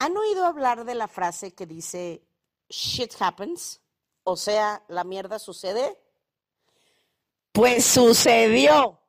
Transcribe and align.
¿Han 0.00 0.16
oído 0.16 0.46
hablar 0.46 0.84
de 0.84 0.94
la 0.94 1.08
frase 1.08 1.54
que 1.54 1.66
dice 1.66 2.22
shit 2.68 3.12
happens? 3.18 3.80
O 4.22 4.36
sea, 4.36 4.84
la 4.86 5.02
mierda 5.02 5.40
sucede. 5.40 5.98
Pues 7.50 7.84
sucedió 7.84 9.00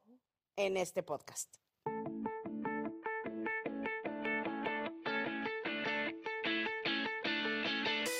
en 0.55 0.77
este 0.77 1.03
podcast. 1.03 1.53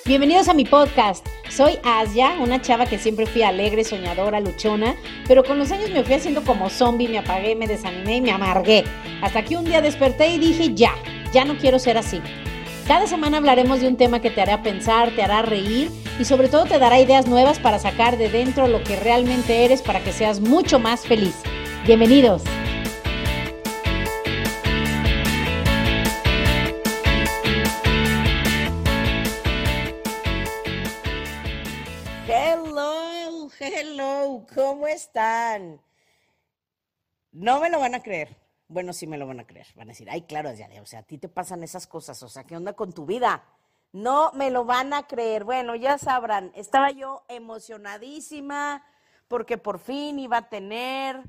Bienvenidos 0.05 0.47
a 0.47 0.54
mi 0.54 0.65
podcast. 0.65 1.25
Soy 1.49 1.79
Asia, 1.83 2.38
una 2.39 2.61
chava 2.61 2.86
que 2.86 2.99
siempre 2.99 3.25
fui 3.25 3.41
alegre, 3.41 3.83
soñadora, 3.83 4.39
luchona, 4.39 4.95
pero 5.27 5.43
con 5.43 5.57
los 5.57 5.71
años 5.71 5.89
me 5.89 6.04
fui 6.04 6.13
haciendo 6.13 6.43
como 6.43 6.70
zombie, 6.70 7.07
me 7.07 7.17
apagué, 7.17 7.55
me 7.55 7.67
desanimé 7.67 8.17
y 8.17 8.21
me 8.21 8.31
amargué. 8.31 8.83
Hasta 9.23 9.43
que 9.43 9.57
un 9.57 9.65
día 9.65 9.81
desperté 9.81 10.27
y 10.27 10.38
dije, 10.38 10.75
ya, 10.75 10.93
ya 11.33 11.45
no 11.45 11.57
quiero 11.57 11.79
ser 11.79 11.97
así. 11.97 12.21
Cada 12.89 13.05
semana 13.05 13.37
hablaremos 13.37 13.81
de 13.81 13.87
un 13.87 13.97
tema 13.97 14.20
que 14.20 14.31
te 14.31 14.41
hará 14.41 14.63
pensar, 14.63 15.11
te 15.11 15.21
hará 15.21 15.43
reír 15.43 15.91
y 16.20 16.25
sobre 16.25 16.49
todo 16.49 16.66
te 16.66 16.80
dará 16.80 16.99
ideas 16.99 17.27
nuevas 17.27 17.59
para 17.59 17.77
sacar 17.77 18.17
de 18.17 18.30
dentro 18.30 18.67
lo 18.67 18.84
que 18.84 18.95
realmente 18.95 19.63
eres 19.63 19.84
para 19.84 20.03
que 20.03 20.11
seas 20.11 20.39
mucho 20.39 20.80
más 20.80 21.05
feliz. 21.05 21.35
Bienvenidos. 21.85 22.41
Hello, 32.27 33.52
hello, 33.59 34.47
¿cómo 34.55 34.88
están? 34.88 35.80
No 37.31 37.59
me 37.59 37.69
lo 37.69 37.80
van 37.80 37.94
a 37.94 37.99
creer. 37.99 38.38
Bueno, 38.70 38.94
sí 38.94 39.08
me 39.08 39.18
lo 39.18 39.26
van 39.26 39.40
a 39.40 39.48
creer. 39.48 39.68
Van 39.76 39.90
a 39.90 39.94
decir, 39.94 40.09
ay, 40.12 40.22
claro, 40.22 40.54
ya, 40.54 40.70
o 40.82 40.86
sea, 40.86 41.00
a 41.00 41.04
ti 41.04 41.18
te 41.18 41.28
pasan 41.28 41.64
esas 41.64 41.88
cosas, 41.88 42.22
o 42.22 42.30
sea, 42.30 42.44
¿qué 42.44 42.55
onda 42.55 42.73
con 42.73 42.94
tu 42.94 43.05
vida? 43.05 43.44
No 43.92 44.32
me 44.34 44.52
lo 44.52 44.64
van 44.64 44.94
a 44.94 45.08
creer. 45.08 45.44
Bueno, 45.44 45.76
ya 45.76 45.98
sabrán, 45.98 46.52
estaba 46.53 46.92
yo 46.92 47.23
emocionadísima 47.28 48.86
porque 49.28 49.58
por 49.58 49.80
fin 49.80 50.20
iba 50.20 50.38
a 50.38 50.50
tener 50.50 51.23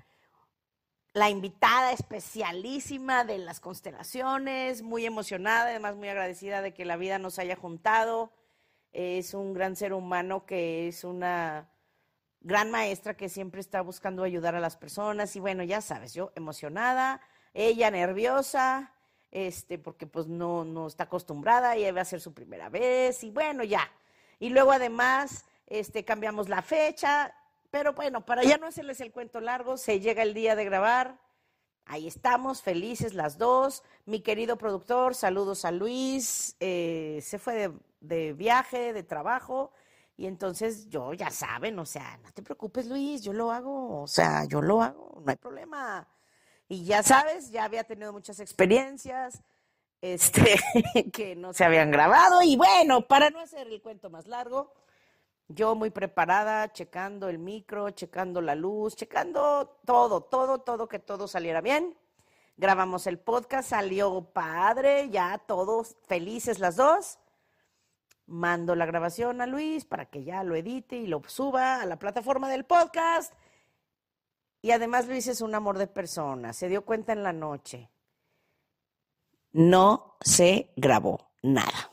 la 1.15 1.31
invitada 1.31 1.93
especialísima 1.93 3.25
de 3.25 3.39
las 3.39 3.59
constelaciones, 3.59 4.83
muy 4.83 5.07
emocionada, 5.07 5.71
además 5.71 5.97
muy 5.97 6.09
agradecida 6.09 6.61
de 6.61 6.75
que 6.75 6.85
la 6.85 6.97
vida 6.97 7.19
nos 7.19 7.39
haya 7.39 7.57
juntado. 7.57 8.33
Es 8.93 9.33
un 9.33 9.55
gran 9.55 9.77
ser 9.77 9.95
humano 9.95 10.45
que 10.45 10.89
es 10.89 11.05
una 11.05 11.71
gran 12.41 12.71
maestra 12.71 13.17
que 13.17 13.29
siempre 13.29 13.61
está 13.61 13.83
buscando 13.83 14.23
ayudar 14.23 14.55
a 14.55 14.61
las 14.61 14.77
personas 14.77 15.37
y 15.37 15.41
bueno, 15.41 15.63
ya 15.63 15.81
sabes, 15.81 16.15
yo 16.15 16.33
emocionada, 16.35 17.21
ella 17.53 17.91
nerviosa, 17.91 18.93
este, 19.31 19.79
porque 19.79 20.07
pues 20.07 20.27
no, 20.27 20.65
no 20.65 20.87
está 20.87 21.05
acostumbrada, 21.05 21.77
ella 21.77 21.93
va 21.93 22.01
a 22.01 22.05
ser 22.05 22.21
su 22.21 22.33
primera 22.33 22.69
vez 22.69 23.23
y 23.25 23.31
bueno, 23.31 23.63
ya. 23.65 23.91
Y 24.39 24.51
luego 24.51 24.73
además, 24.73 25.45
este, 25.67 26.05
cambiamos 26.05 26.49
la 26.49 26.63
fecha, 26.63 27.35
pero 27.71 27.93
bueno, 27.93 28.25
para 28.25 28.43
ya 28.43 28.59
no 28.59 28.67
hacerles 28.67 29.01
el 29.01 29.13
cuento 29.13 29.41
largo, 29.41 29.77
se 29.77 30.01
llega 30.01 30.23
el 30.23 30.35
día 30.35 30.57
de 30.57 30.65
grabar, 30.65 31.19
ahí 31.85 32.09
estamos, 32.09 32.63
felices 32.63 33.15
las 33.15 33.39
dos. 33.39 33.85
Mi 34.07 34.21
querido 34.21 34.57
productor, 34.57 35.15
saludos 35.15 35.65
a 35.65 35.71
Luis, 35.71 36.57
eh, 36.59 37.21
se 37.23 37.39
fue 37.39 37.55
de, 37.55 37.73
de 38.01 38.33
viaje, 38.33 38.93
de 38.93 39.03
trabajo, 39.03 39.73
y 40.21 40.27
entonces 40.27 40.87
yo, 40.91 41.15
ya 41.15 41.31
saben, 41.31 41.79
o 41.79 41.87
sea, 41.87 42.19
no 42.23 42.31
te 42.33 42.43
preocupes 42.43 42.87
Luis, 42.87 43.23
yo 43.23 43.33
lo 43.33 43.51
hago, 43.51 44.03
o 44.03 44.07
sea, 44.07 44.45
yo 44.45 44.61
lo 44.61 44.83
hago, 44.83 45.23
no 45.25 45.31
hay 45.31 45.37
problema. 45.37 46.07
Y 46.69 46.85
ya 46.85 47.03
sabes, 47.03 47.51
ya 47.51 47.65
había 47.65 47.85
tenido 47.85 48.13
muchas 48.13 48.39
experiencias 48.39 49.43
este, 50.03 50.61
que 51.11 51.35
no 51.37 51.55
se 51.55 51.65
habían 51.65 51.91
grabado. 51.91 52.43
Y 52.43 52.55
bueno, 52.59 53.09
para 53.09 53.31
no 53.31 53.41
hacer 53.41 53.69
el 53.69 53.81
cuento 53.81 54.11
más 54.11 54.27
largo, 54.27 54.75
yo 55.49 55.75
muy 55.75 55.89
preparada, 55.89 56.71
checando 56.71 57.31
el 57.31 57.39
micro, 57.39 57.89
checando 57.89 58.43
la 58.43 58.55
luz, 58.55 58.97
checando 58.97 59.81
todo, 59.87 60.21
todo, 60.21 60.59
todo, 60.59 60.87
que 60.87 60.99
todo 60.99 61.29
saliera 61.29 61.63
bien. 61.63 61.97
Grabamos 62.59 63.07
el 63.07 63.19
podcast, 63.19 63.71
salió 63.71 64.23
padre, 64.35 65.09
ya 65.09 65.39
todos 65.39 65.97
felices 66.07 66.59
las 66.59 66.77
dos. 66.77 67.20
Mando 68.31 68.77
la 68.77 68.87
grabación 68.87 69.41
a 69.41 69.47
Luis 69.47 69.85
para 69.85 70.07
que 70.07 70.23
ya 70.23 70.45
lo 70.45 70.55
edite 70.55 70.97
y 70.97 71.09
lo 71.09 71.21
suba 71.27 71.83
a 71.83 71.87
la 71.87 71.99
plataforma 71.99 72.49
del 72.49 72.65
podcast. 72.65 73.35
Y 74.63 74.71
además 74.71 75.09
Luis 75.09 75.27
es 75.27 75.41
un 75.41 75.55
amor 75.55 75.79
de 75.79 75.89
persona, 75.89 76.53
se 76.53 76.69
dio 76.69 76.85
cuenta 76.85 77.13
en 77.13 77.25
la 77.25 77.33
noche. 77.33 77.91
No 79.53 80.17
se 80.21 80.73
grabó 80.77 81.33
nada. 81.43 81.91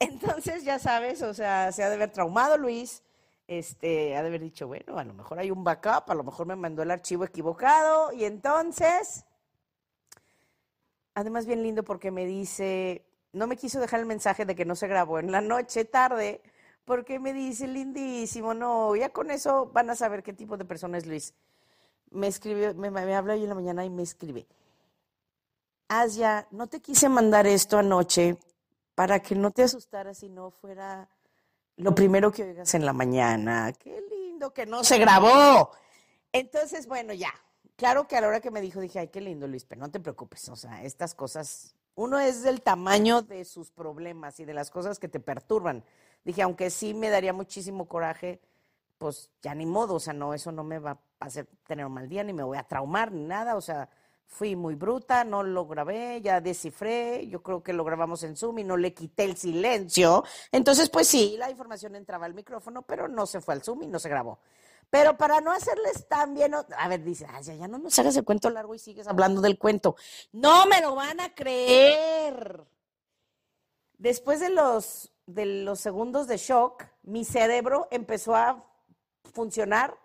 Entonces, 0.00 0.64
ya 0.64 0.78
sabes, 0.80 1.22
o 1.22 1.32
sea, 1.32 1.70
se 1.70 1.84
ha 1.84 1.88
de 1.88 1.94
haber 1.94 2.10
traumado 2.10 2.58
Luis, 2.58 3.04
este, 3.46 4.16
ha 4.16 4.22
de 4.22 4.28
haber 4.28 4.40
dicho, 4.40 4.66
bueno, 4.66 4.98
a 4.98 5.04
lo 5.04 5.14
mejor 5.14 5.38
hay 5.38 5.50
un 5.52 5.62
backup, 5.62 6.10
a 6.10 6.14
lo 6.14 6.24
mejor 6.24 6.46
me 6.46 6.56
mandó 6.56 6.82
el 6.82 6.90
archivo 6.90 7.24
equivocado, 7.24 8.12
y 8.12 8.24
entonces, 8.24 9.24
además 11.14 11.46
bien 11.46 11.62
lindo 11.62 11.84
porque 11.84 12.10
me 12.10 12.26
dice, 12.26 13.06
no 13.34 13.46
me 13.46 13.56
quiso 13.56 13.80
dejar 13.80 14.00
el 14.00 14.06
mensaje 14.06 14.46
de 14.46 14.54
que 14.54 14.64
no 14.64 14.74
se 14.76 14.88
grabó 14.88 15.18
en 15.18 15.30
la 15.30 15.42
noche, 15.42 15.84
tarde, 15.84 16.40
porque 16.84 17.18
me 17.18 17.32
dice, 17.32 17.66
lindísimo, 17.68 18.54
no, 18.54 18.96
ya 18.96 19.10
con 19.10 19.30
eso 19.30 19.66
van 19.72 19.90
a 19.90 19.94
saber 19.94 20.22
qué 20.22 20.32
tipo 20.32 20.56
de 20.56 20.64
persona 20.64 20.96
es 20.96 21.06
Luis 21.06 21.34
me 22.14 22.28
escribe, 22.28 22.74
me, 22.74 22.90
me, 22.90 23.14
habla 23.14 23.34
hoy 23.34 23.42
en 23.42 23.48
la 23.48 23.54
mañana 23.54 23.84
y 23.84 23.90
me 23.90 24.02
escribe, 24.02 24.46
Asia, 25.88 26.46
no 26.50 26.68
te 26.68 26.80
quise 26.80 27.08
mandar 27.08 27.46
esto 27.46 27.76
anoche 27.76 28.38
para 28.94 29.20
que 29.20 29.34
no 29.34 29.50
te 29.50 29.64
asustaras 29.64 30.18
si 30.18 30.28
no 30.28 30.50
fuera 30.50 31.08
lo 31.76 31.94
primero 31.94 32.32
que 32.32 32.44
oigas 32.44 32.74
en 32.74 32.86
la 32.86 32.92
mañana. 32.92 33.72
Qué 33.72 34.00
lindo 34.08 34.54
que 34.54 34.64
no 34.64 34.84
se 34.84 34.98
grabó. 34.98 35.72
Entonces, 36.32 36.86
bueno, 36.86 37.12
ya. 37.12 37.32
Claro 37.76 38.06
que 38.06 38.16
a 38.16 38.20
la 38.20 38.28
hora 38.28 38.40
que 38.40 38.52
me 38.52 38.60
dijo, 38.60 38.80
dije, 38.80 39.00
ay, 39.00 39.08
qué 39.08 39.20
lindo, 39.20 39.48
Luis, 39.48 39.64
pero 39.64 39.80
no 39.80 39.90
te 39.90 39.98
preocupes. 39.98 40.48
O 40.48 40.56
sea, 40.56 40.84
estas 40.84 41.14
cosas, 41.14 41.74
uno 41.94 42.18
es 42.18 42.42
del 42.42 42.62
tamaño 42.62 43.22
de 43.22 43.44
sus 43.44 43.70
problemas 43.70 44.40
y 44.40 44.44
de 44.44 44.54
las 44.54 44.70
cosas 44.70 44.98
que 44.98 45.08
te 45.08 45.20
perturban. 45.20 45.84
Dije, 46.24 46.42
aunque 46.42 46.70
sí 46.70 46.94
me 46.94 47.10
daría 47.10 47.32
muchísimo 47.32 47.86
coraje, 47.86 48.40
pues 48.98 49.30
ya 49.42 49.54
ni 49.54 49.66
modo, 49.66 49.94
o 49.94 50.00
sea, 50.00 50.12
no, 50.12 50.34
eso 50.34 50.52
no 50.52 50.64
me 50.64 50.78
va 50.78 50.92
a 51.20 51.26
hacer 51.26 51.46
tener 51.66 51.84
un 51.86 51.92
mal 51.92 52.08
día, 52.08 52.24
ni 52.24 52.32
me 52.32 52.42
voy 52.42 52.56
a 52.56 52.62
traumar, 52.62 53.12
ni 53.12 53.24
nada, 53.24 53.56
o 53.56 53.60
sea, 53.60 53.88
fui 54.26 54.56
muy 54.56 54.74
bruta, 54.74 55.24
no 55.24 55.42
lo 55.42 55.66
grabé, 55.66 56.20
ya 56.20 56.40
descifré, 56.40 57.26
yo 57.28 57.42
creo 57.42 57.62
que 57.62 57.72
lo 57.72 57.84
grabamos 57.84 58.22
en 58.24 58.36
Zoom 58.36 58.60
y 58.60 58.64
no 58.64 58.76
le 58.76 58.94
quité 58.94 59.24
el 59.24 59.36
silencio. 59.36 60.24
Entonces, 60.50 60.88
pues 60.90 61.06
sí, 61.06 61.36
la 61.38 61.50
información 61.50 61.94
entraba 61.94 62.26
al 62.26 62.34
micrófono, 62.34 62.82
pero 62.82 63.06
no 63.08 63.26
se 63.26 63.40
fue 63.40 63.54
al 63.54 63.62
Zoom 63.62 63.84
y 63.84 63.86
no 63.86 63.98
se 63.98 64.08
grabó. 64.08 64.38
Pero 64.94 65.16
para 65.16 65.40
no 65.40 65.50
hacerles 65.50 66.06
tan 66.06 66.34
bien, 66.34 66.54
a 66.54 66.88
ver, 66.88 67.02
dice, 67.02 67.26
Ay, 67.28 67.42
ya, 67.42 67.66
no 67.66 67.78
nos 67.78 67.98
hagas 67.98 68.16
el 68.16 68.22
cuento 68.22 68.48
largo 68.48 68.76
y 68.76 68.78
sigues 68.78 69.08
hablando 69.08 69.40
del 69.40 69.58
cuento. 69.58 69.96
No 70.30 70.66
me 70.66 70.80
lo 70.80 70.94
van 70.94 71.18
a 71.18 71.34
creer. 71.34 72.64
Después 73.98 74.38
de 74.38 74.50
los, 74.50 75.12
de 75.26 75.46
los 75.46 75.80
segundos 75.80 76.28
de 76.28 76.36
shock, 76.36 76.84
mi 77.02 77.24
cerebro 77.24 77.88
empezó 77.90 78.36
a 78.36 78.64
funcionar 79.32 79.98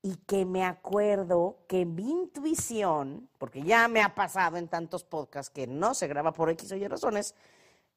y 0.00 0.14
que 0.14 0.44
me 0.44 0.64
acuerdo 0.64 1.64
que 1.66 1.84
mi 1.84 2.08
intuición, 2.08 3.28
porque 3.36 3.64
ya 3.64 3.88
me 3.88 4.00
ha 4.00 4.14
pasado 4.14 4.58
en 4.58 4.68
tantos 4.68 5.02
podcasts 5.02 5.50
que 5.50 5.66
no 5.66 5.92
se 5.94 6.06
graba 6.06 6.30
por 6.30 6.50
X 6.50 6.70
o 6.70 6.76
Y 6.76 6.86
razones, 6.86 7.34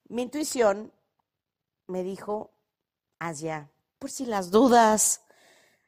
mi 0.10 0.24
intuición 0.24 0.92
me 1.86 2.02
dijo, 2.02 2.50
Asia, 3.20 3.70
por 4.00 4.10
si 4.10 4.26
las 4.26 4.50
dudas, 4.50 5.22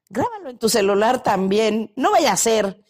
grábalo 0.10 0.50
en 0.50 0.58
tu 0.58 0.70
celular 0.70 1.24
también, 1.24 1.92
no 1.96 2.12
vaya 2.12 2.34
a 2.34 2.38
ser. 2.38 2.84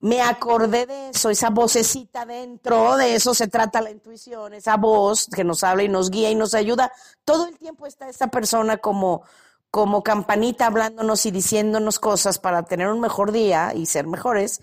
Me 0.00 0.20
acordé 0.20 0.86
de 0.86 1.08
eso, 1.08 1.30
esa 1.30 1.48
vocecita 1.50 2.26
dentro, 2.26 2.96
de 2.96 3.14
eso 3.14 3.34
se 3.34 3.48
trata 3.48 3.80
la 3.80 3.90
intuición, 3.90 4.52
esa 4.52 4.76
voz 4.76 5.26
que 5.34 5.42
nos 5.42 5.64
habla 5.64 5.84
y 5.84 5.88
nos 5.88 6.10
guía 6.10 6.30
y 6.30 6.34
nos 6.34 6.54
ayuda. 6.54 6.92
Todo 7.24 7.46
el 7.46 7.56
tiempo 7.58 7.86
está 7.86 8.08
esta 8.08 8.28
persona 8.28 8.76
como, 8.76 9.22
como 9.70 10.02
campanita 10.02 10.66
hablándonos 10.66 11.24
y 11.24 11.30
diciéndonos 11.30 11.98
cosas 11.98 12.38
para 12.38 12.64
tener 12.64 12.88
un 12.88 13.00
mejor 13.00 13.32
día 13.32 13.72
y 13.74 13.86
ser 13.86 14.06
mejores, 14.06 14.60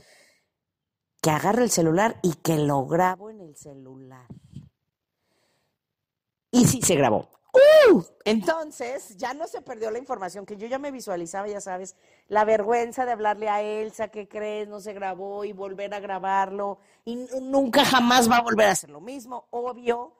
que 1.19 1.31
agarre 1.31 1.63
el 1.63 1.71
celular 1.71 2.19
y 2.21 2.33
que 2.35 2.57
lo 2.57 2.85
grabo 2.85 3.29
en 3.29 3.41
el 3.41 3.55
celular. 3.55 4.27
Y 6.51 6.67
sí 6.67 6.81
se 6.83 6.95
grabó. 6.95 7.29
¡Uh! 7.53 8.01
Entonces, 8.25 9.15
ya 9.17 9.33
no 9.33 9.47
se 9.47 9.61
perdió 9.61 9.91
la 9.91 9.99
información 9.99 10.45
que 10.45 10.57
yo 10.57 10.67
ya 10.67 10.79
me 10.79 10.91
visualizaba, 10.91 11.47
ya 11.47 11.61
sabes, 11.61 11.95
la 12.27 12.45
vergüenza 12.45 13.05
de 13.05 13.11
hablarle 13.11 13.47
a 13.47 13.61
Elsa, 13.61 14.07
¿qué 14.07 14.27
crees? 14.27 14.67
No 14.67 14.79
se 14.79 14.93
grabó 14.93 15.45
y 15.45 15.53
volver 15.53 15.93
a 15.93 15.99
grabarlo 15.99 16.79
y 17.05 17.15
nunca 17.15 17.85
jamás 17.85 18.29
va 18.29 18.37
a 18.37 18.41
volver 18.41 18.67
a 18.67 18.71
hacer 18.71 18.89
lo 18.89 19.01
mismo, 19.01 19.47
obvio. 19.51 20.15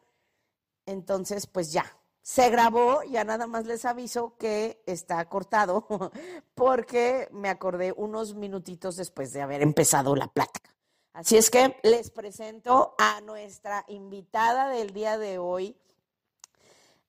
Entonces, 0.86 1.48
pues 1.48 1.72
ya, 1.72 1.86
se 2.24 2.50
grabó, 2.50 3.04
ya 3.04 3.24
nada 3.24 3.48
más 3.48 3.66
les 3.66 3.84
aviso 3.84 4.38
que 4.38 4.82
está 4.86 5.24
cortado 5.28 5.88
porque 6.56 7.28
me 7.32 7.50
acordé 7.50 7.94
unos 7.96 8.34
minutitos 8.36 8.96
después 8.96 9.34
de 9.34 9.42
haber 9.42 9.62
empezado 9.62 10.16
la 10.16 10.28
plática. 10.28 10.74
Así 11.14 11.38
es 11.38 11.52
que 11.52 11.78
les 11.84 12.10
presento 12.10 12.96
a 12.98 13.22
nuestra 13.22 13.86
invitada 13.88 14.70
del 14.70 14.94
día 14.94 15.18
de 15.18 15.38
hoy, 15.38 15.78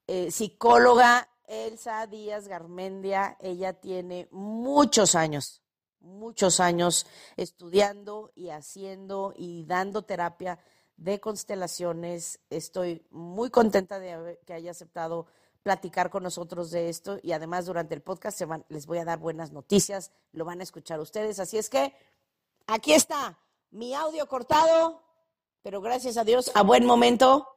eh, 0.07 0.31
psicóloga 0.31 1.29
Elsa 1.47 2.07
Díaz 2.07 2.49
Garmendia. 2.49 3.37
Ella 3.41 3.73
tiene 3.75 4.29
muchos 4.31 5.15
años, 5.15 5.63
muchos 6.01 6.61
años 6.61 7.07
estudiando 7.37 8.33
y 8.35 8.51
haciendo 8.51 9.33
y 9.37 9.65
dando 9.65 10.03
terapia 10.03 10.59
de 10.97 11.21
constelaciones. 11.21 12.41
Estoy 12.51 13.07
muy 13.11 13.51
contenta 13.51 13.99
de 13.99 14.41
que 14.47 14.55
haya 14.55 14.71
aceptado 14.71 15.27
platicar 15.63 16.11
con 16.11 16.23
nosotros 16.23 16.71
de 16.71 16.91
esto 16.91 17.19
y 17.23 17.33
además 17.33 17.65
durante 17.65 17.95
el 17.95 18.03
podcast 18.03 18.37
se 18.37 18.45
van, 18.45 18.67
les 18.69 18.87
voy 18.87 18.99
a 18.99 19.05
dar 19.05 19.19
buenas 19.19 19.51
noticias, 19.51 20.13
lo 20.33 20.45
van 20.45 20.61
a 20.61 20.63
escuchar 20.63 21.01
ustedes. 21.01 21.39
Así 21.41 21.57
es 21.57 21.71
que 21.71 21.95
aquí 22.67 22.93
está 22.93 23.39
mi 23.71 23.95
audio 23.95 24.29
cortado, 24.29 25.03
pero 25.63 25.81
gracias 25.81 26.19
a 26.19 26.25
Dios, 26.25 26.53
a 26.55 26.63
buen 26.63 26.85
momento, 26.85 27.54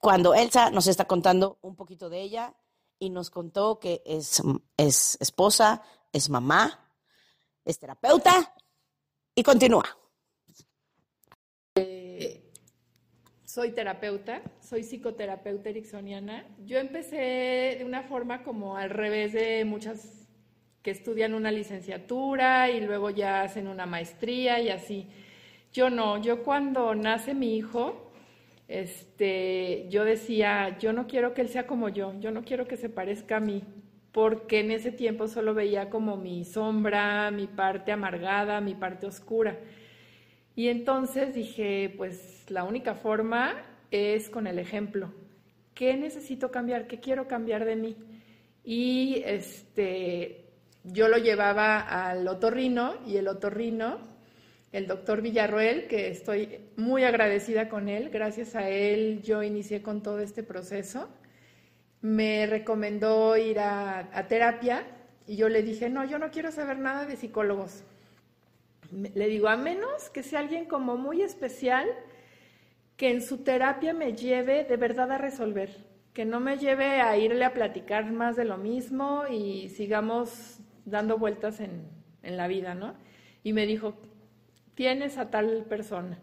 cuando 0.00 0.34
Elsa 0.34 0.70
nos 0.70 0.86
está 0.86 1.04
contando 1.04 1.58
un 1.62 1.76
poquito 1.76 2.08
de 2.08 2.22
ella 2.22 2.54
y 2.98 3.10
nos 3.10 3.30
contó 3.30 3.78
que 3.78 4.02
es, 4.04 4.42
es 4.76 5.16
esposa, 5.20 5.82
es 6.12 6.30
mamá, 6.30 6.92
es 7.64 7.78
terapeuta 7.78 8.54
y 9.34 9.42
continúa. 9.42 9.84
soy 13.44 13.72
terapeuta, 13.72 14.42
soy 14.60 14.84
psicoterapeuta 14.84 15.70
ericksoniana. 15.70 16.46
Yo 16.64 16.78
empecé 16.78 17.76
de 17.78 17.84
una 17.84 18.04
forma 18.04 18.44
como 18.44 18.76
al 18.76 18.90
revés 18.90 19.32
de 19.32 19.64
muchas 19.64 20.28
que 20.82 20.92
estudian 20.92 21.34
una 21.34 21.50
licenciatura 21.50 22.70
y 22.70 22.80
luego 22.80 23.10
ya 23.10 23.42
hacen 23.42 23.66
una 23.66 23.86
maestría 23.86 24.60
y 24.60 24.68
así. 24.68 25.08
Yo 25.72 25.90
no, 25.90 26.18
yo 26.18 26.44
cuando 26.44 26.94
nace 26.94 27.34
mi 27.34 27.56
hijo, 27.56 28.09
este, 28.70 29.88
yo 29.90 30.04
decía, 30.04 30.78
yo 30.78 30.92
no 30.92 31.08
quiero 31.08 31.34
que 31.34 31.40
él 31.40 31.48
sea 31.48 31.66
como 31.66 31.88
yo, 31.88 32.14
yo 32.20 32.30
no 32.30 32.44
quiero 32.44 32.68
que 32.68 32.76
se 32.76 32.88
parezca 32.88 33.38
a 33.38 33.40
mí, 33.40 33.64
porque 34.12 34.60
en 34.60 34.70
ese 34.70 34.92
tiempo 34.92 35.26
solo 35.26 35.54
veía 35.54 35.90
como 35.90 36.16
mi 36.16 36.44
sombra, 36.44 37.32
mi 37.32 37.48
parte 37.48 37.90
amargada, 37.90 38.60
mi 38.60 38.76
parte 38.76 39.06
oscura. 39.06 39.58
Y 40.54 40.68
entonces 40.68 41.34
dije, 41.34 41.92
pues 41.96 42.44
la 42.48 42.62
única 42.62 42.94
forma 42.94 43.56
es 43.90 44.30
con 44.30 44.46
el 44.46 44.60
ejemplo. 44.60 45.12
¿Qué 45.74 45.96
necesito 45.96 46.52
cambiar? 46.52 46.86
¿Qué 46.86 47.00
quiero 47.00 47.26
cambiar 47.26 47.64
de 47.64 47.74
mí? 47.74 47.96
Y 48.62 49.22
este, 49.26 50.52
yo 50.84 51.08
lo 51.08 51.16
llevaba 51.18 51.80
al 51.80 52.28
otorrino 52.28 52.94
y 53.04 53.16
el 53.16 53.26
otorrino, 53.26 53.98
el 54.72 54.86
doctor 54.86 55.20
Villarroel, 55.20 55.88
que 55.88 56.08
estoy 56.08 56.60
muy 56.76 57.04
agradecida 57.04 57.68
con 57.68 57.88
él, 57.88 58.10
gracias 58.10 58.54
a 58.54 58.68
él 58.68 59.20
yo 59.22 59.42
inicié 59.42 59.82
con 59.82 60.02
todo 60.02 60.20
este 60.20 60.42
proceso, 60.42 61.08
me 62.02 62.46
recomendó 62.46 63.36
ir 63.36 63.58
a, 63.58 64.26
terapia 64.28 64.86
y 65.26 65.36
yo 65.36 65.48
le 65.48 65.62
dije, 65.62 65.90
no, 65.90 66.04
yo 66.04 66.18
no 66.18 66.30
quiero 66.30 66.52
saber 66.52 66.78
nada 66.78 67.04
de 67.04 67.16
psicólogos, 67.16 67.82
le 68.92 69.28
digo, 69.28 69.48
a 69.48 69.56
menos 69.56 70.08
que 70.10 70.22
sea 70.22 70.40
alguien 70.40 70.66
como 70.66 70.96
muy 70.96 71.22
especial, 71.22 71.88
que 72.96 73.10
en 73.10 73.22
su 73.22 73.38
terapia 73.38 73.92
me 73.92 74.14
lleve 74.14 74.64
de 74.64 74.76
verdad 74.76 75.10
a 75.10 75.18
resolver, 75.18 75.84
que 76.12 76.24
no 76.24 76.38
me 76.38 76.58
lleve 76.58 77.00
a 77.00 77.16
irle 77.16 77.44
a 77.44 77.54
platicar 77.54 78.10
más 78.12 78.36
de 78.36 78.44
lo 78.44 78.56
mismo 78.56 79.24
y 79.28 79.68
sigamos 79.70 80.58
dando 80.84 81.18
vueltas 81.18 81.60
en, 81.60 81.84
en 82.22 82.36
la 82.36 82.48
vida, 82.48 82.74
¿no? 82.74 82.94
Y 83.42 83.52
me 83.52 83.64
dijo, 83.64 83.94
tienes 84.74 85.18
a 85.18 85.30
tal 85.30 85.64
persona. 85.68 86.18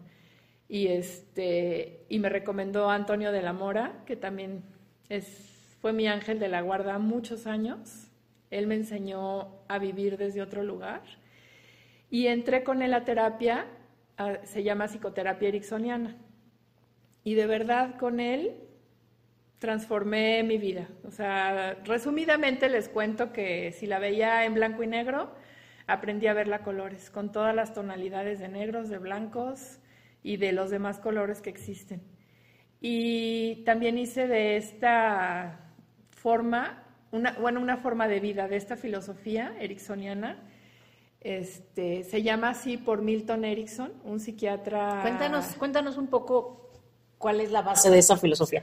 Y, 0.68 0.88
este, 0.88 2.04
y 2.08 2.18
me 2.18 2.28
recomendó 2.28 2.90
Antonio 2.90 3.32
de 3.32 3.42
la 3.42 3.52
Mora, 3.52 4.02
que 4.06 4.16
también 4.16 4.62
es, 5.08 5.76
fue 5.80 5.92
mi 5.92 6.06
ángel 6.06 6.38
de 6.38 6.48
la 6.48 6.60
guarda 6.60 6.98
muchos 6.98 7.46
años. 7.46 8.08
Él 8.50 8.66
me 8.66 8.74
enseñó 8.74 9.48
a 9.68 9.78
vivir 9.78 10.16
desde 10.16 10.42
otro 10.42 10.62
lugar 10.62 11.02
y 12.10 12.26
entré 12.28 12.64
con 12.64 12.82
él 12.82 12.94
a 12.94 13.04
terapia, 13.04 13.66
se 14.44 14.62
llama 14.62 14.88
psicoterapia 14.88 15.48
ericksoniana. 15.48 16.16
Y 17.24 17.34
de 17.34 17.46
verdad 17.46 17.96
con 17.98 18.20
él 18.20 18.56
transformé 19.58 20.42
mi 20.42 20.56
vida. 20.58 20.88
O 21.04 21.10
sea, 21.10 21.74
resumidamente 21.84 22.68
les 22.68 22.88
cuento 22.88 23.32
que 23.32 23.72
si 23.72 23.86
la 23.86 23.98
veía 23.98 24.44
en 24.44 24.54
blanco 24.54 24.82
y 24.82 24.86
negro, 24.86 25.34
aprendí 25.88 26.26
a 26.26 26.34
verla 26.34 26.62
colores, 26.62 27.10
con 27.10 27.32
todas 27.32 27.54
las 27.54 27.72
tonalidades 27.72 28.38
de 28.38 28.48
negros, 28.48 28.90
de 28.90 28.98
blancos 28.98 29.78
y 30.22 30.36
de 30.36 30.52
los 30.52 30.70
demás 30.70 31.00
colores 31.00 31.40
que 31.40 31.50
existen. 31.50 32.02
Y 32.80 33.64
también 33.64 33.98
hice 33.98 34.28
de 34.28 34.58
esta 34.58 35.72
forma, 36.10 36.84
una, 37.10 37.32
bueno, 37.40 37.60
una 37.60 37.78
forma 37.78 38.06
de 38.06 38.20
vida, 38.20 38.46
de 38.48 38.56
esta 38.56 38.76
filosofía 38.76 39.56
ericksoniana, 39.58 40.44
este, 41.20 42.04
se 42.04 42.22
llama 42.22 42.50
así 42.50 42.76
por 42.76 43.00
Milton 43.00 43.44
Erickson, 43.44 43.92
un 44.04 44.20
psiquiatra. 44.20 45.00
Cuéntanos, 45.02 45.46
cuéntanos 45.56 45.96
un 45.96 46.08
poco 46.08 46.70
cuál 47.16 47.40
es 47.40 47.50
la 47.50 47.62
base 47.62 47.90
de 47.90 47.98
esa 47.98 48.16
filosofía. 48.18 48.62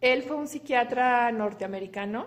Él 0.00 0.24
fue 0.24 0.36
un 0.36 0.48
psiquiatra 0.48 1.30
norteamericano 1.30 2.26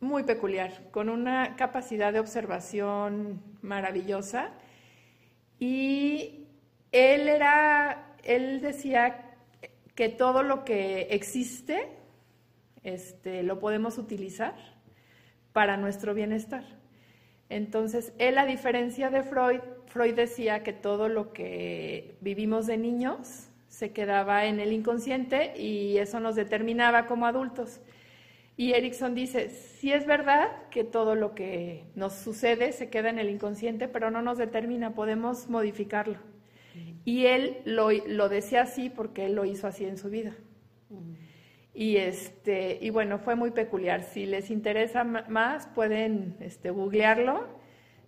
muy 0.00 0.22
peculiar, 0.22 0.90
con 0.90 1.08
una 1.08 1.56
capacidad 1.56 2.12
de 2.12 2.20
observación 2.20 3.42
maravillosa. 3.62 4.50
Y 5.58 6.46
él 6.92 7.28
era, 7.28 8.14
él 8.22 8.60
decía 8.60 9.36
que 9.94 10.08
todo 10.08 10.42
lo 10.42 10.64
que 10.64 11.08
existe, 11.10 11.88
este, 12.84 13.42
lo 13.42 13.58
podemos 13.58 13.98
utilizar 13.98 14.54
para 15.52 15.76
nuestro 15.76 16.14
bienestar. 16.14 16.64
Entonces, 17.48 18.12
él, 18.18 18.38
a 18.38 18.46
diferencia 18.46 19.10
de 19.10 19.22
Freud, 19.22 19.60
Freud 19.86 20.14
decía 20.14 20.62
que 20.62 20.72
todo 20.72 21.08
lo 21.08 21.32
que 21.32 22.16
vivimos 22.20 22.66
de 22.66 22.76
niños 22.76 23.48
se 23.68 23.92
quedaba 23.92 24.44
en 24.44 24.60
el 24.60 24.72
inconsciente 24.72 25.54
y 25.56 25.98
eso 25.98 26.20
nos 26.20 26.34
determinaba 26.34 27.06
como 27.06 27.26
adultos. 27.26 27.80
Y 28.58 28.72
Erickson 28.72 29.14
dice, 29.14 29.50
sí 29.50 29.92
es 29.92 30.04
verdad 30.04 30.48
que 30.72 30.82
todo 30.82 31.14
lo 31.14 31.32
que 31.32 31.84
nos 31.94 32.14
sucede 32.14 32.72
se 32.72 32.90
queda 32.90 33.08
en 33.08 33.20
el 33.20 33.30
inconsciente, 33.30 33.86
pero 33.86 34.10
no 34.10 34.20
nos 34.20 34.36
determina, 34.36 34.96
podemos 34.96 35.48
modificarlo. 35.48 36.18
Y 37.04 37.26
él 37.26 37.58
lo, 37.64 37.92
lo 37.92 38.28
decía 38.28 38.62
así 38.62 38.90
porque 38.90 39.26
él 39.26 39.36
lo 39.36 39.44
hizo 39.44 39.68
así 39.68 39.84
en 39.84 39.96
su 39.96 40.10
vida. 40.10 40.34
Y, 41.72 41.98
este, 41.98 42.80
y 42.80 42.90
bueno, 42.90 43.20
fue 43.20 43.36
muy 43.36 43.52
peculiar. 43.52 44.02
Si 44.02 44.26
les 44.26 44.50
interesa 44.50 45.04
más, 45.04 45.68
pueden 45.68 46.36
este, 46.40 46.70
googlearlo. 46.70 47.46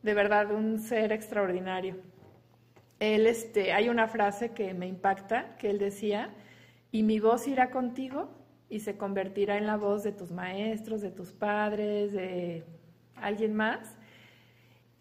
De 0.02 0.14
verdad, 0.14 0.50
un 0.50 0.80
ser 0.80 1.12
extraordinario. 1.12 1.96
Él, 2.98 3.28
este, 3.28 3.72
hay 3.72 3.88
una 3.88 4.08
frase 4.08 4.50
que 4.50 4.74
me 4.74 4.88
impacta, 4.88 5.56
que 5.58 5.70
él 5.70 5.78
decía, 5.78 6.34
y 6.90 7.04
mi 7.04 7.20
voz 7.20 7.46
irá 7.46 7.70
contigo 7.70 8.39
y 8.70 8.80
se 8.80 8.96
convertirá 8.96 9.58
en 9.58 9.66
la 9.66 9.76
voz 9.76 10.04
de 10.04 10.12
tus 10.12 10.30
maestros, 10.30 11.02
de 11.02 11.10
tus 11.10 11.32
padres, 11.32 12.12
de 12.12 12.64
alguien 13.16 13.54
más. 13.54 13.96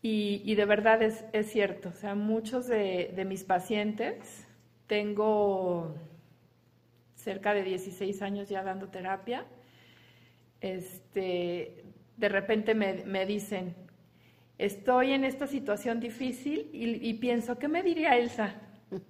Y, 0.01 0.55
de 0.55 0.65
verdad 0.65 1.01
es, 1.03 1.51
cierto, 1.51 1.89
o 1.89 1.93
sea, 1.93 2.15
muchos 2.15 2.67
de, 2.67 3.25
mis 3.27 3.43
pacientes, 3.43 4.47
tengo 4.87 5.93
cerca 7.15 7.53
de 7.53 7.63
16 7.63 8.21
años 8.21 8.49
ya 8.49 8.63
dando 8.63 8.87
terapia, 8.87 9.45
este, 10.61 11.83
de 12.15 12.29
repente 12.29 12.73
me, 12.73 13.25
dicen, 13.25 13.75
estoy 14.57 15.11
en 15.11 15.25
esta 15.25 15.47
situación 15.47 15.99
difícil 15.99 16.69
y, 16.71 17.13
pienso, 17.15 17.59
¿qué 17.59 17.67
me 17.67 17.83
diría 17.83 18.17
Elsa? 18.17 18.55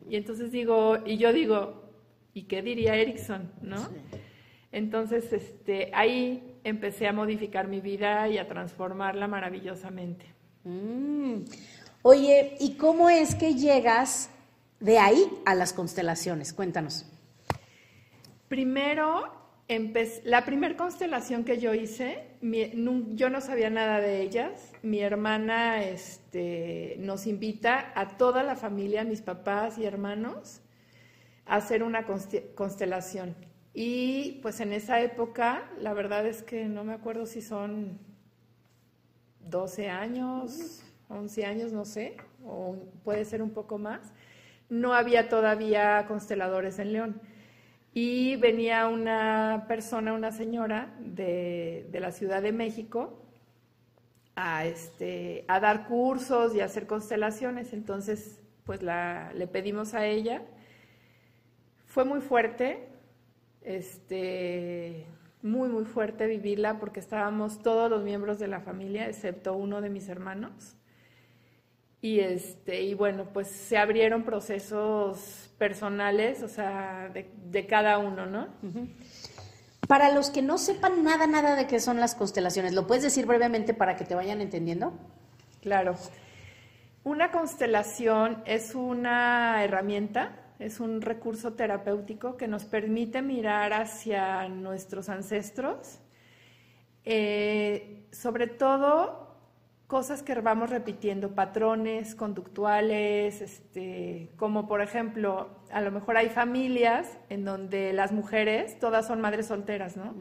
Y 0.09 0.17
entonces 0.17 0.51
digo, 0.51 0.97
y 1.05 1.17
yo 1.17 1.31
digo, 1.31 1.93
¿y 2.33 2.43
qué 2.43 2.63
diría 2.63 2.95
Erickson? 2.95 3.53
¿No? 3.61 3.77
Entonces, 4.71 5.31
este, 5.33 5.91
ahí 5.93 6.59
empecé 6.63 7.07
a 7.07 7.13
modificar 7.13 7.67
mi 7.67 7.81
vida 7.81 8.27
y 8.27 8.37
a 8.37 8.47
transformarla 8.47 9.27
maravillosamente. 9.27 10.25
Mm. 10.63 11.45
Oye, 12.01 12.55
¿y 12.59 12.75
cómo 12.75 13.09
es 13.09 13.35
que 13.35 13.55
llegas 13.55 14.29
de 14.79 14.99
ahí 14.99 15.25
a 15.45 15.55
las 15.55 15.73
constelaciones? 15.73 16.53
Cuéntanos. 16.53 17.05
Primero, 18.47 19.31
la 20.23 20.45
primera 20.45 20.75
constelación 20.75 21.43
que 21.43 21.59
yo 21.59 21.73
hice, 21.73 22.25
yo 22.41 23.29
no 23.29 23.41
sabía 23.41 23.69
nada 23.69 23.99
de 23.99 24.21
ellas. 24.21 24.71
Mi 24.81 25.01
hermana 25.01 25.83
este, 25.83 26.95
nos 26.99 27.27
invita 27.27 27.91
a 27.95 28.17
toda 28.17 28.43
la 28.43 28.55
familia, 28.55 29.03
mis 29.03 29.21
papás 29.21 29.77
y 29.77 29.85
hermanos, 29.85 30.61
a 31.45 31.57
hacer 31.57 31.83
una 31.83 32.05
constelación. 32.55 33.35
Y 33.73 34.39
pues 34.41 34.59
en 34.59 34.73
esa 34.73 35.01
época, 35.01 35.69
la 35.79 35.93
verdad 35.93 36.25
es 36.25 36.43
que 36.43 36.65
no 36.65 36.83
me 36.83 36.93
acuerdo 36.93 37.25
si 37.25 37.41
son 37.41 37.99
12 39.41 39.89
años, 39.89 40.83
11 41.07 41.45
años, 41.45 41.71
no 41.71 41.85
sé, 41.85 42.17
o 42.45 42.75
puede 43.03 43.25
ser 43.25 43.41
un 43.41 43.51
poco 43.51 43.77
más, 43.77 44.13
no 44.69 44.93
había 44.93 45.29
todavía 45.29 46.05
consteladores 46.07 46.79
en 46.79 46.93
León. 46.93 47.21
Y 47.93 48.35
venía 48.35 48.87
una 48.87 49.65
persona, 49.67 50.13
una 50.13 50.31
señora 50.31 50.95
de, 50.99 51.87
de 51.91 51.99
la 51.99 52.11
Ciudad 52.11 52.41
de 52.41 52.51
México, 52.51 53.25
a, 54.35 54.65
este, 54.65 55.43
a 55.47 55.59
dar 55.59 55.87
cursos 55.87 56.55
y 56.55 56.61
a 56.61 56.65
hacer 56.65 56.87
constelaciones. 56.87 57.73
Entonces, 57.73 58.41
pues 58.63 58.81
la, 58.83 59.33
le 59.33 59.47
pedimos 59.47 59.93
a 59.93 60.05
ella. 60.05 60.43
Fue 61.87 62.05
muy 62.05 62.21
fuerte, 62.21 62.87
este, 63.61 65.05
muy, 65.41 65.69
muy 65.69 65.85
fuerte 65.85 66.27
vivirla 66.27 66.79
porque 66.79 66.99
estábamos 66.99 67.59
todos 67.59 67.89
los 67.89 68.03
miembros 68.03 68.39
de 68.39 68.47
la 68.47 68.59
familia, 68.61 69.07
excepto 69.07 69.53
uno 69.53 69.81
de 69.81 69.89
mis 69.89 70.09
hermanos. 70.09 70.75
Y, 72.01 72.19
este, 72.19 72.81
y 72.83 72.93
bueno, 72.93 73.25
pues 73.33 73.47
se 73.49 73.77
abrieron 73.77 74.23
procesos 74.23 75.49
personales, 75.57 76.41
o 76.43 76.47
sea, 76.47 77.11
de, 77.13 77.67
cada 77.67 77.97
uno, 77.97 78.25
¿no? 78.25 78.47
Para 79.87 80.13
los 80.13 80.29
que 80.29 80.41
no 80.41 80.57
sepan 80.57 81.03
nada, 81.03 81.27
nada 81.27 81.55
de 81.55 81.67
qué 81.67 81.79
son 81.79 81.99
las 81.99 82.15
constelaciones, 82.15 82.73
¿lo 82.73 82.87
puedes 82.87 83.03
decir 83.03 83.25
brevemente 83.25 83.73
para 83.73 83.97
que 83.97 84.05
te 84.05 84.15
vayan 84.15 84.39
entendiendo? 84.39 84.93
Claro. 85.61 85.95
Una 87.03 87.31
constelación 87.31 88.43
es 88.45 88.75
una 88.75 89.63
herramienta 89.63 90.48
es 90.59 90.81
un 90.81 91.01
recurso 91.01 91.53
terapéutico 91.53 92.35
que 92.35 92.47
nos 92.47 92.65
permite 92.65 93.21
mirar 93.21 93.71
hacia 93.71 94.47
nuestros 94.49 95.07
ancestros, 95.07 95.99
eh, 97.05 98.05
sobre 98.11 98.47
todo 98.47 99.29
cosas 99.87 100.21
que 100.21 100.35
vamos 100.35 100.69
repitiendo, 100.69 101.33
patrones 101.33 102.13
conductuales, 102.13 103.41
este, 103.41 104.29
como 104.35 104.67
por 104.67 104.81
ejemplo, 104.81 105.49
a 105.71 105.81
lo 105.81 105.91
mejor 105.91 106.17
hay 106.17 106.29
familias 106.29 107.17
en 107.29 107.45
donde 107.45 107.93
las 107.93 108.11
mujeres 108.11 108.77
todas 108.79 109.07
son 109.07 109.21
madres 109.21 109.47
solteras, 109.47 109.97
¿no? 109.97 110.13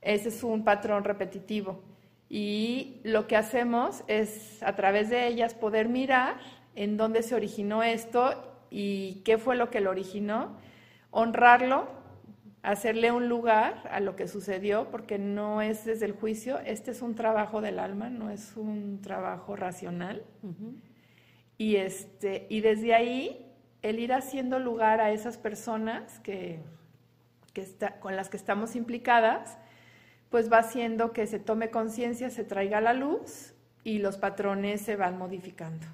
Ese 0.00 0.28
es 0.28 0.42
un 0.44 0.64
patrón 0.64 1.04
repetitivo. 1.04 1.82
Y 2.28 3.00
lo 3.04 3.26
que 3.26 3.36
hacemos 3.36 4.04
es, 4.06 4.62
a 4.62 4.74
través 4.76 5.10
de 5.10 5.26
ellas, 5.26 5.52
poder 5.52 5.88
mirar 5.88 6.36
en 6.76 6.96
dónde 6.96 7.22
se 7.22 7.34
originó 7.34 7.82
esto 7.82 8.55
y 8.78 9.22
qué 9.24 9.38
fue 9.38 9.56
lo 9.56 9.70
que 9.70 9.80
lo 9.80 9.88
originó, 9.88 10.54
honrarlo, 11.10 11.88
hacerle 12.62 13.10
un 13.10 13.26
lugar 13.26 13.88
a 13.90 14.00
lo 14.00 14.16
que 14.16 14.28
sucedió, 14.28 14.90
porque 14.90 15.18
no 15.18 15.62
es 15.62 15.86
desde 15.86 16.04
el 16.04 16.12
juicio, 16.12 16.58
este 16.58 16.90
es 16.90 17.00
un 17.00 17.14
trabajo 17.14 17.62
del 17.62 17.78
alma, 17.78 18.10
no 18.10 18.28
es 18.28 18.54
un 18.54 19.00
trabajo 19.00 19.56
racional. 19.56 20.24
y, 21.56 21.76
este, 21.76 22.46
y 22.50 22.60
desde 22.60 22.94
ahí, 22.94 23.50
el 23.80 23.98
ir 23.98 24.12
haciendo 24.12 24.58
lugar 24.58 25.00
a 25.00 25.10
esas 25.10 25.38
personas 25.38 26.18
que, 26.18 26.60
que 27.54 27.62
está, 27.62 27.98
con 27.98 28.14
las 28.14 28.28
que 28.28 28.36
estamos 28.36 28.76
implicadas, 28.76 29.56
pues 30.28 30.52
va 30.52 30.58
haciendo 30.58 31.14
que 31.14 31.26
se 31.26 31.38
tome 31.38 31.70
conciencia, 31.70 32.28
se 32.28 32.44
traiga 32.44 32.82
la 32.82 32.92
luz 32.92 33.54
y 33.84 34.00
los 34.00 34.18
patrones 34.18 34.82
se 34.82 34.96
van 34.96 35.16
modificando. 35.16 35.86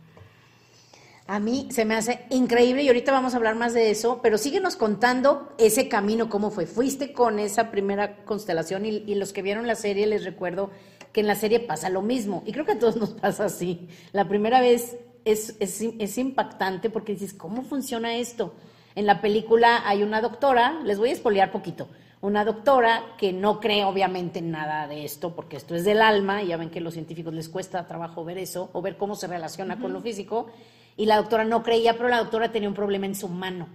A 1.27 1.39
mí 1.39 1.69
se 1.71 1.85
me 1.85 1.95
hace 1.95 2.25
increíble 2.31 2.83
y 2.83 2.89
ahorita 2.89 3.13
vamos 3.13 3.35
a 3.35 3.37
hablar 3.37 3.55
más 3.55 3.75
de 3.75 3.91
eso, 3.91 4.21
pero 4.23 4.39
síguenos 4.39 4.75
contando 4.75 5.53
ese 5.57 5.89
camino, 5.89 6.29
cómo 6.29 6.51
fue. 6.51 6.67
Fuiste 6.67 7.13
con 7.13 7.39
esa 7.39 7.71
primera 7.71 8.25
constelación 8.25 8.85
y, 8.85 9.15
los 9.15 9.33
que 9.33 9.43
vieron 9.43 9.67
la 9.67 9.77
serie 9.77 10.07
les 10.07 10.25
recuerdo 10.25 10.71
que 11.13 11.21
en 11.21 11.29
la 11.29 11.37
serie 11.37 11.61
pasa 11.61 11.91
lo 11.91 12.03
mismo 12.03 12.43
y 12.45 12.53
creo 12.53 12.65
que 12.65 12.73
a 12.73 12.79
todos 12.79 12.97
nos 12.97 13.11
pasa 13.21 13.45
así. 13.45 13.89
La 14.13 14.29
primera 14.29 14.61
vez 14.61 14.97
es, 15.25 15.55
es, 15.61 15.81
es 15.81 16.19
impactante 16.19 16.91
porque 16.91 17.13
dices, 17.13 17.33
¿cómo 17.33 17.63
funciona 17.63 18.17
esto? 18.17 18.55
En 18.95 19.07
la 19.07 19.21
película 19.21 19.89
hay 19.89 20.03
una 20.03 20.21
doctora, 20.21 20.81
les 20.85 20.99
voy 20.99 21.11
a 21.11 21.13
espolear 21.13 21.53
poquito, 21.53 21.89
una 22.21 22.45
doctora 22.45 23.15
que 23.17 23.33
no 23.33 23.59
cree 23.59 23.85
obviamente 23.85 24.43
nada 24.43 24.87
de 24.87 25.05
esto, 25.05 25.35
porque 25.35 25.57
esto 25.57 25.75
es 25.75 25.85
del 25.85 26.03
alma, 26.03 26.43
y 26.43 26.49
ya 26.49 26.57
ven 26.57 26.71
que 26.71 26.79
a 26.79 26.83
los 26.83 26.95
científicos 26.95 27.33
les 27.33 27.49
cuesta 27.49 27.87
trabajo 27.87 28.25
ver 28.25 28.39
eso, 28.39 28.71
o 28.73 28.83
ver 28.83 28.97
cómo 28.97 29.15
se 29.15 29.29
relaciona 29.29 29.81
con 29.81 29.93
lo 29.93 30.01
físico, 30.03 30.49
y 30.97 31.07
la 31.07 31.17
doctora 31.17 31.45
no 31.45 31.63
creía, 31.63 31.97
pero 31.97 32.09
la 32.09 32.19
doctora 32.19 32.53
tenía 32.53 32.69
un 32.69 32.75
problema 32.75 33.07
en 33.07 33.15
su 33.15 33.29
mano. 33.29 33.69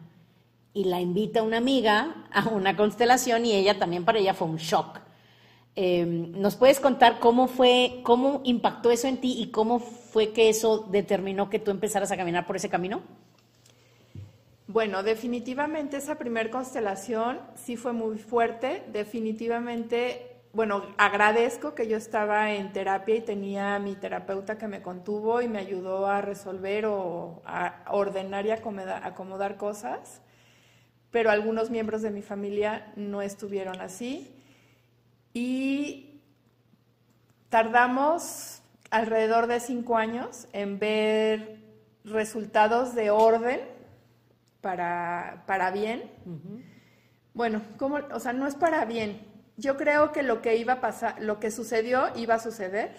Y 0.74 0.86
la 0.86 1.02
invita 1.02 1.42
una 1.42 1.58
amiga 1.58 2.26
a 2.32 2.50
una 2.50 2.76
constelación 2.76 3.46
y 3.46 3.54
ella 3.54 3.80
también 3.80 4.06
para 4.06 4.20
ella 4.20 4.34
fue 4.34 4.48
un 4.48 4.58
shock. 4.58 5.00
Em, 5.76 6.32
¿Nos 6.40 6.56
puedes 6.56 6.80
contar 6.80 7.20
cómo 7.20 7.48
fue, 7.48 8.02
cómo 8.04 8.42
impactó 8.44 8.90
eso 8.90 9.08
en 9.08 9.18
ti 9.18 9.36
y 9.40 9.52
cómo 9.52 9.80
fue 9.80 10.34
que 10.34 10.50
eso 10.50 10.88
determinó 10.90 11.50
que 11.50 11.60
tú 11.60 11.72
empezaras 11.72 12.12
a 12.12 12.18
caminar 12.18 12.46
por 12.46 12.56
ese 12.56 12.70
camino? 12.70 13.02
Bueno, 14.68 15.02
definitivamente 15.02 15.98
esa 15.98 16.18
primer 16.18 16.50
constelación 16.50 17.40
sí 17.56 17.78
fue 17.78 17.94
muy 17.94 18.18
fuerte. 18.18 18.84
Definitivamente 18.92 20.37
bueno, 20.58 20.82
agradezco 20.98 21.76
que 21.76 21.88
yo 21.88 21.98
estaba 21.98 22.52
en 22.52 22.74
terapia 22.74 23.16
y 23.16 23.22
tenía 23.22 23.78
mi 23.78 23.94
terapeuta 23.96 24.58
que 24.58 24.68
me 24.68 24.82
contuvo 24.82 25.40
y 25.44 25.48
me 25.48 25.60
ayudó 25.60 26.08
a 26.08 26.20
resolver 26.22 26.88
o 26.88 27.44
a 27.46 27.84
ordenar 27.92 28.48
y 28.48 28.50
acomodar, 28.50 29.58
cosas, 29.58 30.20
pero 31.12 31.30
algunos 31.30 31.70
miembros 31.70 32.02
de 32.02 32.10
mi 32.10 32.24
familia 32.24 32.92
no 32.96 33.22
estuvieron 33.22 33.80
así 33.82 34.34
y 35.32 36.22
tardamos 37.50 38.64
alrededor 38.90 39.46
de 39.46 39.60
cinco 39.60 39.96
años 39.96 40.48
en 40.54 40.80
ver 40.80 41.62
resultados 42.04 42.96
de 42.96 43.12
orden 43.12 43.60
para, 44.62 45.44
para 45.46 45.70
bien. 45.70 46.10
Bueno, 47.36 47.62
¿cómo? 47.78 48.00
o 48.12 48.20
sea, 48.20 48.34
no 48.34 48.48
es 48.48 48.56
para 48.56 48.86
bien, 48.86 49.37
yo 49.58 49.76
creo 49.76 50.12
que 50.12 50.22
lo 50.22 50.42
que 50.42 50.56
iba 50.56 50.74
a 50.74 50.82
pasar, 50.82 51.22
lo 51.22 51.40
que 51.40 51.50
sucedió 51.50 52.16
iba 52.16 52.36
a 52.36 52.40
suceder. 52.40 52.96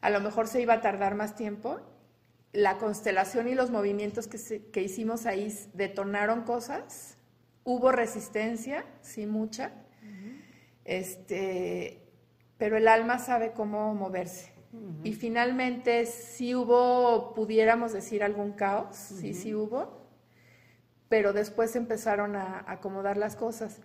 A 0.00 0.10
lo 0.10 0.20
mejor 0.20 0.48
se 0.48 0.60
iba 0.60 0.74
a 0.74 0.80
tardar 0.80 1.14
más 1.14 1.36
tiempo. 1.36 1.80
La 2.52 2.78
constelación 2.78 3.46
y 3.46 3.54
los 3.54 3.70
movimientos 3.70 4.26
que, 4.26 4.82
hicimos 4.82 5.26
ahí 5.26 5.56
detonaron 5.72 6.42
cosas. 6.42 7.16
Hubo 7.62 7.92
resistencia, 7.92 8.84
sí, 9.00 9.26
mucha. 9.26 9.72
este, 10.84 12.02
pero 12.58 12.76
el 12.76 12.88
alma 12.88 13.18
sabe 13.18 13.52
cómo 13.52 13.94
moverse. 13.94 14.52
Y 15.04 15.14
finalmente 15.14 16.06
sí 16.06 16.54
hubo, 16.54 17.32
pudiéramos 17.34 17.92
decir, 17.92 18.22
algún 18.22 18.52
caos, 18.52 18.96
sí, 18.96 19.34
sí 19.34 19.52
hubo, 19.52 20.06
pero 21.08 21.32
después 21.32 21.74
empezaron 21.74 22.36
a 22.36 22.64
acomodar 22.68 23.16
las 23.16 23.34
cosas 23.34 23.80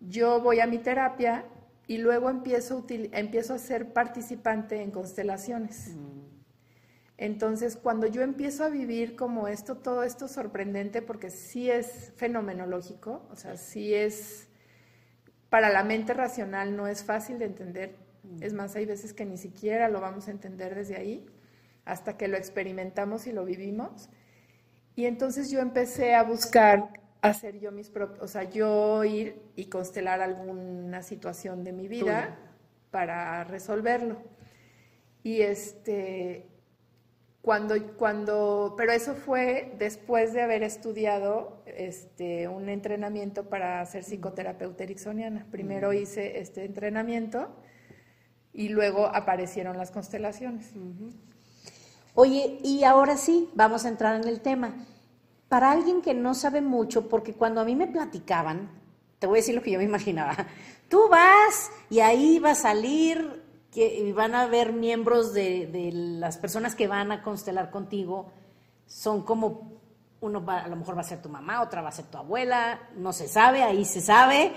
yo 0.00 0.40
voy 0.40 0.60
a 0.60 0.66
mi 0.66 0.78
terapia 0.78 1.44
y 1.86 1.98
luego 1.98 2.30
empiezo, 2.30 2.86
empiezo 2.88 3.54
a 3.54 3.58
ser 3.58 3.92
participante 3.92 4.80
en 4.80 4.90
constelaciones. 4.90 5.88
Mm. 5.88 6.20
Entonces, 7.18 7.76
cuando 7.76 8.06
yo 8.06 8.22
empiezo 8.22 8.64
a 8.64 8.70
vivir 8.70 9.14
como 9.14 9.46
esto, 9.46 9.76
todo 9.76 10.04
esto 10.04 10.26
sorprendente, 10.26 11.02
porque 11.02 11.28
sí 11.28 11.70
es 11.70 12.12
fenomenológico, 12.16 13.28
o 13.30 13.36
sea, 13.36 13.58
sí 13.58 13.92
es, 13.92 14.48
para 15.50 15.68
la 15.68 15.84
mente 15.84 16.14
racional 16.14 16.76
no 16.76 16.86
es 16.86 17.04
fácil 17.04 17.38
de 17.38 17.44
entender, 17.44 17.96
mm. 18.22 18.42
es 18.42 18.54
más, 18.54 18.74
hay 18.76 18.86
veces 18.86 19.12
que 19.12 19.26
ni 19.26 19.36
siquiera 19.36 19.88
lo 19.88 20.00
vamos 20.00 20.28
a 20.28 20.30
entender 20.30 20.74
desde 20.74 20.96
ahí, 20.96 21.26
hasta 21.84 22.16
que 22.16 22.28
lo 22.28 22.38
experimentamos 22.38 23.26
y 23.26 23.32
lo 23.32 23.44
vivimos. 23.44 24.08
Y 24.96 25.06
entonces 25.06 25.50
yo 25.50 25.60
empecé 25.60 26.14
a 26.14 26.22
buscar 26.22 27.00
hacer 27.22 27.58
yo 27.58 27.72
mis 27.72 27.90
propios, 27.90 28.22
o 28.22 28.28
sea, 28.28 28.44
yo 28.44 29.04
ir 29.04 29.40
y 29.56 29.66
constelar 29.66 30.20
alguna 30.20 31.02
situación 31.02 31.64
de 31.64 31.72
mi 31.72 31.88
vida 31.88 32.38
para 32.90 33.44
resolverlo. 33.44 34.16
Y 35.22 35.42
este, 35.42 36.46
cuando, 37.42 37.74
cuando, 37.96 38.74
pero 38.76 38.92
eso 38.92 39.14
fue 39.14 39.74
después 39.78 40.32
de 40.32 40.42
haber 40.42 40.62
estudiado 40.62 41.62
este, 41.66 42.48
un 42.48 42.68
entrenamiento 42.68 43.48
para 43.48 43.84
ser 43.86 44.04
psicoterapeuta 44.04 44.84
ericksoniana. 44.84 45.46
Primero 45.50 45.92
hice 45.92 46.40
este 46.40 46.64
entrenamiento 46.64 47.54
y 48.52 48.68
luego 48.68 49.06
aparecieron 49.06 49.76
las 49.76 49.90
constelaciones. 49.90 50.72
Oye, 52.14 52.58
y 52.62 52.84
ahora 52.84 53.16
sí, 53.16 53.50
vamos 53.54 53.84
a 53.84 53.88
entrar 53.88 54.20
en 54.20 54.26
el 54.26 54.40
tema 54.40 54.74
para 55.50 55.72
alguien 55.72 56.00
que 56.00 56.14
no 56.14 56.32
sabe 56.34 56.60
mucho, 56.60 57.08
porque 57.08 57.34
cuando 57.34 57.60
a 57.60 57.64
mí 57.64 57.74
me 57.74 57.88
platicaban, 57.88 58.70
te 59.18 59.26
voy 59.26 59.38
a 59.38 59.40
decir 59.40 59.56
lo 59.56 59.62
que 59.62 59.72
yo 59.72 59.78
me 59.78 59.84
imaginaba, 59.84 60.46
tú 60.88 61.08
vas 61.08 61.72
y 61.90 61.98
ahí 61.98 62.38
va 62.38 62.52
a 62.52 62.54
salir, 62.54 63.42
que 63.72 64.12
van 64.16 64.36
a 64.36 64.46
ver 64.46 64.72
miembros 64.72 65.34
de, 65.34 65.90
las 65.92 66.38
personas 66.38 66.76
que 66.76 66.86
van 66.86 67.10
a 67.10 67.22
constelar 67.22 67.72
contigo, 67.72 68.30
son 68.86 69.24
como, 69.24 69.72
uno 70.20 70.44
a 70.46 70.68
lo 70.68 70.76
mejor 70.76 70.96
va 70.96 71.00
a 71.00 71.04
ser 71.04 71.20
tu 71.20 71.28
mamá, 71.28 71.62
otra 71.62 71.82
va 71.82 71.88
a 71.88 71.92
ser 71.92 72.04
tu 72.04 72.18
abuela, 72.18 72.78
no 72.96 73.12
se 73.12 73.26
sabe, 73.26 73.64
ahí 73.64 73.84
se 73.84 74.00
sabe, 74.00 74.52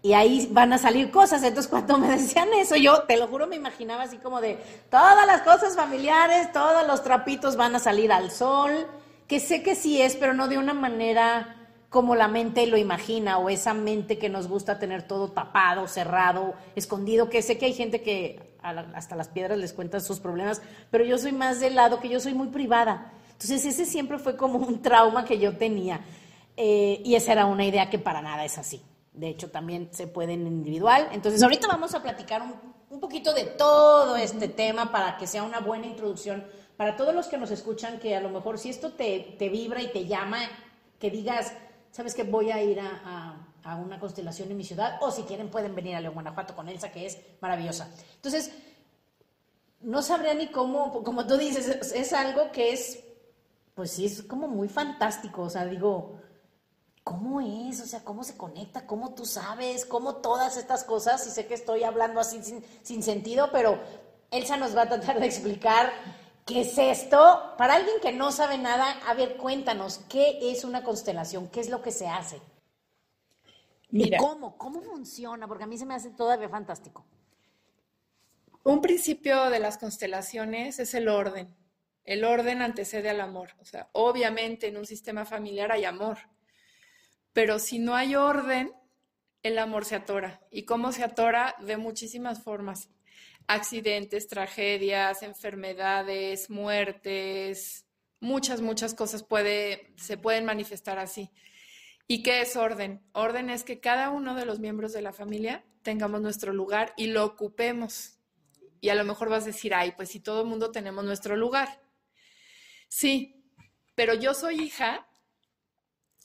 y 0.00 0.12
ahí 0.12 0.48
van 0.52 0.72
a 0.72 0.78
salir 0.78 1.10
cosas. 1.10 1.42
Entonces, 1.42 1.68
cuando 1.68 1.98
me 1.98 2.08
decían 2.08 2.50
eso, 2.54 2.76
yo 2.76 3.02
te 3.02 3.16
lo 3.16 3.26
juro, 3.26 3.48
me 3.48 3.56
imaginaba 3.56 4.04
así 4.04 4.18
como 4.18 4.40
de 4.40 4.60
todas 4.90 5.26
las 5.26 5.42
cosas 5.42 5.74
familiares, 5.74 6.52
todos 6.52 6.86
los 6.86 7.02
trapitos 7.02 7.56
van 7.56 7.74
a 7.74 7.80
salir 7.80 8.12
al 8.12 8.30
sol, 8.30 8.86
que 9.26 9.40
sé 9.40 9.62
que 9.62 9.74
sí 9.74 10.00
es, 10.00 10.16
pero 10.16 10.34
no 10.34 10.48
de 10.48 10.58
una 10.58 10.74
manera 10.74 11.56
como 11.88 12.14
la 12.14 12.28
mente 12.28 12.66
lo 12.66 12.76
imagina 12.76 13.38
o 13.38 13.48
esa 13.48 13.72
mente 13.72 14.18
que 14.18 14.28
nos 14.28 14.48
gusta 14.48 14.78
tener 14.78 15.02
todo 15.04 15.30
tapado, 15.30 15.88
cerrado, 15.88 16.54
escondido, 16.74 17.30
que 17.30 17.42
sé 17.42 17.58
que 17.58 17.66
hay 17.66 17.74
gente 17.74 18.02
que 18.02 18.56
hasta 18.62 19.14
las 19.14 19.28
piedras 19.28 19.58
les 19.58 19.72
cuentan 19.72 20.00
sus 20.00 20.18
problemas, 20.18 20.60
pero 20.90 21.04
yo 21.04 21.18
soy 21.18 21.32
más 21.32 21.60
del 21.60 21.76
lado 21.76 22.00
que 22.00 22.08
yo 22.08 22.18
soy 22.18 22.34
muy 22.34 22.48
privada. 22.48 23.12
Entonces 23.32 23.64
ese 23.64 23.84
siempre 23.84 24.18
fue 24.18 24.36
como 24.36 24.58
un 24.58 24.82
trauma 24.82 25.24
que 25.24 25.38
yo 25.38 25.56
tenía 25.56 26.00
eh, 26.56 27.00
y 27.04 27.14
esa 27.14 27.32
era 27.32 27.46
una 27.46 27.64
idea 27.64 27.90
que 27.90 27.98
para 27.98 28.22
nada 28.22 28.44
es 28.44 28.58
así. 28.58 28.82
De 29.12 29.28
hecho, 29.28 29.50
también 29.50 29.88
se 29.92 30.06
puede 30.06 30.34
en 30.34 30.46
individual. 30.46 31.08
Entonces, 31.12 31.42
ahorita 31.42 31.68
vamos 31.68 31.94
a 31.94 32.02
platicar 32.02 32.42
un 32.90 33.00
poquito 33.00 33.32
de 33.32 33.44
todo 33.44 34.16
este 34.16 34.48
tema 34.48 34.92
para 34.92 35.16
que 35.16 35.26
sea 35.26 35.42
una 35.42 35.60
buena 35.60 35.86
introducción 35.86 36.44
para 36.76 36.96
todos 36.96 37.14
los 37.14 37.26
que 37.26 37.38
nos 37.38 37.50
escuchan, 37.50 37.98
que 37.98 38.16
a 38.16 38.20
lo 38.20 38.30
mejor 38.30 38.58
si 38.58 38.70
esto 38.70 38.92
te, 38.92 39.36
te 39.38 39.48
vibra 39.48 39.82
y 39.82 39.92
te 39.92 40.06
llama, 40.06 40.38
que 40.98 41.10
digas, 41.10 41.52
sabes 41.90 42.14
que 42.14 42.24
voy 42.24 42.50
a 42.50 42.62
ir 42.62 42.80
a, 42.80 43.48
a, 43.64 43.76
una 43.76 43.98
constelación 43.98 44.50
en 44.50 44.56
mi 44.56 44.64
ciudad, 44.64 44.98
o 45.00 45.10
si 45.10 45.22
quieren 45.22 45.50
pueden 45.50 45.74
venir 45.74 45.96
a 45.96 46.00
León, 46.00 46.14
Guanajuato 46.14 46.54
con 46.54 46.68
Elsa, 46.68 46.92
que 46.92 47.06
es 47.06 47.18
maravillosa. 47.40 47.90
Entonces, 48.14 48.52
no 49.80 50.02
sabría 50.02 50.34
ni 50.34 50.48
cómo, 50.48 51.02
como 51.02 51.26
tú 51.26 51.36
dices, 51.36 51.68
es, 51.68 51.92
es 51.92 52.12
algo 52.12 52.52
que 52.52 52.72
es, 52.72 53.02
pues 53.74 53.90
sí, 53.90 54.06
es 54.06 54.22
como 54.22 54.46
muy 54.46 54.68
fantástico, 54.68 55.42
o 55.42 55.50
sea, 55.50 55.64
digo, 55.66 56.20
¿cómo 57.06 57.40
es? 57.40 57.80
O 57.80 57.86
sea, 57.86 58.02
¿cómo 58.02 58.24
se 58.24 58.36
conecta? 58.36 58.84
¿Cómo 58.84 59.14
tú 59.14 59.24
sabes? 59.24 59.86
¿Cómo 59.86 60.16
todas 60.16 60.56
estas 60.56 60.82
cosas? 60.82 61.24
Y 61.28 61.30
sé 61.30 61.46
que 61.46 61.54
estoy 61.54 61.84
hablando 61.84 62.18
así 62.18 62.42
sin, 62.42 62.64
sin, 62.82 63.04
sentido, 63.04 63.50
pero 63.52 63.78
Elsa 64.32 64.56
nos 64.56 64.76
va 64.76 64.82
a 64.82 64.88
tratar 64.88 65.20
de 65.20 65.26
explicar 65.26 65.92
qué 66.46 66.62
es 66.62 66.78
esto. 66.78 67.54
Para 67.58 67.74
alguien 67.74 67.96
que 68.00 68.12
no 68.12 68.32
sabe 68.32 68.56
nada, 68.56 68.92
a 69.06 69.12
ver, 69.12 69.36
cuéntanos, 69.36 69.98
¿qué 70.08 70.50
es 70.50 70.64
una 70.64 70.82
constelación? 70.82 71.48
¿Qué 71.50 71.60
es 71.60 71.68
lo 71.68 71.82
que 71.82 71.92
se 71.92 72.08
hace? 72.08 72.40
Mira, 73.90 74.16
¿Y 74.16 74.20
cómo? 74.20 74.56
¿Cómo 74.56 74.80
funciona? 74.80 75.46
Porque 75.46 75.64
a 75.64 75.66
mí 75.66 75.76
se 75.76 75.84
me 75.84 75.94
hace 75.94 76.10
todavía 76.10 76.48
fantástico. 76.48 77.04
Un 78.64 78.80
principio 78.80 79.50
de 79.50 79.60
las 79.60 79.76
constelaciones 79.76 80.78
es 80.78 80.94
el 80.94 81.08
orden. 81.08 81.54
El 82.04 82.24
orden 82.24 82.62
antecede 82.62 83.10
al 83.10 83.20
amor. 83.20 83.50
O 83.60 83.64
sea, 83.66 83.90
obviamente 83.92 84.68
en 84.68 84.78
un 84.78 84.86
sistema 84.86 85.26
familiar 85.26 85.70
hay 85.70 85.84
amor 85.84 86.18
pero 87.36 87.58
si 87.58 87.78
no 87.78 87.94
hay 87.94 88.16
orden, 88.16 88.72
el 89.42 89.58
amor 89.58 89.84
se 89.84 89.94
atora. 89.94 90.40
¿Y 90.50 90.62
cómo 90.62 90.90
se 90.92 91.04
atora? 91.04 91.54
De 91.60 91.76
muchísimas 91.76 92.42
formas. 92.42 92.88
Accidentes, 93.48 94.28
tragedias, 94.28 95.22
enfermedades, 95.22 96.50
muertes, 96.50 97.86
muchas, 98.20 98.60
muchas 98.60 98.94
cosas 98.94 99.22
puede, 99.22 99.94
se 99.96 100.16
pueden 100.16 100.44
manifestar 100.44 100.98
así. 100.98 101.30
¿Y 102.08 102.22
qué 102.22 102.40
es 102.40 102.56
orden? 102.56 103.02
Orden 103.12 103.50
es 103.50 103.64
que 103.64 103.80
cada 103.80 104.10
uno 104.10 104.34
de 104.34 104.46
los 104.46 104.60
miembros 104.60 104.92
de 104.92 105.02
la 105.02 105.12
familia 105.12 105.64
tengamos 105.82 106.20
nuestro 106.20 106.52
lugar 106.52 106.92
y 106.96 107.06
lo 107.06 107.24
ocupemos. 107.24 108.18
Y 108.80 108.90
a 108.90 108.94
lo 108.94 109.04
mejor 109.04 109.28
vas 109.28 109.44
a 109.44 109.46
decir, 109.46 109.74
ay, 109.74 109.92
pues 109.96 110.10
si 110.10 110.20
todo 110.20 110.42
el 110.42 110.48
mundo 110.48 110.70
tenemos 110.70 111.04
nuestro 111.04 111.36
lugar. 111.36 111.80
Sí, 112.88 113.44
pero 113.94 114.14
yo 114.14 114.34
soy 114.34 114.62
hija 114.62 115.08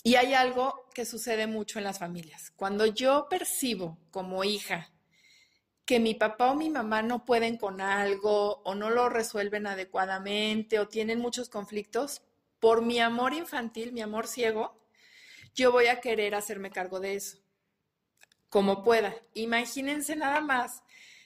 y 0.04 0.16
hay 0.16 0.34
algo 0.34 0.88
que 0.94 1.06
sucede 1.06 1.48
mucho 1.48 1.80
en 1.80 1.86
las 1.86 2.00
familias. 2.00 2.52
Cuando 2.52 2.86
yo 2.86 3.28
percibo 3.30 3.98
como 4.12 4.44
hija 4.44 4.91
que 5.86 6.00
mi 6.00 6.16
papá 6.16 6.52
o 6.52 6.56
mi 6.56 6.70
mamá 6.70 7.02
no 7.02 7.26
pueden 7.26 7.58
con 7.58 7.82
algo 7.82 8.62
o 8.64 8.76
no 8.76 8.90
lo 8.90 9.10
resuelven 9.10 9.68
adecuadamente 9.68 10.80
o 10.80 10.88
tienen 10.88 11.20
muchos 11.20 11.50
conflictos, 11.50 12.22
por 12.60 12.82
mi 12.84 13.00
amor 13.00 13.34
infantil, 13.34 13.92
mi 13.92 14.02
amor 14.02 14.28
ciego, 14.28 14.80
yo 15.56 15.72
voy 15.72 15.88
a 15.88 16.00
querer 16.00 16.36
hacerme 16.36 16.72
cargo 16.72 17.00
de 17.00 17.16
eso, 17.16 17.40
como 18.50 18.84
pueda. 18.84 19.16
Imagínense 19.34 20.16
nada 20.16 20.42
más 20.42 20.84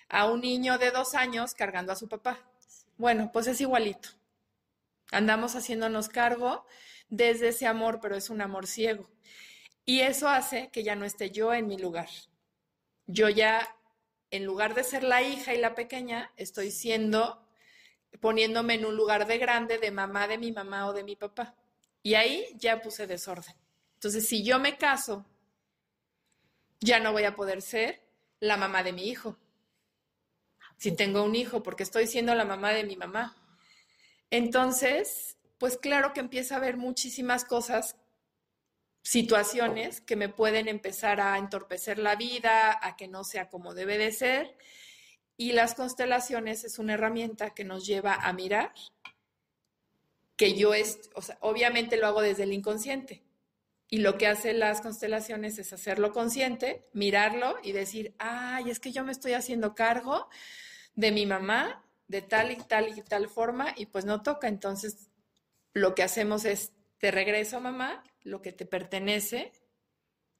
a 0.09 0.25
un 0.27 0.41
niño 0.41 0.77
de 0.77 0.91
dos 0.91 1.13
años 1.13 1.53
cargando 1.53 1.91
a 1.91 1.95
su 1.95 2.07
papá. 2.07 2.39
Bueno, 2.97 3.31
pues 3.33 3.47
es 3.47 3.59
igualito. 3.61 4.09
Andamos 5.11 5.55
haciéndonos 5.55 6.09
cargo 6.09 6.65
desde 7.09 7.49
ese 7.49 7.67
amor, 7.67 7.99
pero 8.01 8.15
es 8.15 8.29
un 8.29 8.41
amor 8.41 8.67
ciego. 8.67 9.09
Y 9.85 9.99
eso 9.99 10.27
hace 10.29 10.69
que 10.71 10.83
ya 10.83 10.95
no 10.95 11.05
esté 11.05 11.29
yo 11.29 11.53
en 11.53 11.67
mi 11.67 11.77
lugar. 11.77 12.09
Yo 13.05 13.29
ya, 13.29 13.75
en 14.35 14.45
lugar 14.45 14.73
de 14.75 14.83
ser 14.83 15.03
la 15.03 15.21
hija 15.21 15.53
y 15.53 15.57
la 15.57 15.75
pequeña, 15.75 16.31
estoy 16.37 16.71
siendo, 16.71 17.45
poniéndome 18.19 18.75
en 18.75 18.85
un 18.85 18.95
lugar 18.95 19.27
de 19.27 19.37
grande, 19.37 19.77
de 19.77 19.91
mamá 19.91 20.27
de 20.27 20.37
mi 20.37 20.51
mamá 20.51 20.87
o 20.87 20.93
de 20.93 21.03
mi 21.03 21.15
papá. 21.15 21.55
Y 22.03 22.15
ahí 22.15 22.47
ya 22.57 22.81
puse 22.81 23.07
desorden. 23.07 23.55
Entonces, 23.95 24.27
si 24.27 24.43
yo 24.43 24.59
me 24.59 24.77
caso, 24.77 25.25
ya 26.79 26.99
no 26.99 27.11
voy 27.11 27.23
a 27.23 27.35
poder 27.35 27.61
ser 27.61 28.01
la 28.39 28.57
mamá 28.57 28.83
de 28.83 28.93
mi 28.93 29.09
hijo. 29.09 29.37
Si 30.77 30.91
tengo 30.91 31.23
un 31.23 31.35
hijo, 31.35 31.63
porque 31.63 31.83
estoy 31.83 32.05
siendo 32.07 32.35
la 32.35 32.45
mamá 32.45 32.71
de 32.71 32.83
mi 32.83 32.95
mamá. 32.95 33.35
Entonces, 34.29 35.37
pues 35.57 35.77
claro 35.77 36.13
que 36.13 36.19
empieza 36.19 36.55
a 36.55 36.57
haber 36.57 36.77
muchísimas 36.77 37.45
cosas, 37.45 37.95
situaciones 39.05 40.01
que 40.01 40.15
me 40.15 40.29
pueden 40.29 40.67
empezar 40.67 41.21
a 41.21 41.37
entorpecer 41.37 41.99
la 41.99 42.15
vida, 42.15 42.79
a 42.81 42.97
que 42.97 43.07
no 43.07 43.23
sea 43.23 43.49
como 43.49 43.75
debe 43.75 43.99
de 43.99 44.11
ser. 44.11 44.57
Y 45.37 45.51
las 45.51 45.75
constelaciones 45.75 46.63
es 46.63 46.79
una 46.79 46.95
herramienta 46.95 47.51
que 47.51 47.63
nos 47.63 47.85
lleva 47.85 48.15
a 48.15 48.33
mirar, 48.33 48.73
que 50.35 50.55
yo 50.55 50.73
es, 50.73 51.11
o 51.13 51.21
sea, 51.21 51.37
obviamente 51.41 51.97
lo 51.97 52.07
hago 52.07 52.21
desde 52.21 52.43
el 52.43 52.53
inconsciente. 52.53 53.23
Y 53.87 53.99
lo 53.99 54.17
que 54.17 54.25
hacen 54.25 54.57
las 54.57 54.81
constelaciones 54.81 55.59
es 55.59 55.71
hacerlo 55.71 56.11
consciente, 56.11 56.87
mirarlo 56.91 57.57
y 57.61 57.73
decir, 57.73 58.15
ay, 58.17 58.71
es 58.71 58.79
que 58.79 58.91
yo 58.91 59.03
me 59.03 59.11
estoy 59.11 59.33
haciendo 59.33 59.75
cargo 59.75 60.27
de 60.95 61.11
mi 61.11 61.27
mamá 61.27 61.85
de 62.07 62.23
tal 62.23 62.51
y 62.51 62.55
tal 62.55 62.97
y 62.97 63.03
tal 63.03 63.29
forma 63.29 63.67
y 63.77 63.85
pues 63.85 64.03
no 64.03 64.23
toca. 64.23 64.47
Entonces 64.47 65.11
lo 65.73 65.93
que 65.93 66.01
hacemos 66.01 66.43
es, 66.45 66.71
te 66.99 67.11
regreso 67.11 67.59
mamá, 67.59 68.03
lo 68.23 68.41
que 68.41 68.51
te 68.51 68.65
pertenece, 68.65 69.51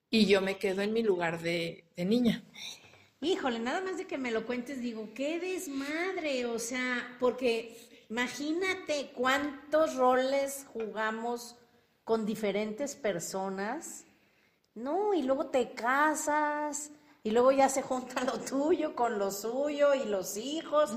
y 0.09 0.25
yo 0.25 0.41
me 0.41 0.57
quedo 0.57 0.81
en 0.81 0.93
mi 0.93 1.03
lugar 1.03 1.41
de, 1.41 1.85
niña. 1.97 2.43
Híjole, 3.21 3.59
nada 3.59 3.81
más 3.81 3.97
de 3.97 4.07
que 4.07 4.17
me 4.17 4.31
lo 4.31 4.45
cuentes, 4.45 4.81
digo, 4.81 5.09
qué 5.13 5.39
desmadre, 5.39 6.45
o 6.45 6.59
sea, 6.59 7.17
porque 7.19 8.05
imagínate 8.09 9.11
cuántos 9.15 9.95
roles 9.95 10.65
jugamos 10.71 11.55
con 12.03 12.25
diferentes 12.25 12.95
personas, 12.95 14.05
¿no? 14.75 15.13
Y 15.13 15.23
luego 15.23 15.47
te 15.47 15.73
casas, 15.73 16.91
y 17.25 17.31
luego 17.31 17.51
ya 17.51 17.69
se 17.69 17.81
junta 17.81 18.23
lo 18.23 18.39
tuyo 18.39 18.95
con 18.95 19.17
lo 19.17 19.31
suyo 19.31 19.95
y 19.95 20.05
los 20.05 20.37
hijos. 20.37 20.91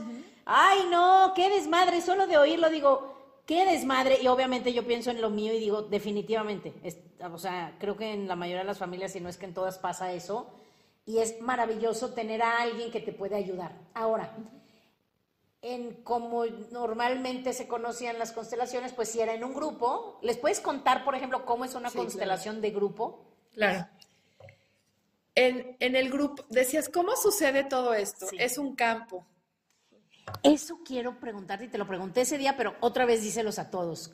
Ay, 0.45 0.87
no, 0.91 1.33
qué 1.35 1.49
desmadre, 1.49 2.03
solo 2.03 2.27
de 2.27 2.37
oírlo 2.37 2.69
digo, 2.69 3.18
qué 3.49 3.65
desmadre. 3.65 4.19
Y 4.23 4.29
obviamente 4.29 4.73
yo 4.73 4.87
pienso 4.87 5.11
en 5.11 5.23
lo 5.23 5.31
mío 5.31 5.55
y 5.55 5.59
digo, 5.59 5.83
definitivamente, 5.83 6.75
o 7.33 7.39
sea, 7.39 7.75
creo 7.81 7.97
que 7.97 8.13
en 8.13 8.29
la 8.29 8.37
mayoría 8.37 8.61
de 8.61 8.67
las 8.67 8.79
familias, 8.79 9.13
si 9.13 9.21
no 9.21 9.31
es 9.31 9.39
que 9.39 9.47
en 9.47 9.55
todas 9.55 9.79
pasa 9.79 10.13
eso, 10.13 10.53
y 11.07 11.19
es 11.19 11.41
maravilloso 11.41 12.13
tener 12.13 12.43
a 12.43 12.61
alguien 12.61 12.91
que 12.91 13.01
te 13.01 13.13
puede 13.13 13.35
ayudar. 13.35 13.73
Ahora, 13.95 14.37
en 15.63 15.95
como 16.05 16.45
normalmente 16.71 17.55
se 17.55 17.67
conocían 17.67 18.19
las 18.19 18.33
constelaciones, 18.33 18.93
pues 18.93 19.09
si 19.09 19.21
era 19.21 19.33
en 19.33 19.43
un 19.43 19.55
grupo, 19.55 20.19
¿les 20.23 20.37
puedes 20.37 20.61
contar, 20.61 21.03
por 21.03 21.15
ejemplo, 21.15 21.47
cómo 21.47 21.65
es 21.65 21.75
una 21.75 21.91
constelación 21.91 22.61
de 22.61 22.71
grupo? 22.71 23.25
Claro. 23.55 23.89
En, 25.35 25.75
en, 25.81 25.97
el 25.97 26.11
grupo, 26.11 26.45
decías, 26.51 26.91
¿cómo 26.91 27.17
sucede 27.17 27.65
todo 27.65 27.95
esto? 27.95 28.27
Es 28.39 28.59
un 28.59 28.77
campo, 28.77 29.25
eso 30.43 30.81
quiero 30.85 31.19
preguntarte 31.19 31.67
y 31.67 31.69
te 31.69 31.79
lo 31.79 31.87
pregunté 31.87 32.23
ese 32.23 32.39
día, 32.39 32.57
pero 32.57 32.75
otra 32.81 33.05
vez 33.07 33.23
díselos 33.23 33.59
a 33.59 33.71
todos. 33.71 34.13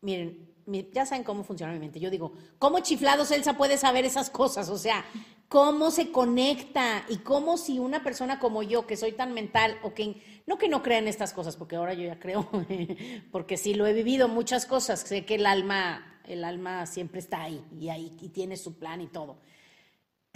Miren, 0.00 0.56
ya 0.92 1.06
saben 1.06 1.24
cómo 1.24 1.44
funciona 1.44 1.72
mi 1.72 1.78
mente. 1.78 2.00
Yo 2.00 2.10
digo, 2.10 2.32
¿cómo 2.58 2.80
chiflados 2.80 3.30
Elsa 3.30 3.56
puede 3.56 3.78
saber 3.78 4.04
esas 4.04 4.30
cosas? 4.30 4.68
O 4.68 4.78
sea, 4.78 5.04
¿cómo 5.48 5.90
se 5.90 6.10
conecta? 6.10 7.04
Y 7.08 7.18
cómo 7.18 7.56
si 7.56 7.78
una 7.78 8.02
persona 8.02 8.38
como 8.38 8.62
yo, 8.62 8.86
que 8.86 8.96
soy 8.96 9.12
tan 9.12 9.32
mental, 9.32 9.78
o 9.82 9.94
que 9.94 10.22
no 10.46 10.58
que 10.58 10.68
no 10.68 10.82
crea 10.82 10.98
en 10.98 11.08
estas 11.08 11.32
cosas, 11.32 11.56
porque 11.56 11.76
ahora 11.76 11.94
yo 11.94 12.04
ya 12.04 12.18
creo, 12.18 12.48
porque 13.32 13.56
sí 13.56 13.74
lo 13.74 13.86
he 13.86 13.92
vivido 13.92 14.28
muchas 14.28 14.66
cosas, 14.66 15.00
sé 15.00 15.24
que 15.24 15.36
el 15.36 15.46
alma, 15.46 16.20
el 16.24 16.44
alma 16.44 16.86
siempre 16.86 17.20
está 17.20 17.42
ahí 17.42 17.64
y 17.78 17.88
ahí 17.88 18.16
y 18.20 18.30
tiene 18.30 18.56
su 18.56 18.78
plan 18.78 19.00
y 19.00 19.06
todo. 19.06 19.38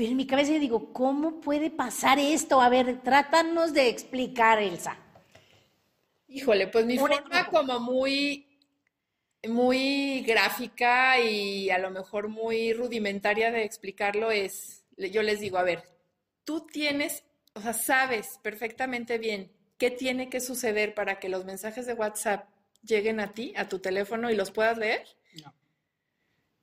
Pero 0.00 0.12
en 0.12 0.16
mi 0.16 0.26
cabeza 0.26 0.52
yo 0.52 0.58
digo, 0.58 0.94
¿cómo 0.94 1.42
puede 1.42 1.70
pasar 1.70 2.18
esto? 2.18 2.62
A 2.62 2.70
ver, 2.70 3.02
trátanos 3.02 3.74
de 3.74 3.90
explicar, 3.90 4.58
Elsa. 4.58 4.96
Híjole, 6.26 6.68
pues 6.68 6.86
mi 6.86 6.96
forma 6.96 7.48
como 7.50 7.78
muy, 7.80 8.46
muy 9.46 10.22
gráfica 10.22 11.20
y 11.20 11.68
a 11.68 11.76
lo 11.76 11.90
mejor 11.90 12.28
muy 12.28 12.72
rudimentaria 12.72 13.50
de 13.50 13.64
explicarlo 13.64 14.30
es 14.30 14.86
yo 14.96 15.22
les 15.22 15.38
digo, 15.38 15.58
a 15.58 15.64
ver, 15.64 15.86
tú 16.44 16.66
tienes, 16.66 17.24
o 17.52 17.60
sea, 17.60 17.74
sabes 17.74 18.38
perfectamente 18.42 19.18
bien 19.18 19.52
qué 19.76 19.90
tiene 19.90 20.30
que 20.30 20.40
suceder 20.40 20.94
para 20.94 21.18
que 21.18 21.28
los 21.28 21.44
mensajes 21.44 21.84
de 21.84 21.92
WhatsApp 21.92 22.48
lleguen 22.82 23.20
a 23.20 23.34
ti, 23.34 23.52
a 23.54 23.68
tu 23.68 23.80
teléfono 23.80 24.30
y 24.30 24.34
los 24.34 24.50
puedas 24.50 24.78
leer. 24.78 25.04
No. 25.44 25.52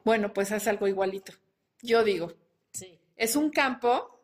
Bueno, 0.03 0.33
pues 0.33 0.51
haz 0.51 0.67
algo 0.67 0.87
igualito. 0.87 1.33
Yo 1.83 2.03
digo. 2.03 2.33
Es 3.17 3.35
un 3.35 3.49
campo 3.49 4.21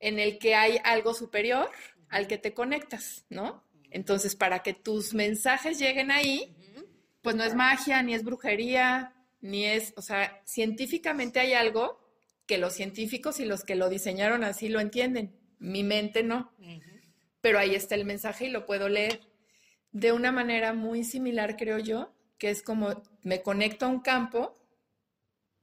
en 0.00 0.18
el 0.18 0.38
que 0.38 0.54
hay 0.54 0.78
algo 0.84 1.14
superior 1.14 1.70
al 2.08 2.26
que 2.26 2.36
te 2.36 2.52
conectas, 2.52 3.24
¿no? 3.30 3.64
Entonces, 3.90 4.36
para 4.36 4.62
que 4.62 4.74
tus 4.74 5.14
mensajes 5.14 5.78
lleguen 5.78 6.10
ahí, 6.10 6.54
pues 7.22 7.36
no 7.36 7.44
es 7.44 7.54
magia, 7.54 8.02
ni 8.02 8.14
es 8.14 8.24
brujería, 8.24 9.14
ni 9.40 9.64
es, 9.64 9.94
o 9.96 10.02
sea, 10.02 10.42
científicamente 10.44 11.40
hay 11.40 11.54
algo 11.54 12.00
que 12.46 12.58
los 12.58 12.74
científicos 12.74 13.40
y 13.40 13.44
los 13.44 13.64
que 13.64 13.76
lo 13.76 13.88
diseñaron 13.88 14.44
así 14.44 14.68
lo 14.68 14.80
entienden. 14.80 15.34
Mi 15.58 15.82
mente 15.82 16.22
no, 16.22 16.52
pero 17.40 17.58
ahí 17.58 17.74
está 17.74 17.94
el 17.94 18.04
mensaje 18.04 18.46
y 18.46 18.50
lo 18.50 18.66
puedo 18.66 18.88
leer 18.88 19.20
de 19.92 20.12
una 20.12 20.32
manera 20.32 20.74
muy 20.74 21.04
similar, 21.04 21.56
creo 21.56 21.78
yo, 21.78 22.12
que 22.36 22.50
es 22.50 22.62
como 22.62 23.02
me 23.22 23.42
conecto 23.42 23.86
a 23.86 23.88
un 23.88 24.00
campo 24.00 24.56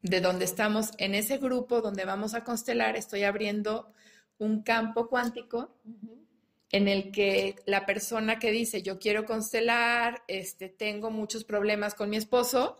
de 0.01 0.21
donde 0.21 0.45
estamos 0.45 0.91
en 0.97 1.15
ese 1.15 1.37
grupo 1.37 1.81
donde 1.81 2.05
vamos 2.05 2.33
a 2.33 2.43
constelar, 2.43 2.95
estoy 2.95 3.23
abriendo 3.23 3.93
un 4.37 4.63
campo 4.63 5.07
cuántico 5.07 5.77
en 6.71 6.87
el 6.87 7.11
que 7.11 7.57
la 7.65 7.85
persona 7.85 8.39
que 8.39 8.51
dice 8.51 8.81
yo 8.81 8.97
quiero 8.97 9.25
constelar, 9.25 10.23
este, 10.27 10.69
tengo 10.69 11.11
muchos 11.11 11.43
problemas 11.43 11.93
con 11.93 12.09
mi 12.09 12.17
esposo, 12.17 12.77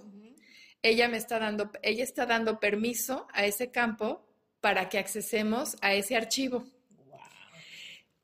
ella 0.82 1.08
me 1.08 1.18
está 1.18 1.38
dando, 1.38 1.72
ella 1.84 2.04
está 2.04 2.26
dando 2.26 2.60
permiso 2.60 3.28
a 3.34 3.46
ese 3.46 3.70
campo 3.70 4.26
para 4.60 4.90
que 4.90 4.98
accesemos 4.98 5.78
a 5.82 5.94
ese 5.94 6.16
archivo. 6.16 6.66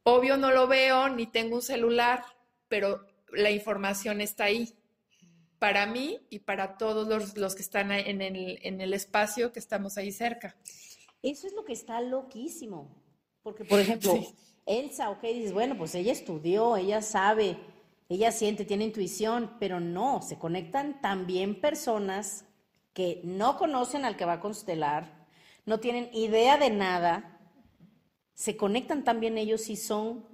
Obvio 0.04 0.38
no 0.38 0.52
lo 0.52 0.68
veo 0.68 1.10
ni 1.10 1.28
tengo 1.28 1.58
un 1.58 1.62
celular, 1.62 2.24
pero 2.68 3.06
la 3.32 3.52
información 3.52 4.22
está 4.22 4.46
ahí 4.46 4.74
para 5.60 5.86
mí 5.86 6.20
y 6.30 6.40
para 6.40 6.78
todos 6.78 7.08
los, 7.08 7.38
los 7.38 7.56
que 7.56 7.62
están 7.62 7.92
en 7.92 8.22
el, 8.22 8.60
en 8.62 8.82
el 8.82 8.94
espacio 8.94 9.52
que 9.52 9.60
estamos 9.60 9.98
ahí 9.98 10.12
cerca. 10.12 10.56
Eso 11.22 11.48
es 11.48 11.54
lo 11.54 11.66
que 11.66 11.74
está 11.74 12.00
loquísimo. 12.02 12.90
Porque, 13.42 13.66
por 13.66 13.80
ejemplo, 13.80 14.14
Sí. 14.14 14.36
Elsa, 14.68 15.10
ok, 15.10 15.22
dices, 15.22 15.54
bueno, 15.54 15.78
pues 15.78 15.96
ella 15.96 16.12
estudió, 16.12 16.76
ella 16.76 17.02
sabe, 17.02 17.58
ella 18.10 18.34
siente, 18.34 18.66
tiene 18.66 18.84
intuición, 18.84 19.56
pero 19.62 19.80
no, 19.80 20.22
se 20.22 20.38
conectan 20.38 21.00
también 21.00 21.62
personas 21.62 22.44
que 22.94 23.22
no 23.24 23.58
conocen 23.58 24.04
al 24.04 24.18
que 24.18 24.26
va 24.26 24.34
a 24.34 24.40
constelar, 24.42 25.26
no 25.66 25.80
tienen 25.80 26.10
idea 26.14 26.58
de 26.58 26.70
nada, 26.70 27.40
se 28.34 28.58
conectan 28.58 29.06
también 29.06 29.38
ellos 29.38 29.70
y 29.70 29.78
son 29.78 30.26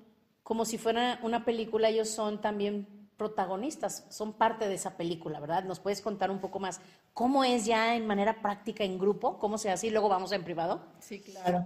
como 0.42 0.66
si 0.66 0.80
fuera 0.80 1.20
una 1.22 1.46
película, 1.46 1.90
ellos 1.90 2.10
son 2.10 2.42
también 2.42 3.03
protagonistas, 3.24 4.06
son 4.10 4.34
parte 4.34 4.68
de 4.68 4.76
esa 4.76 4.98
película, 4.98 5.40
¿verdad? 5.40 5.64
¿Nos 5.64 5.80
puedes 5.80 6.02
contar 6.02 6.30
un 6.30 6.40
poco 6.42 6.60
más 6.60 6.82
cómo 7.14 7.46
es 7.46 7.66
ya 7.66 7.96
en 7.96 8.06
manera 8.06 8.42
práctica 8.42 8.84
en 8.84 9.00
grupo, 9.00 9.40
cómo 9.40 9.58
se 9.58 9.70
hace 9.72 9.88
y 9.88 9.92
luego 9.92 10.10
vamos 10.10 10.32
en 10.34 10.44
privado? 10.44 10.82
Sí, 11.00 11.22
claro. 11.22 11.66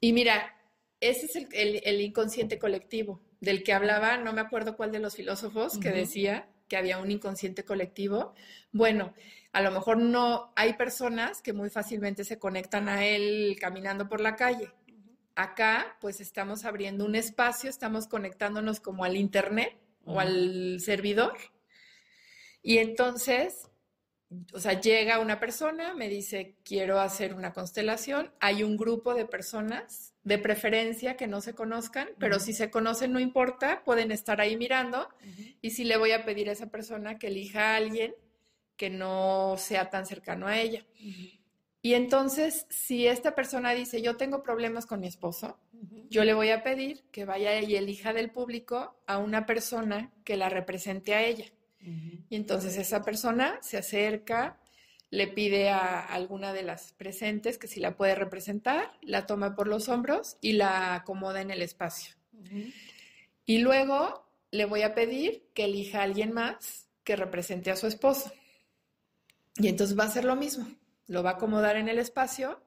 Y 0.00 0.12
mira, 0.12 0.54
ese 1.00 1.26
es 1.26 1.36
el, 1.36 1.48
el- 1.52 1.82
el 1.84 2.00
inconsciente 2.00 2.58
colectivo 2.58 3.20
del 3.40 3.62
que 3.62 3.74
hablaba, 3.74 4.16
no 4.16 4.32
me 4.32 4.40
acuerdo 4.40 4.76
cuál 4.76 4.92
de 4.92 4.98
los 4.98 5.14
filósofos 5.14 5.76
que 5.78 5.90
decía 5.90 6.48
que 6.68 6.76
había 6.78 6.98
un 6.98 7.10
inconsciente 7.10 7.64
colectivo. 7.64 8.32
Bueno, 8.72 9.12
a 9.52 9.60
lo 9.60 9.70
mejor 9.70 9.98
no 9.98 10.52
hay 10.56 10.72
personas 10.72 11.42
que 11.42 11.52
muy 11.52 11.68
fácilmente 11.68 12.24
se 12.24 12.38
conectan 12.38 12.88
a 12.88 13.04
él 13.04 13.56
caminando 13.60 14.08
por 14.08 14.20
la 14.22 14.36
calle. 14.36 14.70
Acá, 15.34 15.96
pues 16.00 16.20
estamos 16.20 16.64
abriendo 16.64 17.04
un 17.04 17.14
espacio, 17.14 17.68
estamos 17.68 18.06
conectándonos 18.08 18.80
como 18.80 19.04
al 19.04 19.16
internet 19.16 19.76
o 20.06 20.18
al 20.18 20.80
servidor. 20.80 21.36
Y 22.62 22.78
entonces 22.78 23.70
o 24.52 24.58
sea, 24.58 24.80
llega 24.80 25.20
una 25.20 25.38
persona, 25.38 25.94
me 25.94 26.08
dice, 26.08 26.56
quiero 26.64 26.98
hacer 26.98 27.34
una 27.34 27.52
constelación. 27.52 28.32
Hay 28.40 28.64
un 28.64 28.76
grupo 28.76 29.14
de 29.14 29.24
personas, 29.24 30.14
de 30.24 30.38
preferencia, 30.38 31.16
que 31.16 31.28
no 31.28 31.40
se 31.40 31.54
conozcan, 31.54 32.08
pero 32.18 32.40
si 32.40 32.52
se 32.52 32.70
conocen, 32.70 33.12
no 33.12 33.20
importa, 33.20 33.84
pueden 33.84 34.10
estar 34.10 34.40
ahí 34.40 34.56
mirando. 34.56 35.08
Y 35.60 35.70
sí 35.70 35.84
le 35.84 35.96
voy 35.96 36.10
a 36.10 36.24
pedir 36.24 36.48
a 36.48 36.52
esa 36.52 36.70
persona 36.70 37.18
que 37.18 37.28
elija 37.28 37.72
a 37.72 37.76
alguien 37.76 38.14
que 38.76 38.90
no 38.90 39.54
sea 39.58 39.90
tan 39.90 40.04
cercano 40.06 40.48
a 40.48 40.58
ella. 40.58 40.84
Y 41.80 41.94
entonces, 41.94 42.66
si 42.68 43.06
esta 43.06 43.36
persona 43.36 43.70
dice, 43.72 44.02
yo 44.02 44.16
tengo 44.16 44.42
problemas 44.42 44.86
con 44.86 45.00
mi 45.00 45.06
esposo, 45.06 45.60
yo 46.08 46.24
le 46.24 46.34
voy 46.34 46.50
a 46.50 46.62
pedir 46.62 47.04
que 47.10 47.24
vaya 47.24 47.60
y 47.60 47.76
elija 47.76 48.12
del 48.12 48.30
público 48.30 48.96
a 49.06 49.18
una 49.18 49.46
persona 49.46 50.12
que 50.24 50.36
la 50.36 50.48
represente 50.48 51.14
a 51.14 51.24
ella. 51.24 51.46
Y 52.28 52.34
entonces 52.34 52.76
esa 52.76 53.02
persona 53.02 53.58
se 53.62 53.76
acerca, 53.76 54.58
le 55.10 55.28
pide 55.28 55.68
a 55.68 56.00
alguna 56.00 56.52
de 56.52 56.62
las 56.62 56.92
presentes 56.94 57.58
que 57.58 57.68
si 57.68 57.78
la 57.78 57.96
puede 57.96 58.14
representar, 58.14 58.92
la 59.02 59.26
toma 59.26 59.54
por 59.54 59.68
los 59.68 59.88
hombros 59.88 60.36
y 60.40 60.52
la 60.52 60.94
acomoda 60.94 61.40
en 61.40 61.50
el 61.50 61.62
espacio. 61.62 62.16
Y 63.44 63.58
luego 63.58 64.26
le 64.50 64.64
voy 64.64 64.82
a 64.82 64.94
pedir 64.94 65.44
que 65.54 65.64
elija 65.64 66.00
a 66.00 66.04
alguien 66.04 66.32
más 66.32 66.88
que 67.04 67.14
represente 67.14 67.70
a 67.70 67.76
su 67.76 67.86
esposo. 67.86 68.32
Y 69.56 69.68
entonces 69.68 69.98
va 69.98 70.04
a 70.04 70.08
hacer 70.08 70.24
lo 70.24 70.36
mismo, 70.36 70.66
lo 71.06 71.22
va 71.22 71.30
a 71.30 71.34
acomodar 71.34 71.76
en 71.76 71.88
el 71.88 71.98
espacio. 71.98 72.60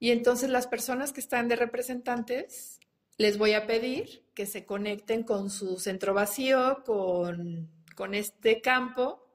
Y 0.00 0.10
entonces 0.12 0.48
las 0.48 0.66
personas 0.66 1.12
que 1.12 1.20
están 1.20 1.46
de 1.46 1.56
representantes, 1.56 2.80
les 3.18 3.36
voy 3.36 3.52
a 3.52 3.66
pedir 3.66 4.24
que 4.34 4.46
se 4.46 4.64
conecten 4.64 5.22
con 5.22 5.50
su 5.50 5.78
centro 5.78 6.14
vacío, 6.14 6.82
con, 6.86 7.70
con 7.94 8.14
este 8.14 8.62
campo. 8.62 9.30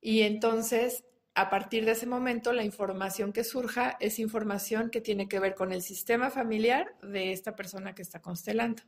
Y 0.00 0.22
entonces, 0.22 1.04
a 1.36 1.50
partir 1.50 1.84
de 1.84 1.92
ese 1.92 2.06
momento, 2.06 2.52
la 2.52 2.64
información 2.64 3.32
que 3.32 3.44
surja 3.44 3.96
es 4.00 4.18
información 4.18 4.90
que 4.90 5.00
tiene 5.00 5.28
que 5.28 5.38
ver 5.38 5.54
con 5.54 5.72
el 5.72 5.82
sistema 5.82 6.30
familiar 6.30 6.96
de 7.00 7.30
esta 7.30 7.54
persona 7.54 7.94
que 7.94 8.02
está 8.02 8.20
constelando. 8.20 8.82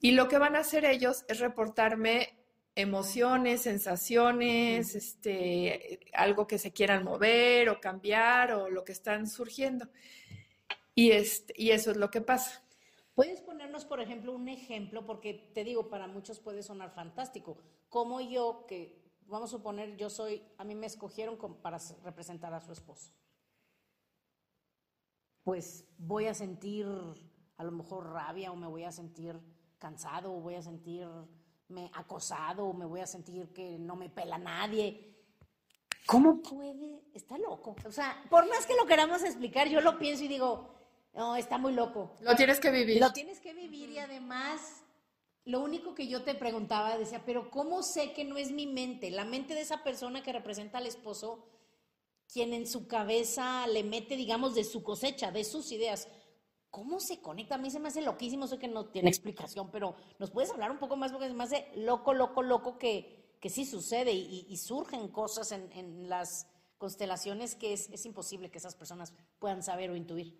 Y 0.00 0.10
lo 0.10 0.26
que 0.26 0.38
van 0.38 0.56
a 0.56 0.60
hacer 0.60 0.84
ellos 0.84 1.24
es 1.28 1.38
reportarme 1.38 2.43
emociones, 2.74 3.62
sensaciones, 3.62 4.94
este, 4.94 6.00
algo 6.12 6.46
que 6.46 6.58
se 6.58 6.72
quieran 6.72 7.04
mover 7.04 7.68
o 7.68 7.80
cambiar 7.80 8.52
o 8.52 8.68
lo 8.68 8.84
que 8.84 8.92
están 8.92 9.26
surgiendo. 9.28 9.88
Y, 10.94 11.12
este, 11.12 11.54
y 11.56 11.70
eso 11.70 11.90
es 11.90 11.96
lo 11.96 12.10
que 12.10 12.20
pasa. 12.20 12.62
¿Puedes 13.14 13.40
ponernos, 13.40 13.84
por 13.84 14.00
ejemplo, 14.00 14.32
un 14.32 14.48
ejemplo? 14.48 15.06
Porque 15.06 15.34
te 15.54 15.62
digo, 15.62 15.88
para 15.88 16.08
muchos 16.08 16.40
puede 16.40 16.62
sonar 16.62 16.90
fantástico. 16.90 17.58
Como 17.88 18.20
yo, 18.20 18.64
que 18.66 19.04
vamos 19.26 19.50
a 19.50 19.56
suponer, 19.56 19.96
yo 19.96 20.10
soy, 20.10 20.42
a 20.58 20.64
mí 20.64 20.74
me 20.74 20.86
escogieron 20.86 21.38
para 21.62 21.78
representar 22.02 22.52
a 22.54 22.60
su 22.60 22.72
esposo. 22.72 23.12
Pues 25.44 25.84
voy 25.98 26.26
a 26.26 26.34
sentir 26.34 26.86
a 27.56 27.64
lo 27.64 27.70
mejor 27.70 28.10
rabia 28.10 28.50
o 28.50 28.56
me 28.56 28.66
voy 28.66 28.82
a 28.82 28.90
sentir 28.90 29.38
cansado 29.78 30.32
o 30.32 30.40
voy 30.40 30.54
a 30.54 30.62
sentirme 31.64 31.90
acosado 31.94 32.72
me 32.72 32.84
voy 32.84 33.00
a 33.00 33.06
sentir 33.06 33.52
que 33.52 33.78
no 33.78 33.96
me 33.96 34.10
pela 34.10 34.38
nadie. 34.38 35.14
¿Cómo 36.06 36.42
puede? 36.42 37.00
Está 37.14 37.38
loco. 37.38 37.76
O 37.86 37.90
sea, 37.92 38.22
por 38.28 38.46
más 38.48 38.66
que 38.66 38.74
lo 38.74 38.86
queramos 38.86 39.22
explicar, 39.22 39.68
yo 39.68 39.80
lo 39.80 39.98
pienso 39.98 40.24
y 40.24 40.28
digo, 40.28 40.74
no, 41.14 41.36
está 41.36 41.56
muy 41.56 41.72
loco. 41.72 42.14
Lo 42.20 42.36
tienes 42.36 42.60
que 42.60 42.70
vivir. 42.70 43.00
Lo 43.00 43.12
tienes 43.12 43.40
que 43.40 43.54
vivir 43.54 43.88
y 43.90 43.98
además, 43.98 44.82
lo 45.46 45.60
único 45.60 45.94
que 45.94 46.06
yo 46.06 46.22
te 46.22 46.34
preguntaba, 46.34 46.98
decía, 46.98 47.22
pero 47.24 47.50
¿cómo 47.50 47.82
sé 47.82 48.12
que 48.12 48.24
no 48.24 48.36
es 48.36 48.50
mi 48.50 48.66
mente? 48.66 49.10
La 49.10 49.24
mente 49.24 49.54
de 49.54 49.62
esa 49.62 49.82
persona 49.82 50.22
que 50.22 50.32
representa 50.32 50.78
al 50.78 50.86
esposo, 50.86 51.48
quien 52.30 52.52
en 52.52 52.66
su 52.66 52.86
cabeza 52.86 53.66
le 53.66 53.82
mete, 53.82 54.16
digamos, 54.16 54.54
de 54.54 54.64
su 54.64 54.82
cosecha, 54.82 55.30
de 55.30 55.44
sus 55.44 55.72
ideas. 55.72 56.08
¿Cómo 56.74 56.98
se 56.98 57.20
conecta? 57.20 57.54
A 57.54 57.58
mí 57.58 57.70
se 57.70 57.78
me 57.78 57.86
hace 57.86 58.02
loquísimo, 58.02 58.48
sé 58.48 58.58
que 58.58 58.66
no 58.66 58.86
tiene 58.86 59.08
explicación, 59.08 59.70
pero 59.70 59.94
¿nos 60.18 60.32
puedes 60.32 60.50
hablar 60.50 60.72
un 60.72 60.78
poco 60.80 60.96
más? 60.96 61.12
Porque 61.12 61.28
se 61.28 61.32
me 61.32 61.44
hace 61.44 61.68
loco, 61.76 62.12
loco, 62.12 62.42
loco 62.42 62.78
que, 62.78 63.36
que 63.40 63.48
sí 63.48 63.64
sucede 63.64 64.10
y, 64.10 64.44
y 64.48 64.56
surgen 64.56 65.06
cosas 65.06 65.52
en, 65.52 65.70
en 65.70 66.08
las 66.08 66.48
constelaciones 66.76 67.54
que 67.54 67.74
es, 67.74 67.88
es 67.90 68.04
imposible 68.06 68.50
que 68.50 68.58
esas 68.58 68.74
personas 68.74 69.12
puedan 69.38 69.62
saber 69.62 69.90
o 69.90 69.94
intuir. 69.94 70.36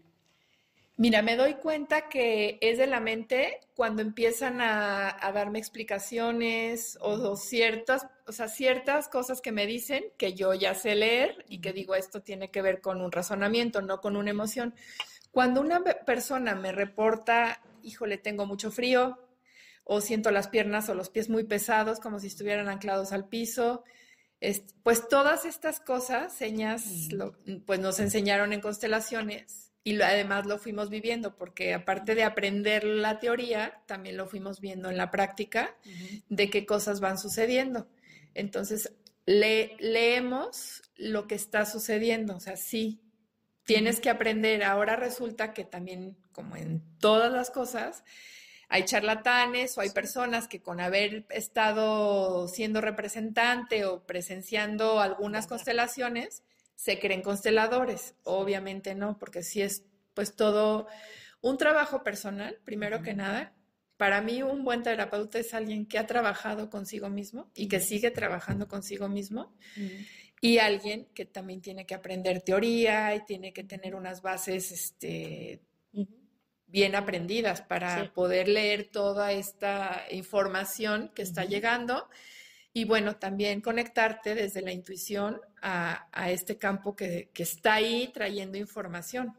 Mira, 0.96 1.22
me 1.22 1.36
doy 1.36 1.54
cuenta 1.54 2.08
que 2.08 2.58
es 2.60 2.78
de 2.78 2.88
la 2.88 2.98
mente 2.98 3.60
cuando 3.76 4.02
empiezan 4.02 4.60
a, 4.60 5.16
a 5.24 5.30
darme 5.30 5.60
explicaciones 5.60 6.98
o, 7.00 7.12
o 7.12 7.36
ciertas, 7.36 8.08
o 8.26 8.32
sea, 8.32 8.48
ciertas 8.48 9.08
cosas 9.08 9.40
que 9.40 9.52
me 9.52 9.66
dicen 9.66 10.04
que 10.18 10.34
yo 10.34 10.52
ya 10.52 10.74
sé 10.74 10.96
leer 10.96 11.44
y 11.48 11.60
que 11.60 11.72
digo 11.72 11.94
esto 11.94 12.22
tiene 12.22 12.50
que 12.50 12.60
ver 12.60 12.80
con 12.80 13.00
un 13.00 13.12
razonamiento, 13.12 13.82
no 13.82 14.00
con 14.00 14.16
una 14.16 14.30
emoción. 14.30 14.74
Cuando 15.34 15.60
una 15.60 15.82
pe- 15.82 15.96
persona 16.06 16.54
me 16.54 16.70
reporta, 16.72 17.60
híjole, 17.82 18.16
tengo 18.18 18.46
mucho 18.46 18.70
frío, 18.70 19.18
o 19.82 20.00
siento 20.00 20.30
las 20.30 20.46
piernas 20.48 20.88
o 20.88 20.94
los 20.94 21.10
pies 21.10 21.28
muy 21.28 21.42
pesados, 21.44 21.98
como 22.00 22.20
si 22.20 22.28
estuvieran 22.28 22.68
anclados 22.68 23.12
al 23.12 23.28
piso, 23.28 23.82
es- 24.40 24.62
pues 24.84 25.08
todas 25.08 25.44
estas 25.44 25.80
cosas, 25.80 26.32
señas, 26.32 27.12
lo- 27.12 27.36
pues 27.66 27.80
nos 27.80 27.98
enseñaron 27.98 28.52
en 28.52 28.60
constelaciones 28.60 29.72
y 29.82 30.00
además 30.00 30.46
lo 30.46 30.58
fuimos 30.58 30.88
viviendo, 30.88 31.36
porque 31.36 31.74
aparte 31.74 32.14
de 32.14 32.22
aprender 32.24 32.84
la 32.84 33.18
teoría, 33.18 33.82
también 33.86 34.16
lo 34.16 34.26
fuimos 34.26 34.60
viendo 34.60 34.88
en 34.88 34.96
la 34.96 35.10
práctica 35.10 35.76
de 36.28 36.48
qué 36.48 36.64
cosas 36.64 37.00
van 37.00 37.18
sucediendo. 37.18 37.88
Entonces, 38.34 38.92
le, 39.26 39.76
leemos 39.80 40.82
lo 40.96 41.26
que 41.26 41.34
está 41.34 41.66
sucediendo, 41.66 42.36
o 42.36 42.40
sea, 42.40 42.56
sí, 42.56 43.00
tienes 43.64 44.00
que 44.00 44.10
aprender. 44.10 44.62
Ahora 44.64 44.96
resulta 44.96 45.52
que 45.52 45.64
también, 45.64 46.16
como 46.32 46.56
en 46.56 46.82
todas 46.98 47.32
las 47.32 47.50
cosas, 47.50 48.04
hay 48.68 48.84
charlatanes 48.84 49.76
o 49.76 49.80
hay 49.80 49.90
personas 49.90 50.48
que 50.48 50.62
con 50.62 50.80
haber 50.80 51.26
estado 51.30 52.48
siendo 52.48 52.80
representante 52.80 53.84
o 53.84 54.04
presenciando 54.04 55.00
algunas 55.00 55.46
constelaciones, 55.46 56.42
se 56.74 56.98
creen 56.98 57.22
consteladores. 57.22 58.14
Obviamente 58.24 58.94
no, 58.94 59.18
porque 59.18 59.42
sí 59.42 59.62
es 59.62 59.84
pues 60.14 60.34
todo 60.34 60.86
un 61.40 61.58
trabajo 61.58 62.02
personal, 62.02 62.58
primero 62.64 63.02
que 63.02 63.14
nada. 63.14 63.52
Para 63.96 64.20
mí 64.22 64.42
un 64.42 64.64
buen 64.64 64.82
terapeuta 64.82 65.38
es 65.38 65.54
alguien 65.54 65.86
que 65.86 65.98
ha 65.98 66.06
trabajado 66.06 66.68
consigo 66.68 67.08
mismo 67.10 67.50
y 67.54 67.68
que 67.68 67.80
sigue 67.80 68.10
trabajando 68.10 68.66
consigo 68.66 69.08
mismo. 69.08 69.54
Y 70.44 70.58
alguien 70.58 71.06
que 71.14 71.24
también 71.24 71.62
tiene 71.62 71.86
que 71.86 71.94
aprender 71.94 72.42
teoría 72.42 73.14
y 73.14 73.24
tiene 73.24 73.54
que 73.54 73.64
tener 73.64 73.94
unas 73.94 74.20
bases 74.20 74.72
este, 74.72 75.62
bien 76.66 76.94
aprendidas 76.94 77.62
para 77.62 78.12
poder 78.12 78.48
leer 78.48 78.90
toda 78.92 79.32
esta 79.32 80.04
información 80.10 81.10
que 81.14 81.22
está 81.22 81.46
llegando 81.46 82.10
y 82.74 82.84
bueno, 82.84 83.16
también 83.16 83.62
conectarte 83.62 84.34
desde 84.34 84.60
la 84.60 84.72
intuición 84.72 85.40
a, 85.62 86.10
este 86.28 86.58
campo 86.58 86.94
que, 86.94 87.30
está 87.34 87.76
ahí 87.76 88.10
trayendo 88.12 88.58
información. 88.58 89.34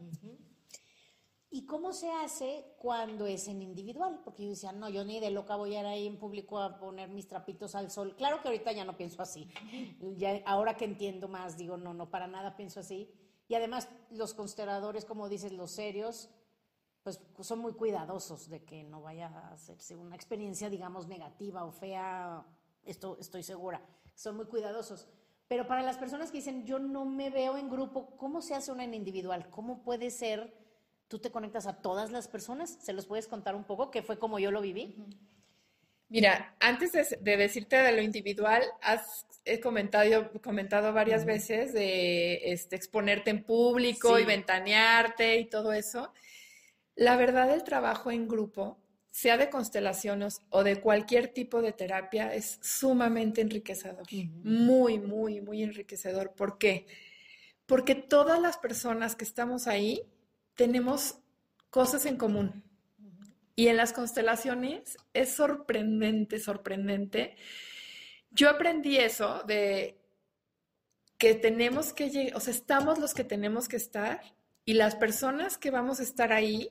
¿Y 1.55 1.65
cómo 1.65 1.93
se 1.93 2.11
hace 2.11 2.65
cuando 2.79 3.25
es 3.25 3.47
en 3.47 3.61
individual? 3.61 4.19
Porque 4.25 4.43
yo 4.43 4.49
decía, 4.49 4.73
no, 4.73 4.89
yo 4.89 5.05
ni 5.05 5.21
de 5.21 5.31
loca 5.31 5.55
voy 5.55 5.73
a 5.73 5.79
ir 5.79 5.85
ahí 5.85 6.05
en 6.05 6.19
público 6.19 6.59
a 6.59 6.77
poner 6.77 7.07
mis 7.07 7.29
trapitos 7.29 7.75
al 7.75 7.89
sol. 7.89 8.13
Claro 8.17 8.41
que 8.41 8.49
ahorita 8.49 8.73
ya 8.73 8.83
no 8.83 8.97
pienso 8.97 9.21
así. 9.21 9.49
Ya, 10.17 10.41
ahora 10.45 10.75
que 10.75 10.83
entiendo 10.83 11.29
más, 11.29 11.55
digo, 11.55 11.77
no, 11.77 11.93
no, 11.93 12.09
para 12.09 12.27
nada 12.27 12.57
pienso 12.57 12.81
así. 12.81 13.09
Y 13.47 13.55
además, 13.55 13.87
los 14.11 14.33
consteladores, 14.33 15.05
como 15.05 15.29
dices, 15.29 15.53
los 15.53 15.71
serios, 15.71 16.29
pues 17.03 17.21
son 17.39 17.59
muy 17.59 17.71
cuidadosos 17.71 18.49
de 18.49 18.65
que 18.65 18.83
no 18.83 19.01
vaya 19.01 19.27
a 19.29 19.53
hacerse 19.53 19.95
una 19.95 20.17
experiencia, 20.17 20.69
digamos, 20.69 21.07
negativa 21.07 21.63
o 21.63 21.71
fea 21.71 22.45
esto 22.83 23.15
estoy 23.17 23.43
segura, 23.43 23.81
son 24.13 24.35
muy 24.35 24.47
cuidadosos. 24.47 25.07
Pero 25.47 25.67
para 25.67 25.83
las 25.83 25.97
personas 25.97 26.31
que 26.31 26.39
dicen, 26.39 26.65
yo 26.65 26.79
no 26.79 27.05
me 27.05 27.29
veo 27.29 27.55
en 27.55 27.69
grupo, 27.69 28.17
¿cómo 28.17 28.41
se 28.41 28.55
hace 28.55 28.73
una 28.73 28.83
en 28.83 28.93
individual? 28.93 29.49
¿Cómo 29.49 29.83
puede 29.83 30.11
ser? 30.11 30.64
¿Tú 31.07 31.19
te 31.19 31.31
conectas 31.31 31.67
a 31.67 31.81
todas 31.81 32.11
las 32.11 32.27
personas? 32.27 32.77
¿Se 32.81 32.93
los 32.93 33.05
puedes 33.05 33.27
contar 33.27 33.55
un 33.55 33.63
poco? 33.63 33.91
Que 33.91 34.01
fue 34.01 34.17
como 34.17 34.39
yo 34.39 34.51
lo 34.51 34.61
viví. 34.61 34.95
Mira, 36.09 36.55
antes 36.59 36.91
de, 36.93 37.37
decirte 37.37 37.77
de 37.77 37.91
lo 37.91 38.01
individual, 38.01 38.63
has 38.81 39.25
comentado, 39.61 40.31
comentado 40.41 40.93
varias 40.93 41.25
veces 41.25 41.73
de 41.73 42.51
este, 42.51 42.75
exponerte 42.75 43.31
en 43.31 43.43
público 43.43 44.19
y 44.19 44.25
ventanearte 44.25 45.39
y 45.39 45.45
todo 45.45 45.73
eso. 45.73 46.13
La 46.95 47.17
verdad, 47.17 47.51
el 47.53 47.63
trabajo 47.63 48.11
en 48.11 48.27
grupo 48.27 48.77
sea 49.15 49.37
de 49.37 49.49
constelaciones 49.49 50.41
o 50.49 50.63
de 50.63 50.81
cualquier 50.81 51.29
tipo 51.29 51.61
de 51.61 51.71
terapia, 51.71 52.33
es 52.33 52.59
sumamente 52.61 53.41
enriquecedor. 53.41 54.05
Muy, 54.43 54.99
muy, 54.99 55.39
muy 55.41 55.63
enriquecedor. 55.63 56.33
¿Por 56.33 56.57
qué? 56.57 56.85
Porque 57.65 57.95
todas 57.95 58.41
las 58.41 58.57
personas 58.57 59.15
que 59.15 59.23
estamos 59.23 59.67
ahí 59.67 60.03
tenemos 60.55 61.19
cosas 61.69 62.05
en 62.05 62.17
común. 62.17 62.63
Y 63.55 63.67
en 63.67 63.77
las 63.77 63.93
constelaciones 63.93 64.97
es 65.13 65.33
sorprendente, 65.33 66.39
sorprendente. 66.39 67.37
Yo 68.31 68.49
aprendí 68.49 68.97
eso 68.97 69.43
de 69.43 70.01
que 71.17 71.35
tenemos 71.35 71.93
que 71.93 72.09
llegar, 72.09 72.35
o 72.35 72.39
sea, 72.41 72.53
estamos 72.53 72.99
los 72.99 73.13
que 73.13 73.23
tenemos 73.23 73.69
que 73.69 73.77
estar 73.77 74.21
y 74.65 74.73
las 74.73 74.95
personas 74.95 75.57
que 75.57 75.71
vamos 75.71 75.99
a 76.01 76.03
estar 76.03 76.33
ahí 76.33 76.69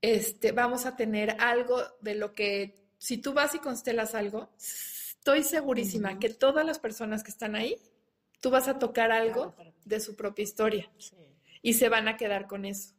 este, 0.00 0.52
vamos 0.52 0.84
a 0.84 0.96
tener 0.96 1.36
algo 1.38 1.80
de 2.00 2.14
lo 2.16 2.32
que, 2.32 2.74
si 2.98 3.18
tú 3.18 3.32
vas 3.32 3.54
y 3.54 3.58
constelas 3.58 4.14
algo, 4.14 4.50
estoy 4.58 5.44
segurísima 5.44 6.18
que 6.18 6.28
todas 6.28 6.66
las 6.66 6.78
personas 6.78 7.22
que 7.22 7.30
están 7.30 7.54
ahí, 7.54 7.76
tú 8.40 8.50
vas 8.50 8.66
a 8.66 8.78
tocar 8.78 9.12
algo 9.12 9.54
de 9.84 10.00
su 10.00 10.16
propia 10.16 10.42
historia 10.42 10.90
y 11.64 11.72
se 11.72 11.88
van 11.88 12.08
a 12.08 12.18
quedar 12.18 12.46
con 12.46 12.66
eso. 12.66 12.94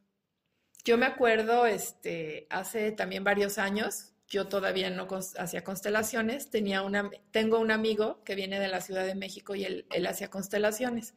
Yo 0.84 0.98
me 0.98 1.06
acuerdo, 1.06 1.68
este, 1.68 2.48
hace 2.50 2.92
también 2.92 3.24
varios 3.24 3.60
años, 3.60 4.14
yo 4.28 4.48
todavía 4.48 4.90
no 4.90 5.08
hacía 5.38 5.64
constelaciones, 5.64 6.50
tenía 6.50 6.82
una, 6.82 7.12
tengo 7.30 7.60
un 7.60 7.70
amigo 7.70 8.24
que 8.24 8.34
viene 8.34 8.60
de 8.60 8.68
la 8.68 8.82
Ciudad 8.82 9.06
de 9.06 9.14
México 9.14 9.54
y 9.54 9.66
él, 9.66 9.86
él 9.92 10.08
hacía 10.08 10.32
constelaciones 10.32 11.14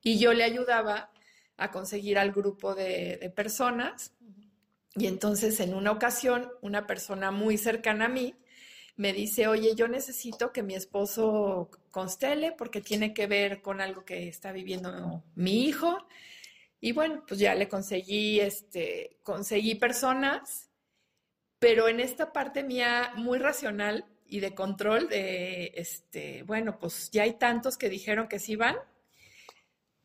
y 0.00 0.18
yo 0.18 0.32
le 0.32 0.44
ayudaba 0.44 1.12
a 1.58 1.70
conseguir 1.70 2.18
al 2.18 2.32
grupo 2.32 2.74
de, 2.74 3.18
de 3.20 3.28
personas 3.28 4.14
y 4.96 5.08
entonces 5.08 5.60
en 5.60 5.74
una 5.74 5.92
ocasión, 5.92 6.50
una 6.62 6.86
persona 6.86 7.30
muy 7.30 7.58
cercana 7.58 8.06
a 8.06 8.08
mí 8.08 8.34
me 8.96 9.12
dice, 9.12 9.46
oye, 9.46 9.74
yo 9.74 9.88
necesito 9.88 10.52
que 10.52 10.62
mi 10.62 10.74
esposo 10.74 11.70
constele 11.90 12.52
porque 12.52 12.80
tiene 12.80 13.12
que 13.12 13.26
ver 13.26 13.60
con 13.60 13.82
algo 13.82 14.06
que 14.06 14.26
está 14.26 14.52
viviendo 14.52 15.22
mi 15.34 15.66
hijo. 15.66 16.08
Y 16.80 16.92
bueno, 16.92 17.24
pues 17.26 17.40
ya 17.40 17.54
le 17.54 17.68
conseguí, 17.68 18.40
este, 18.40 19.18
conseguí 19.22 19.74
personas, 19.74 20.70
pero 21.58 21.88
en 21.88 22.00
esta 22.00 22.32
parte 22.32 22.62
mía 22.62 23.12
muy 23.16 23.38
racional 23.38 24.06
y 24.26 24.40
de 24.40 24.54
control 24.54 25.08
de, 25.08 25.72
este, 25.74 26.42
bueno, 26.44 26.78
pues 26.78 27.10
ya 27.10 27.24
hay 27.24 27.34
tantos 27.34 27.76
que 27.76 27.88
dijeron 27.88 28.28
que 28.28 28.38
sí 28.38 28.56
van. 28.56 28.76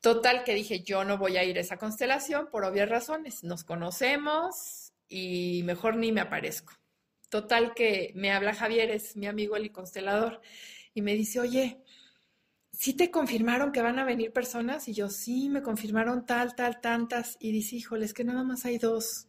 Total 0.02 0.44
que 0.44 0.56
dije, 0.56 0.82
yo 0.82 1.04
no 1.04 1.18
voy 1.18 1.38
a 1.38 1.44
ir 1.44 1.58
a 1.58 1.62
esa 1.62 1.78
constelación 1.78 2.50
por 2.50 2.66
obvias 2.66 2.90
razones. 2.90 3.44
Nos 3.44 3.64
conocemos, 3.64 4.94
y 5.08 5.62
mejor 5.64 5.96
ni 5.96 6.12
me 6.12 6.22
aparezco. 6.22 6.74
Total 7.30 7.74
que 7.74 8.12
me 8.16 8.32
habla 8.32 8.54
Javier, 8.54 8.90
es 8.90 9.16
mi 9.16 9.28
amigo 9.28 9.56
el 9.56 9.72
constelador, 9.72 10.42
y 10.94 11.02
me 11.02 11.14
dice, 11.14 11.40
oye, 11.40 11.84
¿sí 12.84 12.94
te 12.94 13.10
confirmaron 13.10 13.72
que 13.72 13.82
van 13.82 13.98
a 13.98 14.04
venir 14.04 14.34
personas? 14.34 14.90
Y 14.90 14.94
yo, 14.94 15.08
sí, 15.08 15.48
me 15.48 15.62
confirmaron 15.62 16.26
tal, 16.26 16.54
tal, 16.54 16.82
tantas. 16.82 17.38
Y 17.40 17.54
dice, 17.54 17.78
híjole, 17.78 18.04
es 18.04 18.14
que 18.14 18.26
nada 18.26 18.44
más 18.44 18.66
hay 18.66 18.78
dos. 18.78 19.26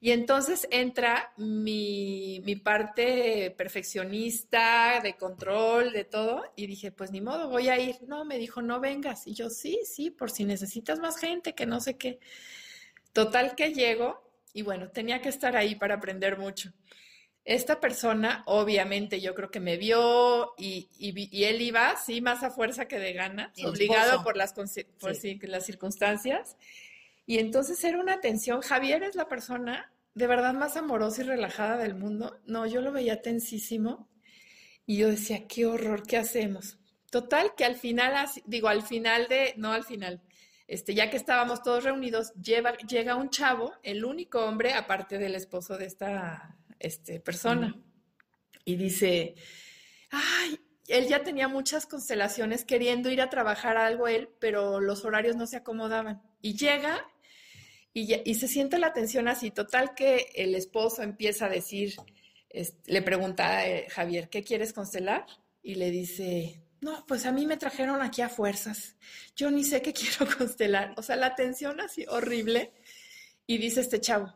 Y 0.00 0.10
entonces 0.12 0.66
entra 0.70 1.34
mi, 1.36 2.40
mi, 2.46 2.56
parte 2.56 3.54
perfeccionista, 3.58 5.00
de 5.02 5.18
control, 5.18 5.92
de 5.92 6.04
todo, 6.04 6.44
y 6.56 6.66
dije, 6.66 6.92
pues 6.92 7.10
ni 7.10 7.20
modo, 7.20 7.50
voy 7.50 7.68
a 7.68 7.78
ir. 7.78 7.96
No, 8.08 8.24
me 8.24 8.38
dijo, 8.38 8.62
no 8.62 8.80
vengas. 8.80 9.26
Y 9.26 9.34
yo, 9.34 9.50
sí, 9.50 9.80
sí, 9.84 10.10
por 10.10 10.30
si 10.30 10.46
necesitas 10.46 10.98
más 10.98 11.18
gente, 11.18 11.54
que 11.54 11.66
no 11.66 11.80
sé 11.80 11.98
qué. 11.98 12.20
Total 13.12 13.54
que 13.54 13.74
llego 13.74 14.22
y 14.54 14.62
bueno, 14.62 14.88
tenía 14.88 15.20
que 15.20 15.28
estar 15.28 15.56
ahí 15.56 15.74
para 15.74 15.96
aprender 15.96 16.38
mucho. 16.38 16.72
Esta 17.46 17.78
persona, 17.78 18.42
obviamente, 18.46 19.20
yo 19.20 19.32
creo 19.36 19.52
que 19.52 19.60
me 19.60 19.76
vio 19.76 20.52
y, 20.58 20.88
y, 20.98 21.44
él 21.44 21.62
iba, 21.62 21.94
sí, 21.96 22.20
más 22.20 22.42
a 22.42 22.50
fuerza 22.50 22.88
que 22.88 22.98
de 22.98 23.12
ganas, 23.12 23.52
obligado 23.64 24.24
por, 24.24 24.36
las, 24.36 24.52
por 24.52 24.68
las 25.42 25.64
circunstancias. 25.64 26.56
Y 27.24 27.38
entonces 27.38 27.82
era 27.84 28.00
una 28.00 28.20
tensión. 28.20 28.62
Javier 28.62 29.04
es 29.04 29.14
la 29.14 29.28
persona 29.28 29.92
de 30.14 30.26
verdad 30.26 30.54
más 30.54 30.76
amorosa 30.76 31.22
y 31.22 31.26
relajada 31.26 31.76
del 31.76 31.94
mundo. 31.94 32.36
No, 32.46 32.66
yo 32.66 32.80
lo 32.80 32.90
veía 32.90 33.22
tensísimo 33.22 34.08
y 34.84 34.96
yo 34.96 35.08
decía, 35.08 35.46
qué 35.46 35.66
horror, 35.66 36.04
¿qué 36.04 36.16
hacemos? 36.16 36.80
Total, 37.10 37.54
que 37.56 37.64
al 37.64 37.76
final, 37.76 38.28
digo, 38.46 38.66
al 38.66 38.82
final 38.82 39.28
de, 39.28 39.54
no 39.56 39.72
al 39.72 39.84
final, 39.84 40.20
este, 40.66 40.94
ya 40.96 41.10
que 41.10 41.16
estábamos 41.16 41.62
todos 41.62 41.84
reunidos, 41.84 42.32
llega 42.34 43.14
un 43.14 43.30
chavo, 43.30 43.72
el 43.84 44.04
único 44.04 44.44
hombre, 44.44 44.74
aparte 44.74 45.18
del 45.18 45.36
esposo 45.36 45.78
de 45.78 45.86
esta 45.86 46.56
este, 46.78 47.20
persona, 47.20 47.74
y 48.64 48.76
dice, 48.76 49.34
ay, 50.10 50.58
él 50.88 51.06
ya 51.08 51.22
tenía 51.22 51.48
muchas 51.48 51.86
constelaciones 51.86 52.64
queriendo 52.64 53.10
ir 53.10 53.20
a 53.20 53.30
trabajar 53.30 53.76
algo 53.76 54.08
él, 54.08 54.28
pero 54.40 54.80
los 54.80 55.04
horarios 55.04 55.36
no 55.36 55.46
se 55.46 55.56
acomodaban. 55.56 56.22
Y 56.42 56.56
llega 56.56 57.06
y, 57.92 58.20
y 58.28 58.34
se 58.34 58.48
siente 58.48 58.78
la 58.78 58.92
tensión 58.92 59.28
así, 59.28 59.50
total 59.50 59.94
que 59.94 60.28
el 60.34 60.54
esposo 60.54 61.02
empieza 61.02 61.46
a 61.46 61.50
decir, 61.50 61.94
le 62.86 63.02
pregunta 63.02 63.58
a 63.58 63.68
eh, 63.68 63.86
Javier, 63.90 64.28
¿qué 64.28 64.42
quieres 64.42 64.72
constelar? 64.72 65.26
Y 65.62 65.74
le 65.74 65.90
dice, 65.90 66.62
no, 66.80 67.04
pues 67.06 67.26
a 67.26 67.32
mí 67.32 67.46
me 67.46 67.56
trajeron 67.56 68.00
aquí 68.02 68.22
a 68.22 68.28
fuerzas. 68.28 68.96
Yo 69.34 69.50
ni 69.50 69.64
sé 69.64 69.82
qué 69.82 69.92
quiero 69.94 70.26
constelar. 70.36 70.94
O 70.96 71.02
sea, 71.02 71.16
la 71.16 71.34
tensión 71.34 71.80
así 71.80 72.04
horrible. 72.08 72.72
Y 73.46 73.58
dice 73.58 73.80
este 73.80 74.00
chavo, 74.00 74.34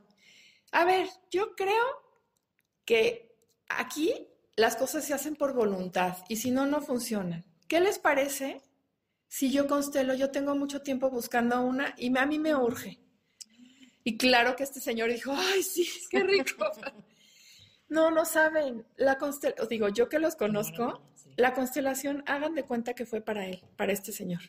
a 0.72 0.85
ver, 0.85 1.09
yo 1.31 1.55
creo 1.57 2.10
que 2.90 3.37
aquí 3.68 4.26
las 4.57 4.74
cosas 4.74 5.05
se 5.05 5.14
hacen 5.14 5.37
por 5.37 5.55
voluntad 5.55 6.16
y 6.29 6.35
si 6.35 6.50
no, 6.50 6.66
no 6.66 6.83
funcionan. 6.83 7.44
¿Qué 7.68 7.79
les 7.79 8.00
parece 8.00 8.61
si 9.29 9.53
yo 9.53 9.68
constelo? 9.68 10.12
Yo 10.14 10.33
tengo 10.33 10.57
mucho 10.57 10.83
tiempo 10.83 11.09
buscando 11.09 11.62
una 11.62 11.94
y 11.96 12.18
a 12.18 12.26
mí 12.26 12.40
me 12.40 12.53
urge. 12.57 12.98
Y 14.03 14.16
claro 14.16 14.57
que 14.57 14.64
este 14.64 14.81
señor 14.81 15.09
dijo, 15.12 15.33
ay, 15.33 15.62
sí, 15.62 15.88
qué 16.11 16.24
rico. 16.24 16.68
no, 17.88 18.11
no 18.11 18.24
saben. 18.24 18.85
La 18.96 19.18
constelación, 19.18 19.68
digo, 19.68 19.88
yo 19.90 20.09
que 20.09 20.18
los 20.18 20.35
conozco, 20.35 21.00
la 21.37 21.55
constelación, 21.55 22.24
hagan 22.26 22.57
de 22.57 22.64
cuenta 22.64 22.94
que 22.94 23.07
fue 23.07 23.20
para 23.20 23.46
él, 23.46 23.62
para 23.76 23.92
este 23.92 24.11
señor. 24.11 24.40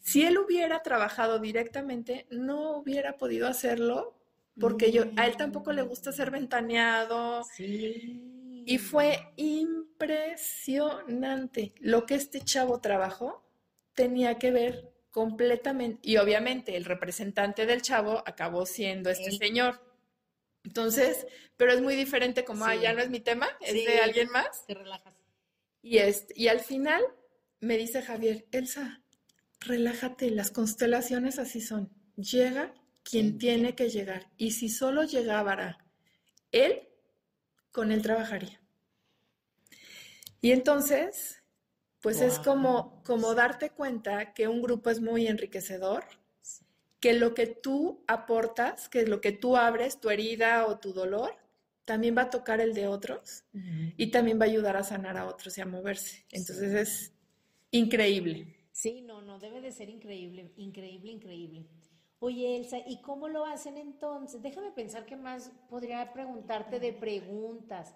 Si 0.00 0.24
él 0.24 0.38
hubiera 0.38 0.82
trabajado 0.82 1.38
directamente, 1.38 2.26
no 2.30 2.78
hubiera 2.78 3.18
podido 3.18 3.46
hacerlo 3.46 4.17
porque 4.60 4.92
yo, 4.92 5.04
a 5.16 5.26
él 5.26 5.36
tampoco 5.36 5.72
le 5.72 5.82
gusta 5.82 6.12
ser 6.12 6.30
ventaneado. 6.30 7.42
Sí. 7.56 8.62
Y 8.66 8.78
fue 8.78 9.18
impresionante. 9.36 11.72
Lo 11.80 12.06
que 12.06 12.14
este 12.14 12.40
chavo 12.40 12.80
trabajó 12.80 13.44
tenía 13.94 14.38
que 14.38 14.50
ver 14.50 14.90
completamente, 15.10 15.98
y 16.02 16.16
obviamente 16.18 16.76
el 16.76 16.84
representante 16.84 17.66
del 17.66 17.82
chavo 17.82 18.22
acabó 18.26 18.66
siendo 18.66 19.10
este 19.10 19.32
señor. 19.32 19.80
Entonces, 20.64 21.26
pero 21.56 21.72
es 21.72 21.80
muy 21.80 21.96
diferente 21.96 22.44
como, 22.44 22.64
ah, 22.66 22.74
ya 22.76 22.92
no 22.92 23.00
es 23.00 23.10
mi 23.10 23.20
tema, 23.20 23.48
es 23.60 23.72
Sí. 23.72 23.84
de 23.86 23.98
alguien 23.98 24.28
más. 24.30 24.66
Te 24.66 24.74
relajas. 24.74 25.14
Y, 25.82 25.98
este, 25.98 26.34
y 26.36 26.48
al 26.48 26.60
final 26.60 27.02
me 27.60 27.76
dice 27.78 28.02
Javier, 28.02 28.46
Elsa, 28.52 29.02
relájate, 29.60 30.30
las 30.30 30.50
constelaciones 30.50 31.38
así 31.38 31.60
son. 31.60 31.90
Llega 32.16 32.74
quien 33.08 33.38
tiene 33.38 33.74
que 33.74 33.88
llegar. 33.88 34.30
Y 34.36 34.50
si 34.50 34.68
solo 34.68 35.04
llegara 35.04 35.78
él, 36.52 36.88
con 37.72 37.90
él 37.90 38.02
trabajaría. 38.02 38.60
Y 40.42 40.52
entonces, 40.52 41.42
pues 42.00 42.20
es 42.20 42.38
como, 42.38 43.02
como 43.04 43.34
darte 43.34 43.70
cuenta 43.70 44.34
que 44.34 44.46
un 44.46 44.60
grupo 44.60 44.90
es 44.90 45.00
muy 45.00 45.26
enriquecedor, 45.26 46.04
que 47.00 47.14
lo 47.14 47.32
que 47.32 47.46
tú 47.46 48.04
aportas, 48.06 48.88
que 48.88 49.06
lo 49.06 49.20
que 49.20 49.32
tú 49.32 49.56
abres, 49.56 50.00
tu 50.00 50.10
herida 50.10 50.66
o 50.66 50.78
tu 50.78 50.92
dolor, 50.92 51.34
también 51.84 52.16
va 52.16 52.22
a 52.22 52.30
tocar 52.30 52.60
el 52.60 52.74
de 52.74 52.88
otros 52.88 53.44
y 53.96 54.10
también 54.10 54.38
va 54.38 54.44
a 54.44 54.48
ayudar 54.48 54.76
a 54.76 54.84
sanar 54.84 55.16
a 55.16 55.26
otros 55.26 55.56
y 55.56 55.62
a 55.62 55.66
moverse. 55.66 56.26
Entonces 56.30 56.74
es 56.74 57.12
increíble. 57.70 58.54
Sí, 58.70 59.00
no, 59.00 59.22
no, 59.22 59.38
debe 59.38 59.60
de 59.60 59.72
ser 59.72 59.88
increíble, 59.88 60.52
increíble, 60.56 61.10
increíble. 61.10 61.66
Oye, 62.20 62.56
Elsa, 62.56 62.78
¿y 62.84 63.00
cómo 63.00 63.28
lo 63.28 63.44
hacen 63.44 63.76
entonces? 63.76 64.42
Déjame 64.42 64.72
pensar 64.72 65.06
qué 65.06 65.16
más 65.16 65.52
podría 65.70 66.12
preguntarte 66.12 66.80
de 66.80 66.92
preguntas. 66.92 67.94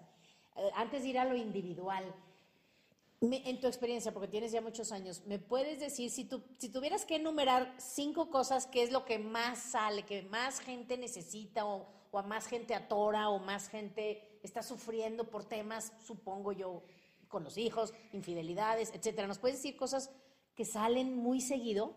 Eh, 0.55 0.69
antes 0.75 1.03
de 1.03 1.09
ir 1.09 1.19
a 1.19 1.25
lo 1.25 1.35
individual. 1.35 2.05
En 3.21 3.61
tu 3.61 3.67
experiencia, 3.67 4.13
porque 4.13 4.27
tienes 4.27 4.51
ya 4.51 4.59
muchos 4.59 4.91
años, 4.91 5.23
¿me 5.25 5.39
puedes 5.39 5.79
decir 5.79 6.11
si, 6.11 6.25
tú, 6.25 6.43
si 6.57 6.67
tuvieras 6.67 7.05
que 7.05 7.15
enumerar 7.15 7.73
cinco 7.77 8.29
cosas, 8.29 8.67
qué 8.67 8.83
es 8.83 8.91
lo 8.91 9.05
que 9.05 9.17
más 9.17 9.59
sale, 9.59 10.03
que 10.03 10.23
más 10.23 10.59
gente 10.59 10.97
necesita 10.97 11.65
o, 11.65 11.87
o 12.11 12.19
a 12.19 12.23
más 12.23 12.47
gente 12.47 12.75
atora 12.75 13.29
o 13.29 13.39
más 13.39 13.69
gente 13.69 14.39
está 14.43 14.61
sufriendo 14.61 15.29
por 15.29 15.45
temas, 15.45 15.93
supongo 16.05 16.51
yo, 16.51 16.83
con 17.29 17.45
los 17.45 17.57
hijos, 17.57 17.93
infidelidades, 18.11 18.91
etcétera? 18.93 19.25
¿Nos 19.25 19.39
puedes 19.39 19.57
decir 19.57 19.77
cosas 19.77 20.11
que 20.53 20.65
salen 20.65 21.15
muy 21.15 21.39
seguido? 21.39 21.95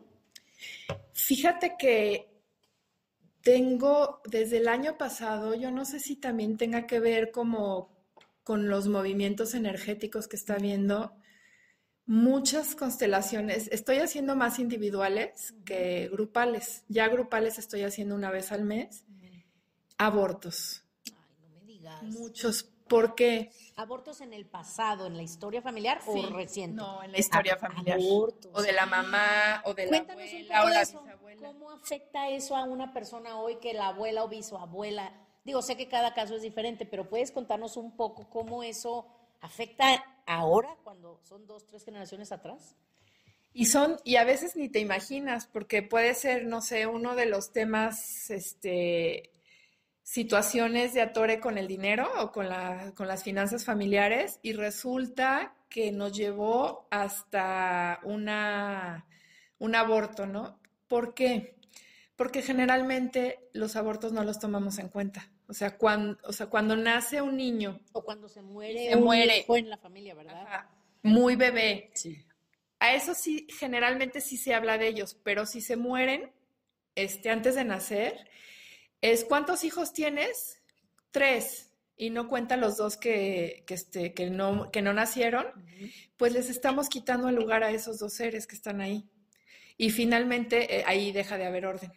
Fíjate 1.12 1.76
que 1.78 2.36
tengo 3.42 4.20
desde 4.24 4.58
el 4.58 4.68
año 4.68 4.98
pasado, 4.98 5.54
yo 5.54 5.70
no 5.70 5.84
sé 5.84 6.00
si 6.00 6.16
también 6.16 6.56
tenga 6.56 6.86
que 6.86 7.00
ver 7.00 7.30
como 7.30 7.96
con 8.42 8.68
los 8.68 8.88
movimientos 8.88 9.54
energéticos 9.54 10.28
que 10.28 10.36
está 10.36 10.54
habiendo, 10.54 11.16
muchas 12.06 12.76
constelaciones. 12.76 13.68
Estoy 13.72 13.98
haciendo 13.98 14.36
más 14.36 14.58
individuales 14.58 15.54
que 15.64 16.08
grupales. 16.08 16.84
Ya 16.88 17.08
grupales 17.08 17.58
estoy 17.58 17.82
haciendo 17.82 18.14
una 18.14 18.30
vez 18.30 18.52
al 18.52 18.64
mes. 18.64 19.04
Abortos, 19.98 20.84
Ay, 21.06 21.36
no 21.40 21.48
me 21.48 21.64
digas. 21.64 22.02
muchos. 22.02 22.75
¿Por 22.88 23.14
qué? 23.14 23.50
¿Abortos 23.76 24.20
en 24.20 24.32
el 24.32 24.46
pasado, 24.46 25.06
en 25.06 25.16
la 25.16 25.22
historia 25.22 25.60
familiar 25.60 26.00
Sí, 26.02 26.10
o 26.24 26.30
reciente? 26.30 26.76
No, 26.76 27.02
en 27.02 27.12
la 27.12 27.18
historia 27.18 27.54
Ab- 27.56 27.60
familiar. 27.60 27.98
abortos. 27.98 28.52
O 28.54 28.62
de 28.62 28.72
la 28.72 28.86
mamá, 28.86 29.62
o 29.64 29.74
de 29.74 29.84
la 29.86 30.04
Cuéntanos 30.04 30.32
un 30.32 30.52
abuela, 30.52 30.54
poco 30.54 30.64
o 30.64 30.68
de 30.68 30.74
la 30.74 30.82
eso. 30.82 31.02
bisabuela. 31.02 31.46
¿Cómo 31.48 31.70
afecta 31.72 32.28
eso 32.30 32.56
a 32.56 32.64
una 32.64 32.92
persona 32.92 33.38
hoy 33.40 33.56
que 33.56 33.74
la 33.74 33.88
abuela 33.88 34.24
o 34.24 34.28
bisabuela? 34.28 35.12
Digo, 35.44 35.62
sé 35.62 35.76
que 35.76 35.88
cada 35.88 36.14
caso 36.14 36.34
es 36.36 36.42
diferente, 36.42 36.86
pero 36.86 37.08
puedes 37.08 37.30
contarnos 37.32 37.76
un 37.76 37.96
poco 37.96 38.28
cómo 38.30 38.62
eso 38.62 39.06
afecta 39.40 40.04
ahora, 40.26 40.76
cuando 40.82 41.20
son 41.22 41.46
dos, 41.46 41.66
tres 41.66 41.84
generaciones 41.84 42.32
atrás. 42.32 42.74
Y 43.52 43.66
son, 43.66 43.96
y 44.04 44.16
a 44.16 44.24
veces 44.24 44.54
ni 44.56 44.68
te 44.68 44.80
imaginas, 44.80 45.46
porque 45.46 45.82
puede 45.82 46.14
ser, 46.14 46.44
no 46.46 46.60
sé, 46.60 46.86
uno 46.86 47.14
de 47.14 47.26
los 47.26 47.52
temas, 47.52 48.30
este, 48.30 49.30
situaciones 50.08 50.94
de 50.94 51.00
atore 51.02 51.40
con 51.40 51.58
el 51.58 51.66
dinero 51.66 52.08
o 52.20 52.30
con 52.30 52.48
la, 52.48 52.92
con 52.94 53.08
las 53.08 53.24
finanzas 53.24 53.64
familiares, 53.64 54.38
y 54.40 54.52
resulta 54.52 55.56
que 55.68 55.90
nos 55.90 56.12
llevó 56.16 56.86
hasta 56.92 57.98
una, 58.04 59.04
un 59.58 59.74
aborto, 59.74 60.24
¿no? 60.24 60.60
¿Por 60.86 61.12
qué? 61.12 61.56
Porque 62.14 62.40
generalmente 62.40 63.48
los 63.52 63.74
abortos 63.74 64.12
no 64.12 64.22
los 64.22 64.38
tomamos 64.38 64.78
en 64.78 64.90
cuenta. 64.90 65.28
O 65.48 65.52
sea, 65.52 65.76
cuando, 65.76 66.16
o 66.22 66.32
sea, 66.32 66.46
cuando 66.46 66.76
nace 66.76 67.20
un 67.20 67.36
niño, 67.36 67.80
O 67.92 68.04
cuando 68.04 68.28
se 68.28 68.42
muere 68.42 68.90
Se 68.90 68.96
un 68.96 69.02
muere. 69.02 69.38
hijo 69.38 69.56
en 69.56 69.68
la 69.70 69.76
familia, 69.76 70.14
¿verdad? 70.14 70.40
ajá, 70.40 70.70
muy 71.02 71.34
bebé, 71.34 71.90
Sí. 71.94 72.22
A 72.78 72.94
eso 72.94 73.12
sí, 73.14 73.48
generalmente 73.58 74.20
sí 74.20 74.36
se 74.36 74.54
habla 74.54 74.78
de 74.78 74.86
ellos, 74.86 75.16
pero 75.24 75.46
si 75.46 75.60
se 75.60 75.74
mueren 75.76 76.30
este, 76.94 77.30
antes 77.30 77.56
de 77.56 77.64
nacer, 77.64 78.28
es 79.12 79.24
¿cuántos 79.24 79.64
hijos 79.64 79.92
tienes? 79.92 80.62
Tres. 81.10 81.72
Y 81.96 82.10
no 82.10 82.28
cuenta 82.28 82.56
los 82.58 82.76
dos 82.76 82.96
que, 82.98 83.64
que, 83.66 83.72
este, 83.74 84.12
que, 84.12 84.28
no, 84.28 84.70
que 84.70 84.82
no 84.82 84.92
nacieron, 84.92 85.46
pues 86.18 86.32
les 86.34 86.50
estamos 86.50 86.88
quitando 86.90 87.28
el 87.30 87.36
lugar 87.36 87.64
a 87.64 87.70
esos 87.70 87.98
dos 87.98 88.12
seres 88.12 88.46
que 88.46 88.54
están 88.54 88.80
ahí. 88.82 89.08
Y 89.78 89.90
finalmente 89.90 90.78
eh, 90.80 90.84
ahí 90.86 91.10
deja 91.12 91.38
de 91.38 91.46
haber 91.46 91.64
orden. 91.64 91.92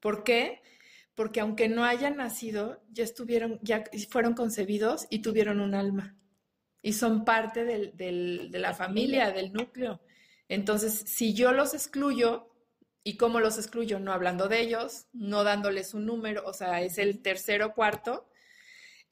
¿Por 0.00 0.22
qué? 0.22 0.62
Porque 1.16 1.40
aunque 1.40 1.68
no 1.68 1.84
hayan 1.84 2.16
nacido, 2.18 2.82
ya 2.90 3.02
estuvieron, 3.02 3.58
ya 3.62 3.82
fueron 4.10 4.34
concebidos 4.34 5.06
y 5.10 5.20
tuvieron 5.22 5.60
un 5.60 5.74
alma 5.74 6.16
y 6.82 6.92
son 6.92 7.24
parte 7.24 7.64
del- 7.64 7.96
del- 7.96 8.48
de 8.52 8.58
la 8.60 8.74
familia, 8.74 9.32
del 9.32 9.52
núcleo. 9.52 10.00
Entonces, 10.48 10.92
si 11.06 11.34
yo 11.34 11.50
los 11.52 11.74
excluyo, 11.74 12.48
¿y 13.06 13.16
cómo 13.16 13.38
los 13.38 13.56
excluyo? 13.56 14.00
No 14.00 14.12
hablando 14.12 14.48
de 14.48 14.60
ellos, 14.60 15.06
no 15.12 15.44
dándoles 15.44 15.94
un 15.94 16.06
número, 16.06 16.42
o 16.44 16.52
sea, 16.52 16.82
es 16.82 16.98
el 16.98 17.22
tercero 17.22 17.72
cuarto, 17.72 18.26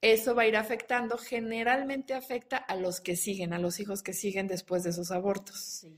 eso 0.00 0.34
va 0.34 0.42
a 0.42 0.46
ir 0.48 0.56
afectando, 0.56 1.16
generalmente 1.16 2.12
afecta 2.12 2.56
a 2.56 2.74
los 2.74 3.00
que 3.00 3.14
siguen, 3.14 3.52
a 3.52 3.60
los 3.60 3.78
hijos 3.78 4.02
que 4.02 4.12
siguen 4.12 4.48
después 4.48 4.82
de 4.82 4.90
esos 4.90 5.12
abortos. 5.12 5.60
Sí. 5.60 5.96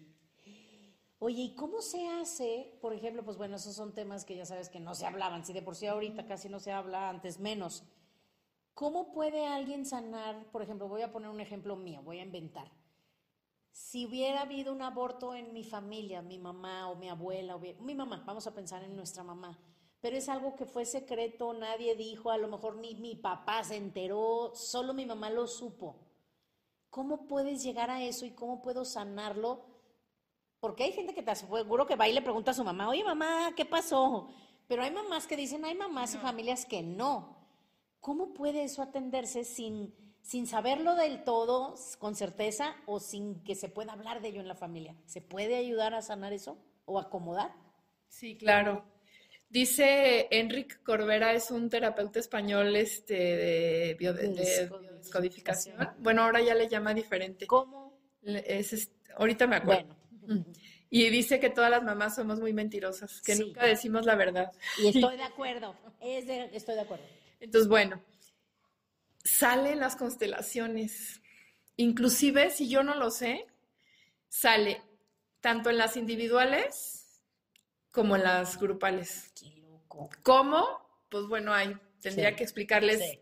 Oye, 1.19 1.41
¿y 1.41 1.55
cómo 1.55 1.81
se 1.81 2.07
hace? 2.07 2.77
Por 2.83 2.93
ejemplo, 2.93 3.25
pues 3.25 3.39
bueno, 3.39 3.57
esos 3.57 3.75
son 3.75 3.95
temas 3.95 4.27
que 4.27 4.37
ya 4.37 4.45
sabes 4.45 4.69
que 4.69 4.79
no 4.79 4.95
se 4.95 5.07
hablaban. 5.07 5.47
Si 5.47 5.55
de 5.55 5.63
por 5.63 5.75
sí 5.75 5.87
ahorita 5.87 6.27
casi 6.27 6.51
no 6.51 6.61
se 6.61 6.73
habla, 6.73 7.09
antes 7.09 7.41
menos. 7.41 7.83
¿Cómo 8.75 9.11
puede 9.11 9.47
alguien 9.47 9.87
sanar? 9.87 10.45
Por 10.53 10.61
ejemplo, 10.61 10.87
voy 10.87 11.01
a 11.01 11.13
poner 11.13 11.31
un 11.31 11.41
ejemplo 11.41 11.77
mío, 11.77 12.03
voy 12.03 12.19
a 12.19 12.25
inventar. 12.25 12.71
Si 13.77 14.07
hubiera 14.07 14.41
habido 14.41 14.73
un 14.73 14.81
aborto 14.81 15.35
en 15.35 15.53
mi 15.53 15.63
familia, 15.63 16.23
mi 16.23 16.39
mamá 16.39 16.89
o 16.89 16.97
mi 16.97 17.11
abuela, 17.11 17.57
o 17.57 17.59
mi, 17.59 17.95
mamá, 17.95 18.25
vamos 18.27 18.47
a 18.47 18.55
pensar 18.55 18.83
en 18.83 18.97
nuestra 18.97 19.23
mamá, 19.23 19.59
pero 20.01 20.17
es 20.17 20.31
algo 20.31 20.57
que 20.57 20.65
fue 20.65 20.87
secreto, 20.87 21.53
nadie 21.53 21.95
dijo, 21.95 22.31
a 22.31 22.39
lo 22.39 22.49
mejor 22.49 22.77
ni 22.77 22.95
mi 22.95 23.17
papá 23.17 23.63
se 23.65 23.77
enteró, 23.77 24.53
solo 24.55 24.95
mi 24.95 25.05
mamá 25.05 25.29
lo 25.29 25.47
supo. 25.47 26.01
¿Cómo 26.89 27.27
puedes 27.27 27.63
llegar 27.63 27.91
a 27.91 28.03
eso 28.03 28.25
y 28.25 28.31
cómo 28.31 28.63
puedo 28.63 28.87
sanarlo? 28.87 29.67
Porque 30.59 30.85
hay 30.85 30.93
gente 30.93 31.13
que 31.13 31.23
te 31.23 31.33
aseguro 31.33 31.87
que 31.87 31.97
va 31.97 32.09
y 32.09 32.15
le 32.15 32.23
pregunta 32.23 32.53
a 32.53 32.55
su 32.55 32.65
mamá, 32.65 32.89
oye 32.89 33.05
mamá, 33.05 33.53
¿qué 33.55 33.67
pasó? 33.67 34.31
Pero 34.69 34.85
hay 34.85 34.91
mamás 34.91 35.27
que 35.27 35.37
dicen, 35.37 35.67
hay 35.67 35.75
mamás 35.75 36.15
y 36.15 36.17
familias 36.17 36.65
que 36.65 36.83
no. 36.83 37.37
¿Cómo 38.01 38.33
puede 38.33 38.65
eso 38.65 38.81
atenderse 38.81 39.45
sin, 39.45 40.06
sin 40.27 40.47
saberlo 40.49 40.97
del 40.97 41.23
todo, 41.23 41.77
con 42.01 42.17
certeza, 42.17 42.75
o 42.87 42.99
sin 42.99 43.45
que 43.45 43.55
se 43.55 43.69
pueda 43.69 43.93
hablar 43.93 44.21
de 44.21 44.29
ello 44.29 44.41
en 44.41 44.49
la 44.49 44.57
familia? 44.57 44.97
¿Se 45.07 45.21
puede 45.21 45.55
ayudar 45.57 45.95
a 45.95 46.03
sanar 46.03 46.33
eso 46.33 46.59
o 46.85 46.99
acomodar? 46.99 47.53
Sí, 48.09 48.37
claro. 48.37 48.85
Dice 49.49 50.27
Enric 50.33 50.83
Corbera, 50.83 51.33
es 51.33 51.53
un 51.53 51.71
terapeuta 51.71 52.19
español 52.19 52.75
este, 52.75 53.15
de, 53.15 53.97
bio- 53.99 54.13
de- 54.13 54.29
de 54.31 54.67
biodescodificación. 54.69 55.77
Bueno, 55.99 56.23
ahora 56.25 56.41
ya 56.43 56.55
le 56.55 56.69
llama 56.69 56.93
diferente. 56.93 57.47
¿Cómo? 57.47 57.97
Le- 58.23 58.43
es, 58.59 58.73
es- 58.73 58.91
ahorita 59.17 59.47
me 59.47 59.57
acuerdo. 59.57 59.95
Bueno, 60.11 60.45
Y 60.91 61.09
dice 61.11 61.39
que 61.39 61.51
todas 61.51 61.71
las 61.71 61.85
mamás 61.85 62.17
somos 62.17 62.41
muy 62.41 62.53
mentirosas, 62.53 63.21
que 63.23 63.37
Sí. 63.37 63.45
nunca 63.45 63.65
decimos 63.67 64.05
la 64.05 64.17
verdad. 64.17 64.51
y 64.79 64.89
estoy 64.89 65.17
de 65.17 65.23
acuerdo, 65.23 65.77
es 66.01 66.27
de- 66.27 66.51
estoy 66.53 66.75
de 66.75 66.81
acuerdo. 66.81 67.05
Entonces, 67.39 67.69
bueno, 67.69 68.03
salen 69.27 69.81
las 69.81 69.97
constelaciones. 69.97 71.21
Inclusive, 71.77 72.51
si 72.51 72.69
yo 72.69 72.83
no 72.83 72.95
lo 72.95 73.11
sé, 73.11 73.47
sale 74.29 74.83
tanto 75.41 75.69
en 75.71 75.79
las 75.79 75.97
individuales 75.97 77.21
como 77.91 78.17
en 78.17 78.23
las 78.23 78.59
grupales. 78.59 79.33
Qué 79.39 79.51
loco. 79.61 80.09
Como 80.23 80.87
pues 81.09 81.27
bueno, 81.29 81.53
ahí 81.55 81.75
tendría 82.01 82.35
que 82.37 82.43
explicarles, 82.43 83.19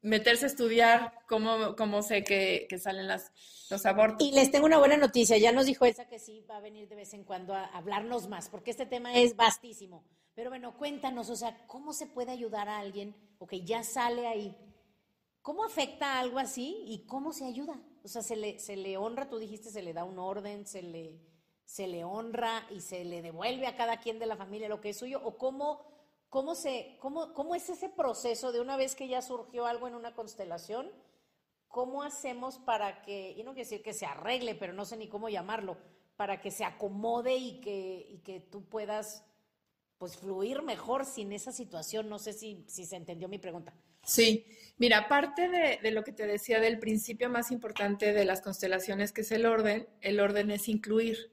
meterse 0.00 0.46
a 0.46 0.48
estudiar 0.48 1.12
cómo, 1.28 1.76
cómo 1.76 2.02
sé 2.02 2.24
que, 2.24 2.66
que, 2.68 2.78
salen 2.78 3.06
las, 3.06 3.32
los 3.70 3.86
abortos. 3.86 4.26
Y 4.26 4.32
les 4.32 4.50
tengo 4.50 4.66
una 4.66 4.78
buena 4.78 4.96
noticia, 4.96 5.38
ya 5.38 5.52
nos 5.52 5.66
dijo 5.66 5.84
esa 5.84 6.08
que 6.08 6.18
sí 6.18 6.44
va 6.50 6.56
a 6.56 6.60
venir 6.60 6.88
de 6.88 6.96
vez 6.96 7.14
en 7.14 7.24
cuando 7.24 7.54
a 7.54 7.64
hablarnos 7.66 8.28
más, 8.28 8.48
porque 8.48 8.70
este 8.70 8.86
tema 8.86 9.14
es 9.14 9.36
vastísimo. 9.36 10.04
Pero 10.34 10.50
bueno, 10.50 10.76
cuéntanos, 10.78 11.28
o 11.28 11.36
sea, 11.36 11.66
¿cómo 11.66 11.92
se 11.92 12.06
puede 12.06 12.32
ayudar 12.32 12.68
a 12.68 12.78
alguien 12.78 13.14
o 13.38 13.46
que 13.46 13.62
ya 13.62 13.82
sale 13.84 14.26
ahí? 14.26 14.56
¿Cómo 15.42 15.64
afecta 15.64 16.20
algo 16.20 16.38
así 16.38 16.84
y 16.86 17.04
cómo 17.04 17.32
se 17.32 17.44
ayuda? 17.44 17.80
O 18.04 18.08
sea, 18.08 18.22
se 18.22 18.36
le, 18.36 18.60
se 18.60 18.76
le 18.76 18.96
honra, 18.96 19.28
tú 19.28 19.38
dijiste, 19.38 19.70
se 19.70 19.82
le 19.82 19.92
da 19.92 20.04
un 20.04 20.18
orden, 20.20 20.66
se 20.66 20.82
le, 20.82 21.20
se 21.64 21.88
le 21.88 22.04
honra 22.04 22.64
y 22.70 22.80
se 22.80 23.04
le 23.04 23.22
devuelve 23.22 23.66
a 23.66 23.76
cada 23.76 23.98
quien 23.98 24.20
de 24.20 24.26
la 24.26 24.36
familia 24.36 24.68
lo 24.68 24.80
que 24.80 24.90
es 24.90 24.98
suyo, 24.98 25.20
o 25.24 25.36
cómo, 25.38 25.84
cómo, 26.28 26.54
se, 26.54 26.96
cómo, 27.00 27.34
cómo 27.34 27.56
es 27.56 27.68
ese 27.68 27.88
proceso 27.88 28.52
de 28.52 28.60
una 28.60 28.76
vez 28.76 28.94
que 28.94 29.08
ya 29.08 29.20
surgió 29.20 29.66
algo 29.66 29.88
en 29.88 29.96
una 29.96 30.14
constelación, 30.14 30.92
cómo 31.66 32.04
hacemos 32.04 32.58
para 32.58 33.02
que, 33.02 33.32
y 33.32 33.42
no 33.42 33.52
quiero 33.52 33.68
decir 33.68 33.82
que 33.82 33.94
se 33.94 34.06
arregle, 34.06 34.54
pero 34.54 34.72
no 34.72 34.84
sé 34.84 34.96
ni 34.96 35.08
cómo 35.08 35.28
llamarlo, 35.28 35.76
para 36.16 36.40
que 36.40 36.52
se 36.52 36.64
acomode 36.64 37.34
y 37.34 37.60
que, 37.60 38.06
y 38.10 38.18
que 38.18 38.38
tú 38.38 38.68
puedas 38.68 39.24
pues 40.02 40.16
fluir 40.16 40.62
mejor 40.62 41.06
sin 41.06 41.30
esa 41.30 41.52
situación. 41.52 42.08
No 42.08 42.18
sé 42.18 42.32
si, 42.32 42.64
si 42.66 42.86
se 42.86 42.96
entendió 42.96 43.28
mi 43.28 43.38
pregunta. 43.38 43.72
Sí, 44.02 44.44
mira, 44.76 44.98
aparte 44.98 45.48
de, 45.48 45.78
de, 45.80 45.92
lo 45.92 46.02
que 46.02 46.10
te 46.10 46.26
decía 46.26 46.58
del 46.58 46.80
principio 46.80 47.30
más 47.30 47.52
importante 47.52 48.12
de 48.12 48.24
las 48.24 48.40
constelaciones, 48.40 49.12
que 49.12 49.20
es 49.20 49.30
el 49.30 49.46
orden, 49.46 49.86
el 50.00 50.18
orden 50.18 50.50
es 50.50 50.66
incluir. 50.66 51.30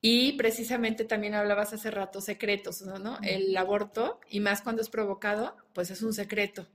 Y 0.00 0.38
precisamente 0.38 1.04
también 1.04 1.34
hablabas 1.34 1.74
hace 1.74 1.90
rato 1.90 2.22
secretos, 2.22 2.80
¿no? 2.80 3.18
El 3.22 3.54
aborto, 3.54 4.20
y 4.30 4.40
más 4.40 4.62
cuando 4.62 4.80
es 4.80 4.88
provocado, 4.88 5.54
pues 5.74 5.90
es 5.90 6.00
un 6.00 6.14
secreto. 6.14 6.66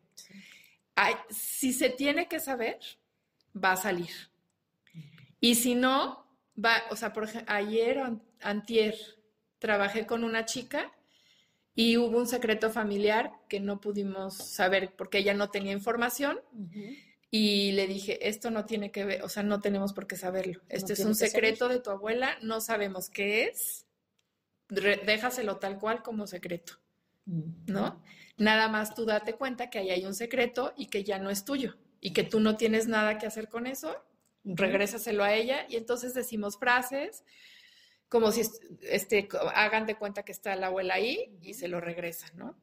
Ay, 0.94 1.16
si 1.32 1.74
se 1.74 1.90
tiene 1.90 2.28
que 2.28 2.40
saber, 2.40 2.78
va 3.56 3.72
a 3.72 3.78
salir. 3.78 4.12
Y 5.40 5.56
si 5.56 5.74
no, 5.74 6.28
va, 6.64 6.76
o 6.92 6.96
sea, 6.96 7.12
por 7.12 7.24
ejemplo, 7.24 7.52
ayer 7.52 7.98
o 7.98 8.22
antier, 8.42 8.94
trabajé 9.62 10.08
con 10.08 10.24
una 10.24 10.44
chica 10.46 10.92
y 11.76 11.96
hubo 11.98 12.18
un 12.18 12.28
secreto 12.28 12.72
familiar 12.72 13.32
que 13.48 13.60
no 13.60 13.80
pudimos 13.80 14.36
saber 14.36 14.94
porque 14.98 15.20
ella 15.20 15.36
no 15.36 15.52
tenía 15.52 15.72
información. 15.72 16.42
Y 17.30 17.72
le 17.74 17.88
dije, 17.88 18.28
esto 18.28 18.52
no 18.52 18.66
tiene 18.66 18.92
que 18.92 19.06
ver, 19.06 19.24
o 19.24 19.30
sea, 19.30 19.44
no 19.44 19.62
tenemos 19.62 19.94
por 19.94 20.08
qué 20.08 20.18
saberlo. 20.18 20.60
Este 20.68 20.94
es 20.94 21.00
un 21.00 21.16
secreto 21.16 21.70
de 21.70 21.80
tu 21.80 21.92
abuela, 21.92 22.38
no 22.42 22.60
sabemos 22.60 23.10
qué 23.10 23.46
es. 23.46 23.86
déjaselo 24.68 25.58
tal 25.58 25.80
cual 25.80 26.02
como 26.02 26.28
secreto, 26.28 26.74
¿no? 27.26 28.02
Nada 28.38 28.68
más 28.68 28.96
tú 28.96 29.06
date 29.06 29.34
cuenta 29.34 29.70
que 29.70 29.78
ahí 29.78 29.92
hay 29.92 30.06
un 30.06 30.16
secreto 30.16 30.74
y 30.76 30.88
que 30.88 31.04
ya 31.04 31.20
no 31.20 31.30
es 31.30 31.46
tuyo 31.46 31.78
y 32.02 32.14
que 32.14 32.24
tú 32.24 32.40
no 32.40 32.58
tienes 32.58 32.88
nada 32.88 33.20
que 33.20 33.28
hacer 33.28 33.48
con 33.48 33.68
eso, 33.68 33.96
regrésaselo 34.44 35.24
a 35.24 35.34
ella 35.36 35.68
y 35.70 35.76
entonces 35.76 36.16
decimos 36.16 36.58
frases 36.58 37.24
como 38.12 38.34
si 38.34 38.42
este, 38.82 39.30
hagan 39.56 39.86
de 39.86 39.96
cuenta 39.96 40.24
que 40.24 40.34
está 40.34 40.54
la 40.58 40.68
abuela 40.68 40.96
ahí 40.96 41.32
y 41.42 41.54
se 41.54 41.70
lo 41.70 41.80
regresan, 41.80 42.32
¿no? 42.36 42.58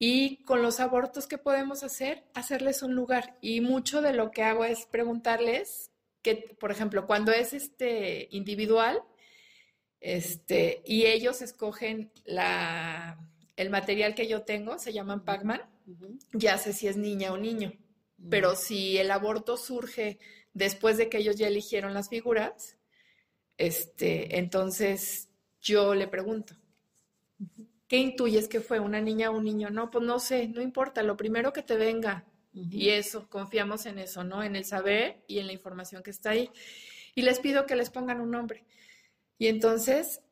Y 0.00 0.42
con 0.42 0.60
los 0.60 0.80
abortos 0.80 1.28
que 1.28 1.38
podemos 1.38 1.84
hacer, 1.84 2.24
hacerles 2.34 2.82
un 2.82 2.96
lugar. 2.96 3.38
Y 3.40 3.60
mucho 3.60 4.02
de 4.02 4.12
lo 4.12 4.32
que 4.32 4.42
hago 4.42 4.64
es 4.64 4.86
preguntarles 4.86 5.92
que, 6.20 6.56
por 6.58 6.72
ejemplo, 6.72 7.06
cuando 7.06 7.30
es 7.30 7.52
este 7.52 8.26
individual, 8.32 9.00
este, 10.00 10.82
y 10.84 11.06
ellos 11.06 11.42
escogen 11.42 12.10
la, 12.24 13.20
el 13.54 13.70
material 13.70 14.16
que 14.16 14.26
yo 14.26 14.42
tengo, 14.42 14.80
se 14.80 14.92
llaman 14.92 15.24
Pac-Man, 15.24 15.60
ya 16.32 16.58
sé 16.58 16.72
si 16.72 16.88
es 16.88 16.96
niña 16.96 17.32
o 17.32 17.38
niño. 17.38 17.72
Pero 18.28 18.56
si 18.56 18.98
el 18.98 19.12
aborto 19.12 19.56
surge 19.56 20.18
después 20.54 20.96
de 20.96 21.08
que 21.08 21.18
ellos 21.18 21.36
ya 21.36 21.46
eligieron 21.46 21.94
las 21.94 22.08
figuras, 22.08 22.77
este, 23.58 24.38
entonces 24.38 25.28
yo 25.60 25.94
le 25.94 26.06
pregunto, 26.08 26.54
¿qué 27.88 27.98
intuyes 27.98 28.48
que 28.48 28.60
fue 28.60 28.80
una 28.80 29.00
niña 29.00 29.30
o 29.30 29.36
un 29.36 29.44
niño? 29.44 29.68
No, 29.68 29.90
pues 29.90 30.04
no 30.04 30.20
sé, 30.20 30.48
no 30.48 30.62
importa, 30.62 31.02
lo 31.02 31.16
primero 31.16 31.52
que 31.52 31.62
te 31.62 31.76
venga. 31.76 32.24
Y 32.54 32.88
eso, 32.88 33.28
confiamos 33.28 33.86
en 33.86 33.98
eso, 33.98 34.24
¿no? 34.24 34.42
En 34.42 34.56
el 34.56 34.64
saber 34.64 35.22
y 35.26 35.38
en 35.38 35.46
la 35.46 35.52
información 35.52 36.02
que 36.02 36.10
está 36.10 36.30
ahí. 36.30 36.50
Y 37.14 37.22
les 37.22 37.40
pido 37.40 37.66
que 37.66 37.76
les 37.76 37.90
pongan 37.90 38.20
un 38.20 38.30
nombre. 38.30 38.64
Y 39.38 39.48
entonces 39.48 40.22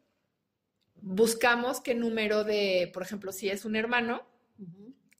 buscamos 1.00 1.80
qué 1.80 1.94
número 1.94 2.42
de, 2.42 2.90
por 2.92 3.02
ejemplo, 3.02 3.32
si 3.32 3.48
es 3.48 3.64
un 3.64 3.76
hermano, 3.76 4.26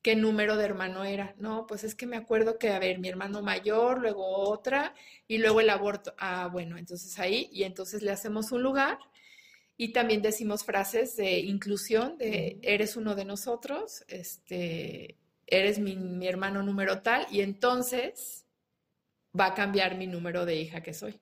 qué 0.07 0.15
número 0.15 0.57
de 0.57 0.65
hermano 0.65 1.03
era. 1.05 1.35
No, 1.37 1.67
pues 1.67 1.83
es 1.83 1.97
que 1.97 2.07
me 2.07 2.17
acuerdo 2.17 2.61
que, 2.61 2.69
a 2.69 2.79
ver, 2.79 3.01
mi 3.01 3.09
hermano 3.09 3.43
mayor, 3.43 4.01
luego 4.01 4.25
otra, 4.25 4.95
y 5.27 5.39
luego 5.39 5.61
el 5.61 5.69
aborto. 5.69 6.15
Ah, 6.17 6.47
bueno, 6.47 6.79
entonces 6.79 7.19
ahí, 7.19 7.51
y 7.53 7.65
entonces 7.65 8.03
le 8.03 8.13
hacemos 8.13 8.53
un 8.53 8.63
lugar. 8.63 9.01
Y 9.77 9.93
también 9.93 10.23
decimos 10.23 10.63
frases 10.63 11.17
de 11.17 11.41
inclusión, 11.41 12.19
de 12.19 12.61
eres 12.63 12.97
uno 12.97 13.17
de 13.17 13.25
nosotros, 13.25 14.05
este, 14.07 15.17
eres 15.45 15.81
mi, 15.81 15.97
mi 15.97 16.29
hermano 16.29 16.63
número 16.63 17.03
tal, 17.03 17.27
y 17.33 17.41
entonces 17.41 18.47
va 19.39 19.47
a 19.47 19.55
cambiar 19.55 19.99
mi 19.99 20.07
número 20.07 20.47
de 20.47 20.55
hija 20.55 20.85
que 20.85 20.95
soy. 20.95 21.19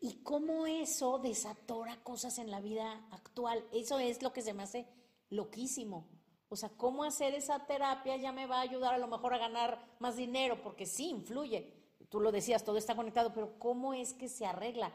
¿Y 0.00 0.22
cómo 0.22 0.66
eso 0.66 1.18
desatora 1.18 1.96
cosas 2.02 2.38
en 2.38 2.50
la 2.50 2.60
vida 2.60 3.06
actual? 3.10 3.62
Eso 3.74 3.98
es 3.98 4.22
lo 4.22 4.32
que 4.32 4.40
se 4.40 4.54
me 4.54 4.62
hace 4.62 4.86
loquísimo. 5.28 6.08
O 6.48 6.56
sea, 6.56 6.68
cómo 6.68 7.04
hacer 7.04 7.34
esa 7.34 7.66
terapia 7.66 8.16
ya 8.16 8.32
me 8.32 8.46
va 8.46 8.58
a 8.58 8.62
ayudar 8.62 8.94
a 8.94 8.98
lo 8.98 9.08
mejor 9.08 9.34
a 9.34 9.38
ganar 9.38 9.84
más 9.98 10.16
dinero, 10.16 10.62
porque 10.62 10.86
sí, 10.86 11.08
influye. 11.08 11.72
Tú 12.08 12.20
lo 12.20 12.30
decías, 12.30 12.64
todo 12.64 12.78
está 12.78 12.94
conectado, 12.94 13.32
pero 13.34 13.58
¿cómo 13.58 13.94
es 13.94 14.14
que 14.14 14.28
se 14.28 14.46
arregla? 14.46 14.92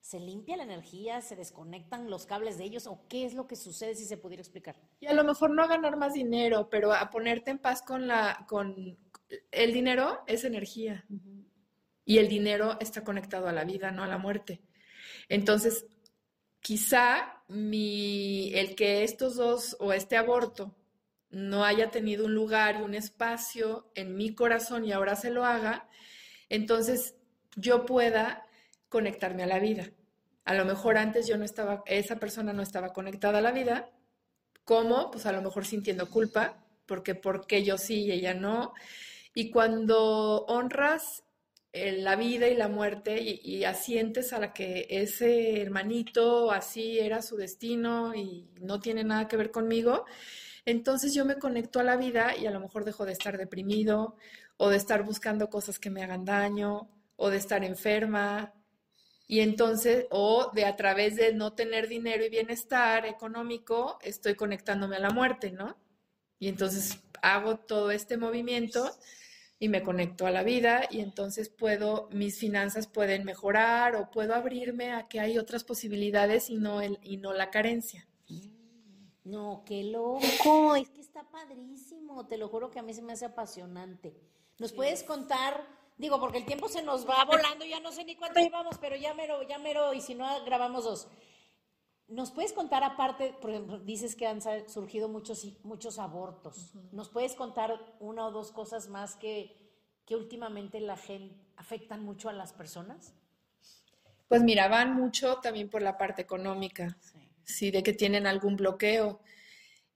¿Se 0.00 0.18
limpia 0.18 0.56
la 0.56 0.62
energía? 0.64 1.20
¿Se 1.20 1.36
desconectan 1.36 2.10
los 2.10 2.26
cables 2.26 2.56
de 2.56 2.64
ellos? 2.64 2.86
¿O 2.86 3.06
qué 3.08 3.26
es 3.26 3.34
lo 3.34 3.46
que 3.46 3.56
sucede 3.56 3.94
si 3.94 4.06
se 4.06 4.16
pudiera 4.16 4.40
explicar? 4.40 4.76
Y 5.00 5.06
a 5.06 5.12
lo 5.12 5.24
mejor 5.24 5.50
no 5.50 5.62
a 5.62 5.66
ganar 5.66 5.96
más 5.96 6.14
dinero, 6.14 6.68
pero 6.70 6.92
a 6.92 7.10
ponerte 7.10 7.50
en 7.50 7.58
paz 7.58 7.82
con 7.82 8.06
la, 8.06 8.46
con 8.48 8.98
el 9.50 9.72
dinero 9.72 10.20
es 10.26 10.44
energía. 10.44 11.04
Y 12.06 12.18
el 12.18 12.28
dinero 12.28 12.78
está 12.80 13.04
conectado 13.04 13.48
a 13.48 13.52
la 13.52 13.64
vida, 13.64 13.90
no 13.90 14.02
a 14.04 14.06
la 14.06 14.18
muerte. 14.18 14.62
Entonces, 15.28 15.86
quizá 16.60 17.42
mi, 17.48 18.52
el 18.54 18.74
que 18.74 19.04
estos 19.04 19.36
dos 19.36 19.76
o 19.80 19.92
este 19.92 20.16
aborto 20.16 20.74
no 21.34 21.64
haya 21.64 21.90
tenido 21.90 22.26
un 22.26 22.34
lugar 22.34 22.76
y 22.76 22.82
un 22.82 22.94
espacio 22.94 23.90
en 23.94 24.16
mi 24.16 24.34
corazón 24.34 24.84
y 24.84 24.92
ahora 24.92 25.16
se 25.16 25.30
lo 25.30 25.44
haga, 25.44 25.88
entonces 26.48 27.16
yo 27.56 27.84
pueda 27.84 28.46
conectarme 28.88 29.42
a 29.42 29.46
la 29.46 29.58
vida. 29.58 29.90
A 30.44 30.54
lo 30.54 30.64
mejor 30.64 30.98
antes 30.98 31.26
yo 31.26 31.36
no 31.36 31.44
estaba, 31.44 31.82
esa 31.86 32.16
persona 32.16 32.52
no 32.52 32.62
estaba 32.62 32.92
conectada 32.92 33.38
a 33.38 33.42
la 33.42 33.52
vida. 33.52 33.90
¿Cómo? 34.64 35.10
Pues 35.10 35.26
a 35.26 35.32
lo 35.32 35.42
mejor 35.42 35.64
sintiendo 35.64 36.08
culpa, 36.10 36.64
porque 36.86 37.14
porque 37.14 37.64
yo 37.64 37.78
sí 37.78 38.04
y 38.04 38.12
ella 38.12 38.34
no. 38.34 38.72
Y 39.34 39.50
cuando 39.50 40.44
honras 40.46 41.24
eh, 41.72 41.92
la 41.98 42.16
vida 42.16 42.46
y 42.48 42.56
la 42.56 42.68
muerte 42.68 43.20
y, 43.20 43.40
y, 43.42 43.64
asientes 43.64 44.32
a 44.32 44.38
la 44.38 44.52
que 44.52 44.86
ese 44.90 45.60
hermanito 45.60 46.52
así 46.52 47.00
era 47.00 47.20
su 47.20 47.36
destino 47.36 48.14
y 48.14 48.48
no 48.60 48.78
tiene 48.80 49.02
nada 49.02 49.26
que 49.26 49.36
ver 49.36 49.50
conmigo, 49.50 50.04
entonces 50.66 51.14
yo 51.14 51.24
me 51.24 51.38
conecto 51.38 51.80
a 51.80 51.84
la 51.84 51.96
vida 51.96 52.36
y 52.36 52.46
a 52.46 52.50
lo 52.50 52.60
mejor 52.60 52.84
dejo 52.84 53.04
de 53.04 53.12
estar 53.12 53.36
deprimido 53.36 54.16
o 54.56 54.70
de 54.70 54.76
estar 54.76 55.02
buscando 55.02 55.50
cosas 55.50 55.78
que 55.78 55.90
me 55.90 56.02
hagan 56.02 56.24
daño 56.24 56.88
o 57.16 57.30
de 57.30 57.36
estar 57.36 57.64
enferma. 57.64 58.52
Y 59.26 59.40
entonces, 59.40 60.06
o 60.10 60.50
de 60.54 60.64
a 60.64 60.76
través 60.76 61.16
de 61.16 61.32
no 61.34 61.54
tener 61.54 61.88
dinero 61.88 62.24
y 62.24 62.28
bienestar 62.30 63.06
económico, 63.06 63.98
estoy 64.02 64.34
conectándome 64.34 64.96
a 64.96 65.00
la 65.00 65.10
muerte, 65.10 65.50
¿no? 65.50 65.76
Y 66.38 66.48
entonces 66.48 67.00
hago 67.22 67.56
todo 67.58 67.90
este 67.90 68.16
movimiento 68.16 68.90
y 69.58 69.68
me 69.68 69.82
conecto 69.82 70.26
a 70.26 70.30
la 70.30 70.42
vida 70.42 70.86
y 70.90 71.00
entonces 71.00 71.48
puedo, 71.48 72.08
mis 72.12 72.38
finanzas 72.38 72.86
pueden 72.86 73.24
mejorar 73.24 73.96
o 73.96 74.10
puedo 74.10 74.34
abrirme 74.34 74.92
a 74.92 75.08
que 75.08 75.20
hay 75.20 75.38
otras 75.38 75.64
posibilidades 75.64 76.50
y 76.50 76.56
no, 76.56 76.82
el, 76.82 76.98
y 77.02 77.16
no 77.16 77.32
la 77.32 77.50
carencia. 77.50 78.06
No, 79.24 79.62
qué 79.64 79.84
loco, 79.84 80.76
es 80.76 80.90
que 80.90 81.00
está 81.00 81.22
padrísimo, 81.30 82.26
te 82.26 82.36
lo 82.36 82.48
juro 82.48 82.70
que 82.70 82.78
a 82.78 82.82
mí 82.82 82.92
se 82.92 83.00
me 83.00 83.14
hace 83.14 83.24
apasionante. 83.24 84.14
¿Nos 84.58 84.72
puedes 84.72 85.02
contar? 85.02 85.66
Digo, 85.96 86.20
porque 86.20 86.38
el 86.38 86.44
tiempo 86.44 86.68
se 86.68 86.82
nos 86.82 87.08
va 87.08 87.24
volando, 87.24 87.64
ya 87.64 87.80
no 87.80 87.90
sé 87.90 88.04
ni 88.04 88.16
cuánto 88.16 88.40
llevamos, 88.40 88.76
pero 88.78 88.96
ya 88.96 89.14
mero, 89.14 89.42
ya 89.42 89.58
mero, 89.58 89.94
y 89.94 90.02
si 90.02 90.14
no, 90.14 90.26
grabamos 90.44 90.84
dos. 90.84 91.08
¿Nos 92.06 92.32
puedes 92.32 92.52
contar 92.52 92.84
aparte, 92.84 93.34
por 93.40 93.50
ejemplo, 93.50 93.78
dices 93.78 94.14
que 94.14 94.26
han 94.26 94.42
surgido 94.68 95.08
muchos, 95.08 95.46
muchos 95.62 95.98
abortos? 95.98 96.74
¿Nos 96.92 97.08
puedes 97.08 97.34
contar 97.34 97.80
una 98.00 98.26
o 98.26 98.30
dos 98.30 98.52
cosas 98.52 98.88
más 98.88 99.16
que, 99.16 99.56
que 100.04 100.16
últimamente 100.16 100.80
la 100.80 100.98
gente 100.98 101.34
afectan 101.56 102.04
mucho 102.04 102.28
a 102.28 102.34
las 102.34 102.52
personas? 102.52 103.14
Pues 104.28 104.42
mira, 104.42 104.68
van 104.68 104.94
mucho 104.94 105.36
también 105.36 105.70
por 105.70 105.80
la 105.80 105.96
parte 105.96 106.20
económica. 106.20 106.94
Sí 107.44 107.70
de 107.70 107.82
que 107.82 107.92
tienen 107.92 108.26
algún 108.26 108.56
bloqueo. 108.56 109.20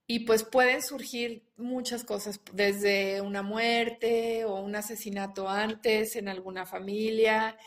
y 0.07 0.21
pues 0.21 0.43
pueden 0.43 0.81
surgir 0.81 1.43
muchas 1.57 2.03
cosas, 2.03 2.41
desde 2.53 3.21
una 3.21 3.43
muerte 3.43 4.43
o 4.45 4.55
un 4.59 4.75
asesinato 4.75 5.47
antes 5.49 6.15
en 6.15 6.27
alguna 6.29 6.65
familia. 6.65 7.57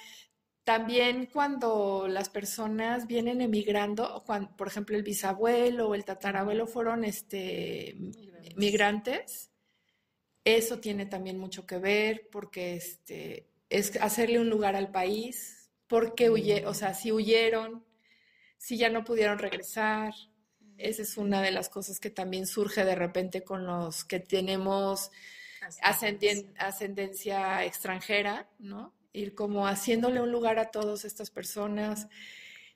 También 0.65 1.27
cuando 1.27 2.07
las 2.09 2.29
personas 2.29 3.07
vienen 3.07 3.41
emigrando, 3.41 4.23
cuando, 4.27 4.57
por 4.57 4.69
ejemplo 4.69 4.97
el 4.97 5.03
bisabuelo 5.05 5.89
o 5.89 5.95
el 5.95 6.05
tatarabuelo 6.05 6.67
fueron 6.67 7.05
este, 7.05 7.97
migrantes, 8.57 9.51
eso 10.45 10.81
tiene 10.81 11.07
también 11.07 11.39
mucho 11.39 11.67
que 11.67 11.79
ver 11.79 12.29
porque 12.33 12.75
este, 12.75 13.49
es 13.71 13.97
hacerle 14.01 14.41
un 14.41 14.51
lugar 14.51 14.77
al 14.77 14.91
país, 14.91 15.71
porque 15.89 16.31
huye, 16.31 16.67
o 16.67 16.75
sea, 16.75 16.95
si 16.95 17.13
huyeron, 17.13 17.85
si 18.63 18.79
ya 18.79 18.91
no 18.91 19.03
pudieron 19.03 19.41
regresar. 19.41 20.15
Esa 20.79 21.03
es 21.03 21.17
una 21.17 21.43
de 21.43 21.51
las 21.51 21.69
cosas 21.69 21.99
que 21.99 22.11
también 22.11 22.47
surge 22.47 22.85
de 22.85 22.95
repente 22.95 23.43
con 23.43 23.67
los 23.67 24.05
que 24.05 24.21
tenemos 24.21 25.11
ascendencia 25.83 27.65
extranjera, 27.65 28.49
¿no? 28.61 28.95
Ir 29.13 29.35
como 29.35 29.67
haciéndole 29.67 30.21
un 30.21 30.31
lugar 30.31 30.61
a 30.61 30.71
todas 30.71 31.05
estas 31.05 31.31
personas. 31.31 32.07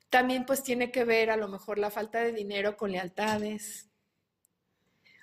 También 0.09 0.45
pues 0.45 0.61
tiene 0.61 0.91
que 0.91 1.05
ver 1.05 1.29
a 1.29 1.37
lo 1.37 1.47
mejor 1.47 1.79
la 1.79 1.89
falta 1.89 2.19
de 2.19 2.33
dinero 2.33 2.75
con 2.75 2.91
lealtades 2.91 3.89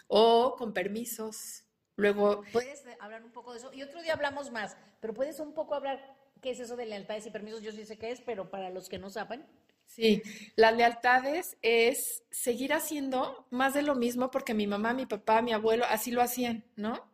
o 0.07 0.57
con 0.57 0.73
permisos. 0.73 1.65
Luego... 1.97 2.43
Puedes 2.53 2.85
hablar 3.01 3.23
un 3.23 3.33
poco 3.33 3.53
de 3.53 3.59
eso. 3.59 3.71
Y 3.75 3.83
otro 3.83 4.01
día 4.03 4.15
hablamos 4.15 4.51
más, 4.51 4.79
pero 5.03 5.13
puedes 5.13 5.41
un 5.41 5.53
poco 5.53 5.75
hablar 5.75 6.17
qué 6.41 6.53
es 6.53 6.61
eso 6.61 6.75
de 6.75 6.87
lealtades 6.87 7.27
y 7.27 7.31
permisos. 7.31 7.61
Yo 7.61 7.71
sí 7.71 7.85
sé 7.85 7.99
qué 7.99 8.13
es, 8.13 8.23
pero 8.23 8.51
para 8.51 8.71
los 8.71 8.89
que 8.89 8.99
no 8.99 9.11
saben. 9.11 9.45
Sí, 9.87 10.23
las 10.57 10.77
lealtades 10.77 11.57
es 11.63 12.25
seguir 12.31 12.73
haciendo 12.73 13.47
más 13.51 13.75
de 13.75 13.83
lo 13.83 13.95
mismo 13.95 14.31
porque 14.31 14.53
mi 14.53 14.67
mamá, 14.67 14.93
mi 14.93 15.07
papá, 15.07 15.41
mi 15.41 15.53
abuelo 15.53 15.85
así 15.89 16.11
lo 16.11 16.21
hacían, 16.21 16.65
¿no? 16.75 17.13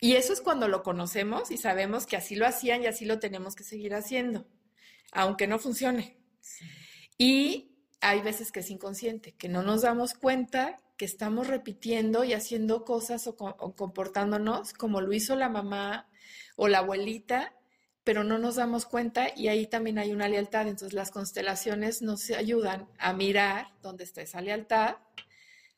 Y 0.00 0.16
eso 0.16 0.32
es 0.32 0.40
cuando 0.40 0.66
lo 0.66 0.82
conocemos 0.82 1.50
y 1.50 1.56
sabemos 1.56 2.06
que 2.06 2.16
así 2.16 2.34
lo 2.34 2.46
hacían 2.46 2.82
y 2.82 2.86
así 2.86 3.04
lo 3.04 3.20
tenemos 3.20 3.54
que 3.54 3.64
seguir 3.64 3.94
haciendo, 3.94 4.46
aunque 5.12 5.46
no 5.46 5.58
funcione. 5.58 6.18
Y 7.16 7.78
hay 8.00 8.20
veces 8.20 8.50
que 8.50 8.60
es 8.60 8.70
inconsciente, 8.70 9.32
que 9.32 9.48
no 9.48 9.62
nos 9.62 9.82
damos 9.82 10.14
cuenta 10.14 10.78
que 10.96 11.04
estamos 11.04 11.46
repitiendo 11.46 12.24
y 12.24 12.32
haciendo 12.34 12.84
cosas 12.84 13.26
o, 13.26 13.36
o 13.38 13.76
comportándonos 13.76 14.74
como 14.74 15.00
lo 15.00 15.12
hizo 15.12 15.36
la 15.36 15.48
mamá 15.48 16.08
o 16.56 16.68
la 16.68 16.78
abuelita 16.78 17.54
pero 18.04 18.22
no 18.22 18.38
nos 18.38 18.56
damos 18.56 18.84
cuenta 18.84 19.28
y 19.34 19.48
ahí 19.48 19.66
también 19.66 19.98
hay 19.98 20.12
una 20.12 20.28
lealtad. 20.28 20.68
Entonces 20.68 20.92
las 20.92 21.10
constelaciones 21.10 22.02
nos 22.02 22.30
ayudan 22.30 22.86
a 22.98 23.14
mirar 23.14 23.68
dónde 23.82 24.04
está 24.04 24.22
esa 24.22 24.42
lealtad. 24.42 24.96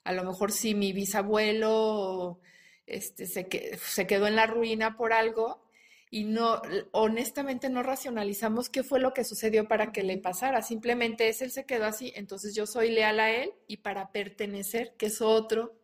A 0.05 0.13
lo 0.13 0.25
mejor 0.25 0.53
si 0.53 0.75
mi 0.75 0.93
bisabuelo 0.93 2.41
este, 2.87 3.27
se, 3.27 3.49
se 3.81 4.07
quedó 4.07 4.27
en 4.27 4.37
la 4.37 4.47
ruina 4.47 4.97
por 4.97 5.13
algo 5.13 5.65
y 6.11 6.25
no, 6.25 6.63
honestamente 6.93 7.69
no 7.69 7.83
racionalizamos 7.83 8.69
qué 8.71 8.83
fue 8.83 9.01
lo 9.01 9.13
que 9.13 9.25
sucedió 9.25 9.69
para 9.69 9.93
que 9.93 10.03
le 10.03 10.19
pasara. 10.19 10.63
Simplemente 10.63 11.29
es 11.29 11.43
él 11.43 11.51
se 11.51 11.65
quedó 11.65 11.85
así, 11.85 12.13
entonces 12.17 12.55
yo 12.55 12.67
soy 12.67 12.91
leal 12.91 13.21
a 13.21 13.31
él 13.31 13.53
y 13.67 13.79
para 13.79 14.13
pertenecer, 14.13 14.95
que 14.97 15.07
es 15.07 15.21
otro 15.21 15.79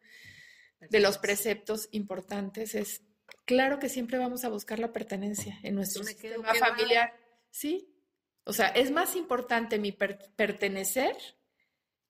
de 0.91 1.01
los 1.01 1.19
preceptos 1.19 1.89
importantes, 1.93 2.75
es 2.75 3.03
claro 3.45 3.79
que 3.79 3.89
siempre 3.89 4.19
vamos 4.19 4.45
a 4.45 4.49
buscar 4.49 4.79
la 4.79 4.93
pertenencia 4.93 5.59
en 5.63 5.75
nuestro 5.75 6.05
sistema 6.05 6.55
familiar. 6.55 7.15
Sí. 7.51 7.89
O 8.45 8.53
sea, 8.53 8.69
es 8.69 8.91
más 8.91 9.15
importante 9.15 9.79
mi 9.79 9.93
pertenecer 9.93 11.17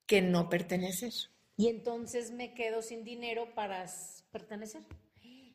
que 0.06 0.22
no 0.22 0.48
pertenecer. 0.48 1.12
Y 1.56 1.68
entonces 1.68 2.30
me 2.30 2.54
quedo 2.54 2.82
sin 2.82 3.04
dinero 3.04 3.54
para 3.54 3.86
pertenecer. 4.30 4.82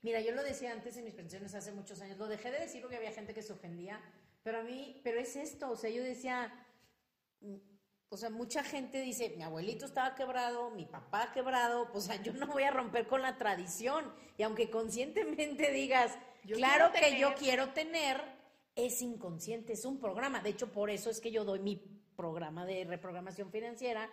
Mira, 0.03 0.21
yo 0.21 0.31
lo 0.33 0.43
decía 0.43 0.71
antes 0.71 0.95
en 0.97 1.05
mis 1.05 1.15
pensiones 1.15 1.53
hace 1.55 1.71
muchos 1.71 1.99
años, 2.01 2.17
lo 2.17 2.27
dejé 2.27 2.51
de 2.51 2.59
decir 2.59 2.81
porque 2.81 2.97
había 2.97 3.11
gente 3.11 3.33
que 3.33 3.41
se 3.41 3.53
ofendía, 3.53 3.99
pero 4.43 4.59
a 4.59 4.63
mí, 4.63 5.01
pero 5.03 5.19
es 5.19 5.35
esto, 5.35 5.71
o 5.71 5.75
sea, 5.75 5.89
yo 5.89 6.03
decía, 6.03 6.53
o 8.09 8.15
sea, 8.15 8.29
mucha 8.29 8.63
gente 8.63 9.01
dice, 9.01 9.33
mi 9.35 9.43
abuelito 9.43 9.85
estaba 9.85 10.15
quebrado, 10.15 10.71
mi 10.71 10.85
papá 10.85 11.31
quebrado, 11.33 11.91
pues, 11.91 12.05
o 12.05 12.07
sea, 12.07 12.21
yo 12.21 12.31
no 12.33 12.47
voy 12.47 12.63
a 12.63 12.71
romper 12.71 13.05
con 13.07 13.21
la 13.21 13.37
tradición. 13.37 14.13
Y 14.37 14.43
aunque 14.43 14.69
conscientemente 14.69 15.71
digas, 15.71 16.17
claro 16.45 16.91
que 16.93 17.19
yo 17.19 17.33
quiero 17.35 17.73
tener, 17.73 18.21
es 18.75 19.01
inconsciente, 19.01 19.73
es 19.73 19.83
un 19.83 19.99
programa. 19.99 20.39
De 20.39 20.49
hecho, 20.49 20.71
por 20.71 20.89
eso 20.89 21.09
es 21.09 21.19
que 21.19 21.31
yo 21.31 21.43
doy 21.43 21.59
mi 21.59 21.75
programa 22.15 22.65
de 22.65 22.85
reprogramación 22.85 23.51
financiera, 23.51 24.09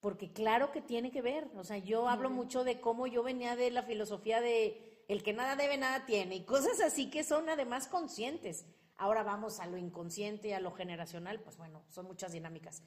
porque 0.00 0.32
claro 0.32 0.70
que 0.70 0.80
tiene 0.80 1.10
que 1.10 1.22
ver. 1.22 1.48
O 1.56 1.64
sea, 1.64 1.78
yo 1.78 2.08
hablo 2.08 2.30
mucho 2.30 2.62
de 2.62 2.80
cómo 2.80 3.08
yo 3.08 3.24
venía 3.24 3.56
de 3.56 3.72
la 3.72 3.82
filosofía 3.82 4.40
de 4.40 5.04
el 5.08 5.22
que 5.24 5.32
nada 5.32 5.56
debe, 5.56 5.76
nada 5.76 6.04
tiene, 6.06 6.36
y 6.36 6.44
cosas 6.44 6.80
así 6.80 7.10
que 7.10 7.24
son 7.24 7.48
además 7.48 7.88
conscientes. 7.88 8.66
Ahora 8.98 9.22
vamos 9.22 9.60
a 9.60 9.66
lo 9.66 9.78
inconsciente, 9.78 10.54
a 10.54 10.60
lo 10.60 10.72
generacional, 10.72 11.40
pues 11.40 11.56
bueno, 11.56 11.82
son 11.88 12.06
muchas 12.06 12.32
dinámicas 12.32 12.82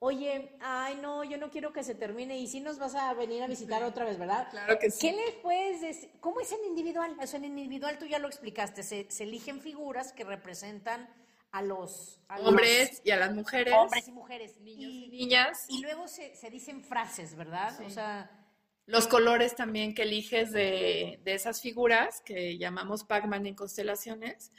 oye, 0.00 0.56
ay, 0.60 0.98
no, 1.00 1.24
yo 1.24 1.38
no 1.38 1.50
quiero 1.50 1.72
que 1.72 1.84
se 1.84 1.94
termine 1.94 2.38
y 2.38 2.48
si 2.48 2.60
nos 2.60 2.78
vas 2.78 2.94
a 2.94 3.12
venir 3.14 3.42
a 3.42 3.46
visitar 3.46 3.82
otra 3.84 4.04
vez, 4.04 4.18
¿verdad? 4.18 4.48
Claro 4.50 4.78
que 4.78 4.90
sí. 4.90 5.08
¿Qué 5.08 5.16
les 5.16 5.34
puedes 5.36 5.80
decir? 5.80 6.10
¿Cómo 6.20 6.40
es 6.40 6.50
en 6.52 6.64
individual? 6.64 7.16
Eso 7.20 7.36
en 7.36 7.44
individual 7.44 7.98
tú 7.98 8.06
ya 8.06 8.18
lo 8.18 8.26
explicaste, 8.26 8.82
se, 8.82 9.06
eligen 9.20 9.60
figuras 9.60 10.12
que 10.12 10.24
representan 10.24 11.08
a 11.52 11.62
los 11.62 12.20
hombres 12.42 13.02
y 13.04 13.10
a 13.10 13.16
las 13.16 13.32
mujeres. 13.34 13.74
Hombres 13.76 14.08
y 14.08 14.12
mujeres. 14.12 14.56
Niños 14.60 14.90
y, 14.90 15.08
niñas. 15.08 15.66
Y 15.68 15.82
luego 15.82 16.08
se, 16.08 16.32
dicen 16.50 16.82
frases, 16.82 17.36
¿verdad? 17.36 17.78
O 17.84 17.90
sea... 17.90 18.36
Los 18.86 19.06
colores 19.06 19.54
también 19.54 19.94
que 19.94 20.02
eliges 20.02 20.50
de, 20.50 21.20
esas 21.24 21.60
figuras 21.60 22.22
que 22.22 22.58
llamamos 22.58 23.04
Pac-Man 23.04 23.46
en 23.46 23.54
constelaciones, 23.54 24.50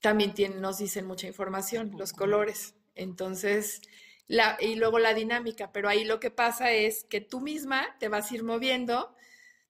también 0.00 0.34
tienen, 0.34 0.60
nos 0.60 0.78
dicen 0.78 1.06
mucha 1.06 1.26
información, 1.26 1.94
los 1.96 2.12
colores. 2.12 2.74
Entonces, 2.94 3.80
y 4.60 4.74
luego 4.74 4.98
la 4.98 5.14
dinámica, 5.14 5.72
pero 5.72 5.88
ahí 5.88 6.04
lo 6.04 6.20
que 6.20 6.30
pasa 6.30 6.72
es 6.72 7.04
que 7.04 7.20
tú 7.20 7.40
misma 7.40 7.96
te 7.98 8.08
vas 8.08 8.30
a 8.30 8.34
ir 8.34 8.44
moviendo 8.44 9.14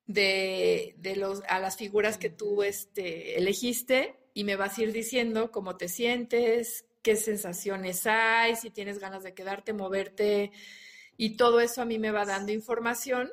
de, 0.05 0.95
los, 1.15 1.41
a 1.47 1.59
las 1.59 1.77
figuras 1.77 2.17
que 2.17 2.29
tú 2.29 2.63
este, 2.63 3.37
elegiste 3.37 4.17
y 4.33 4.43
me 4.43 4.55
vas 4.55 4.77
a 4.77 4.83
ir 4.83 4.91
diciendo 4.91 5.51
cómo 5.51 5.77
te 5.77 5.87
sientes, 5.87 6.85
qué 7.01 7.15
sensaciones 7.15 8.05
hay, 8.05 8.55
si 8.55 8.69
tienes 8.69 8.99
ganas 8.99 9.23
de 9.23 9.33
quedarte, 9.33 9.73
moverte, 9.73 10.51
y 11.15 11.37
todo 11.37 11.59
eso 11.59 11.81
a 11.81 11.85
mí 11.85 11.99
me 11.99 12.11
va 12.11 12.25
dando 12.25 12.51
información 12.51 13.31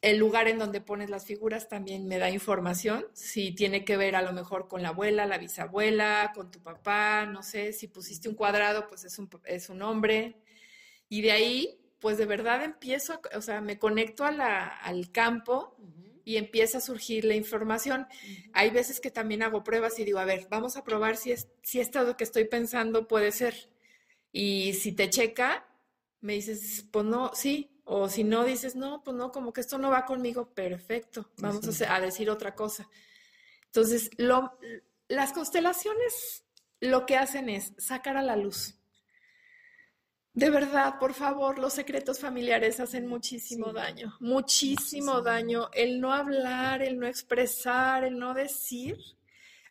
el 0.00 0.18
lugar 0.18 0.48
en 0.48 0.58
donde 0.58 0.80
pones 0.80 1.10
las 1.10 1.24
figuras 1.24 1.68
también 1.68 2.06
me 2.06 2.18
da 2.18 2.30
información, 2.30 3.06
si 3.12 3.52
tiene 3.52 3.84
que 3.84 3.96
ver 3.96 4.16
a 4.16 4.22
lo 4.22 4.32
mejor 4.32 4.68
con 4.68 4.82
la 4.82 4.90
abuela, 4.90 5.26
la 5.26 5.38
bisabuela, 5.38 6.32
con 6.34 6.50
tu 6.50 6.60
papá, 6.60 7.26
no 7.26 7.42
sé, 7.42 7.72
si 7.72 7.88
pusiste 7.88 8.28
un 8.28 8.34
cuadrado, 8.34 8.88
pues 8.88 9.04
es 9.04 9.18
un, 9.18 9.28
es 9.44 9.68
un 9.68 9.82
hombre. 9.82 10.36
Y 11.08 11.22
de 11.22 11.32
ahí, 11.32 11.80
pues 12.00 12.18
de 12.18 12.26
verdad 12.26 12.62
empiezo, 12.62 13.20
o 13.34 13.40
sea, 13.40 13.60
me 13.60 13.78
conecto 13.78 14.24
a 14.24 14.30
la, 14.30 14.66
al 14.66 15.10
campo 15.10 15.76
y 16.24 16.36
empieza 16.36 16.78
a 16.78 16.82
surgir 16.82 17.24
la 17.24 17.34
información. 17.34 18.06
Hay 18.52 18.70
veces 18.70 19.00
que 19.00 19.10
también 19.10 19.42
hago 19.42 19.64
pruebas 19.64 19.98
y 19.98 20.04
digo, 20.04 20.18
a 20.18 20.26
ver, 20.26 20.46
vamos 20.50 20.76
a 20.76 20.84
probar 20.84 21.16
si, 21.16 21.32
es, 21.32 21.48
si 21.62 21.80
esto 21.80 22.02
lo 22.02 22.16
que 22.16 22.24
estoy 22.24 22.44
pensando 22.44 23.08
puede 23.08 23.32
ser. 23.32 23.70
Y 24.30 24.74
si 24.74 24.92
te 24.92 25.08
checa, 25.08 25.66
me 26.20 26.34
dices, 26.34 26.86
pues 26.90 27.06
no, 27.06 27.30
sí, 27.34 27.70
o 27.90 28.06
si 28.10 28.22
no 28.22 28.44
dices, 28.44 28.76
no, 28.76 29.02
pues 29.02 29.16
no, 29.16 29.32
como 29.32 29.50
que 29.50 29.62
esto 29.62 29.78
no 29.78 29.90
va 29.90 30.04
conmigo, 30.04 30.52
perfecto, 30.52 31.30
vamos 31.38 31.80
a, 31.80 32.00
decir 32.00 32.28
otra 32.28 32.54
cosa. 32.54 32.86
Entonces, 33.64 34.10
lo, 34.18 34.58
las 35.08 35.32
constelaciones 35.32 36.44
lo 36.80 37.06
que 37.06 37.16
hacen 37.16 37.48
es 37.48 37.72
sacar 37.78 38.18
a 38.18 38.22
la 38.22 38.36
luz. 38.36 38.74
De 40.34 40.50
verdad, 40.50 40.98
por 41.00 41.14
favor, 41.14 41.58
los 41.58 41.72
secretos 41.72 42.20
familiares 42.20 42.78
hacen 42.78 43.06
muchísimo 43.06 43.72
daño, 43.72 44.14
muchísimo, 44.20 45.22
daño. 45.22 45.70
El 45.72 45.98
no 45.98 46.12
hablar, 46.12 46.82
el 46.82 46.98
no 46.98 47.06
expresar, 47.06 48.04
el 48.04 48.18
no 48.18 48.34
decir, 48.34 48.98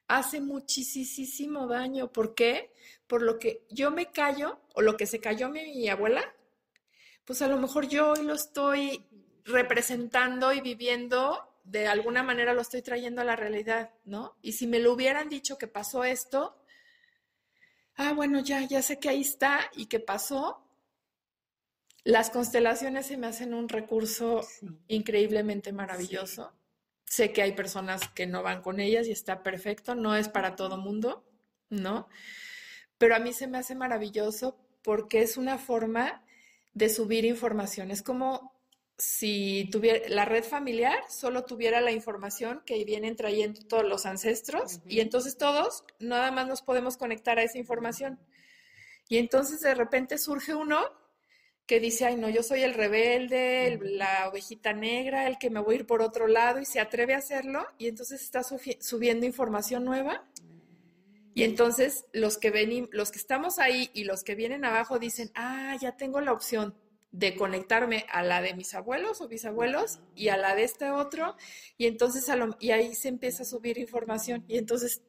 hace 0.08 0.42
muchísimo 0.42 1.68
daño. 1.68 2.12
¿Por 2.12 2.34
qué? 2.34 2.74
Por 3.06 3.22
lo 3.22 3.38
que 3.38 3.64
yo 3.70 3.92
me 3.92 4.08
callo 4.08 4.60
o 4.74 4.82
lo 4.82 4.98
que 4.98 5.06
se 5.06 5.20
cayó 5.20 5.50
mi 5.50 5.88
abuela, 5.88 6.34
pues 7.28 7.42
a 7.42 7.50
lo 7.50 7.58
mejor 7.58 7.90
yo 7.90 8.12
hoy 8.12 8.24
lo 8.24 8.34
estoy 8.34 9.06
representando 9.44 10.54
y 10.54 10.62
viviendo, 10.62 11.38
de 11.66 11.86
alguna 11.86 12.24
manera 12.24 12.54
lo 12.54 12.62
estoy 12.62 12.82
trayendo 12.82 13.20
a 13.22 13.26
la 13.26 13.36
realidad, 13.36 13.92
¿no? 14.06 14.38
Y 14.42 14.54
si 14.54 14.66
me 14.66 14.80
lo 14.80 14.94
hubieran 14.94 15.28
dicho 15.28 15.58
que 15.58 15.68
pasó 15.68 16.06
esto, 16.06 16.58
ah, 17.98 18.14
bueno, 18.14 18.40
ya, 18.40 18.62
ya 18.62 18.82
sé 18.82 18.98
que 18.98 19.10
ahí 19.10 19.22
está 19.22 19.70
y 19.76 19.88
que 19.88 20.00
pasó. 20.00 20.64
Las 22.06 22.30
constelaciones 22.30 23.08
se 23.08 23.18
me 23.18 23.28
hacen 23.28 23.54
un 23.54 23.68
recurso 23.68 24.48
increíblemente 24.88 25.74
maravilloso. 25.74 26.54
Sé 27.04 27.34
que 27.34 27.42
hay 27.42 27.52
personas 27.52 28.08
que 28.08 28.26
no 28.26 28.42
van 28.42 28.62
con 28.62 28.80
ellas 28.80 29.06
y 29.06 29.12
está 29.12 29.44
perfecto, 29.44 29.96
no 29.96 30.16
es 30.16 30.30
para 30.30 30.56
todo 30.56 30.78
mundo, 30.78 31.26
¿no? 31.70 32.08
Pero 32.98 33.18
a 33.18 33.20
mí 33.20 33.34
se 33.34 33.48
me 33.48 33.58
hace 33.58 33.76
maravilloso 33.76 34.58
porque 34.82 35.22
es 35.22 35.36
una 35.36 35.58
forma 35.58 36.24
de 36.78 36.90
subir 36.90 37.26
información. 37.26 37.90
Es 37.90 38.04
como 38.04 38.54
si 39.00 39.70
tuviera 39.72 40.08
la 40.10 40.26
red 40.26 40.44
familiar 40.44 40.98
solo 41.08 41.44
tuviera 41.44 41.82
la 41.82 41.92
información 41.92 42.64
que 42.66 42.84
vienen 42.84 43.16
trayendo 43.16 43.62
todos 43.62 43.86
los 43.86 44.08
ancestros 44.08 44.80
y 44.88 45.02
entonces 45.02 45.38
todos 45.38 45.84
nada 46.00 46.32
más 46.32 46.48
nos 46.48 46.64
podemos 46.64 46.98
conectar 46.98 47.38
a 47.38 47.44
esa 47.44 47.58
información. 47.58 48.20
Y 49.10 49.18
entonces 49.18 49.62
de 49.62 49.74
repente 49.74 50.18
surge 50.18 50.54
uno 50.54 50.80
que 51.66 51.80
dice, 51.80 52.06
ay 52.06 52.16
no, 52.16 52.30
yo 52.30 52.44
soy 52.44 52.62
el 52.62 52.74
rebelde, 52.74 53.80
la 53.82 54.30
ovejita 54.30 54.74
negra, 54.74 55.28
el 55.28 55.38
que 55.38 55.50
me 55.50 55.60
voy 55.60 55.76
a 55.76 55.80
ir 55.80 55.86
por 55.86 56.02
otro 56.02 56.28
lado 56.28 56.60
y 56.60 56.66
se 56.66 56.80
atreve 56.80 57.14
a 57.14 57.18
hacerlo 57.18 57.68
y 57.78 57.88
entonces 57.88 58.22
está 58.22 58.42
subiendo 58.44 59.26
información 59.26 59.84
nueva. 59.84 60.26
Y 61.38 61.44
entonces 61.44 62.08
los 62.14 62.40
que, 62.40 62.50
ven, 62.50 62.90
los 62.92 63.12
que 63.12 63.20
estamos 63.20 63.60
ahí 63.60 63.92
y 63.94 64.06
los 64.06 64.24
que 64.24 64.34
vienen 64.34 64.66
abajo 64.66 64.98
dicen, 64.98 65.30
ah, 65.36 65.78
ya 65.80 65.96
tengo 65.96 66.20
la 66.20 66.34
opción 66.34 66.74
de 67.12 67.36
conectarme 67.36 68.08
a 68.10 68.24
la 68.24 68.42
de 68.42 68.56
mis 68.56 68.74
abuelos 68.74 69.22
o 69.22 69.28
bisabuelos 69.28 70.00
y 70.16 70.30
a 70.30 70.38
la 70.38 70.56
de 70.56 70.64
este 70.64 70.90
otro, 70.90 71.36
y 71.78 71.86
entonces 71.86 72.28
a 72.30 72.38
y 72.60 72.72
ahí 72.72 72.96
se 72.96 73.10
empieza 73.10 73.44
a 73.44 73.46
subir 73.46 73.78
información, 73.78 74.46
y 74.48 74.58
entonces 74.58 75.04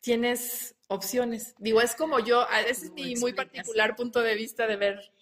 tienes 0.00 0.74
opciones. 0.86 1.54
Digo, 1.58 1.82
es 1.82 1.94
como 1.94 2.18
yo, 2.18 2.46
ese 2.66 2.86
es 2.86 2.92
mi 2.92 3.14
muy 3.16 3.34
particular 3.34 3.94
punto 3.94 4.22
de 4.22 4.36
vista 4.36 4.66
de 4.66 4.76
ver. 4.76 5.12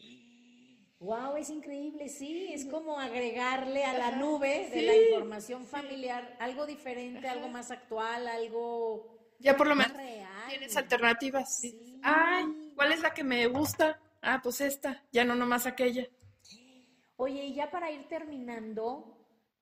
Wow, 1.01 1.39
es 1.39 1.51
increíble, 1.51 2.09
sí, 2.09 2.53
es 2.53 2.67
como 2.67 3.01
agregarle 3.01 3.83
a 3.83 3.99
la 3.99 4.13
nube 4.13 4.71
de 4.73 4.83
la 4.83 4.97
información 4.97 5.67
familiar 5.67 6.37
algo 6.39 6.67
diferente, 6.67 7.27
algo 7.27 7.49
más 7.49 7.73
actual, 7.73 8.29
algo 8.29 9.16
ya 9.39 9.57
por 9.57 9.67
lo 9.67 9.77
menos 9.77 9.97
tienes 10.49 10.77
alternativas. 10.77 11.63
Ay, 12.03 12.73
¿cuál 12.75 12.93
es 12.93 13.01
la 13.01 13.13
que 13.13 13.25
me 13.25 13.47
gusta? 13.47 14.01
Ah, 14.23 14.41
pues 14.43 14.61
esta, 14.61 15.03
ya 15.13 15.25
no 15.25 15.35
nomás 15.35 15.67
aquella. 15.67 16.07
Oye, 17.17 17.45
y 17.45 17.55
ya 17.55 17.71
para 17.71 17.91
ir 17.91 18.09
terminando, 18.09 19.17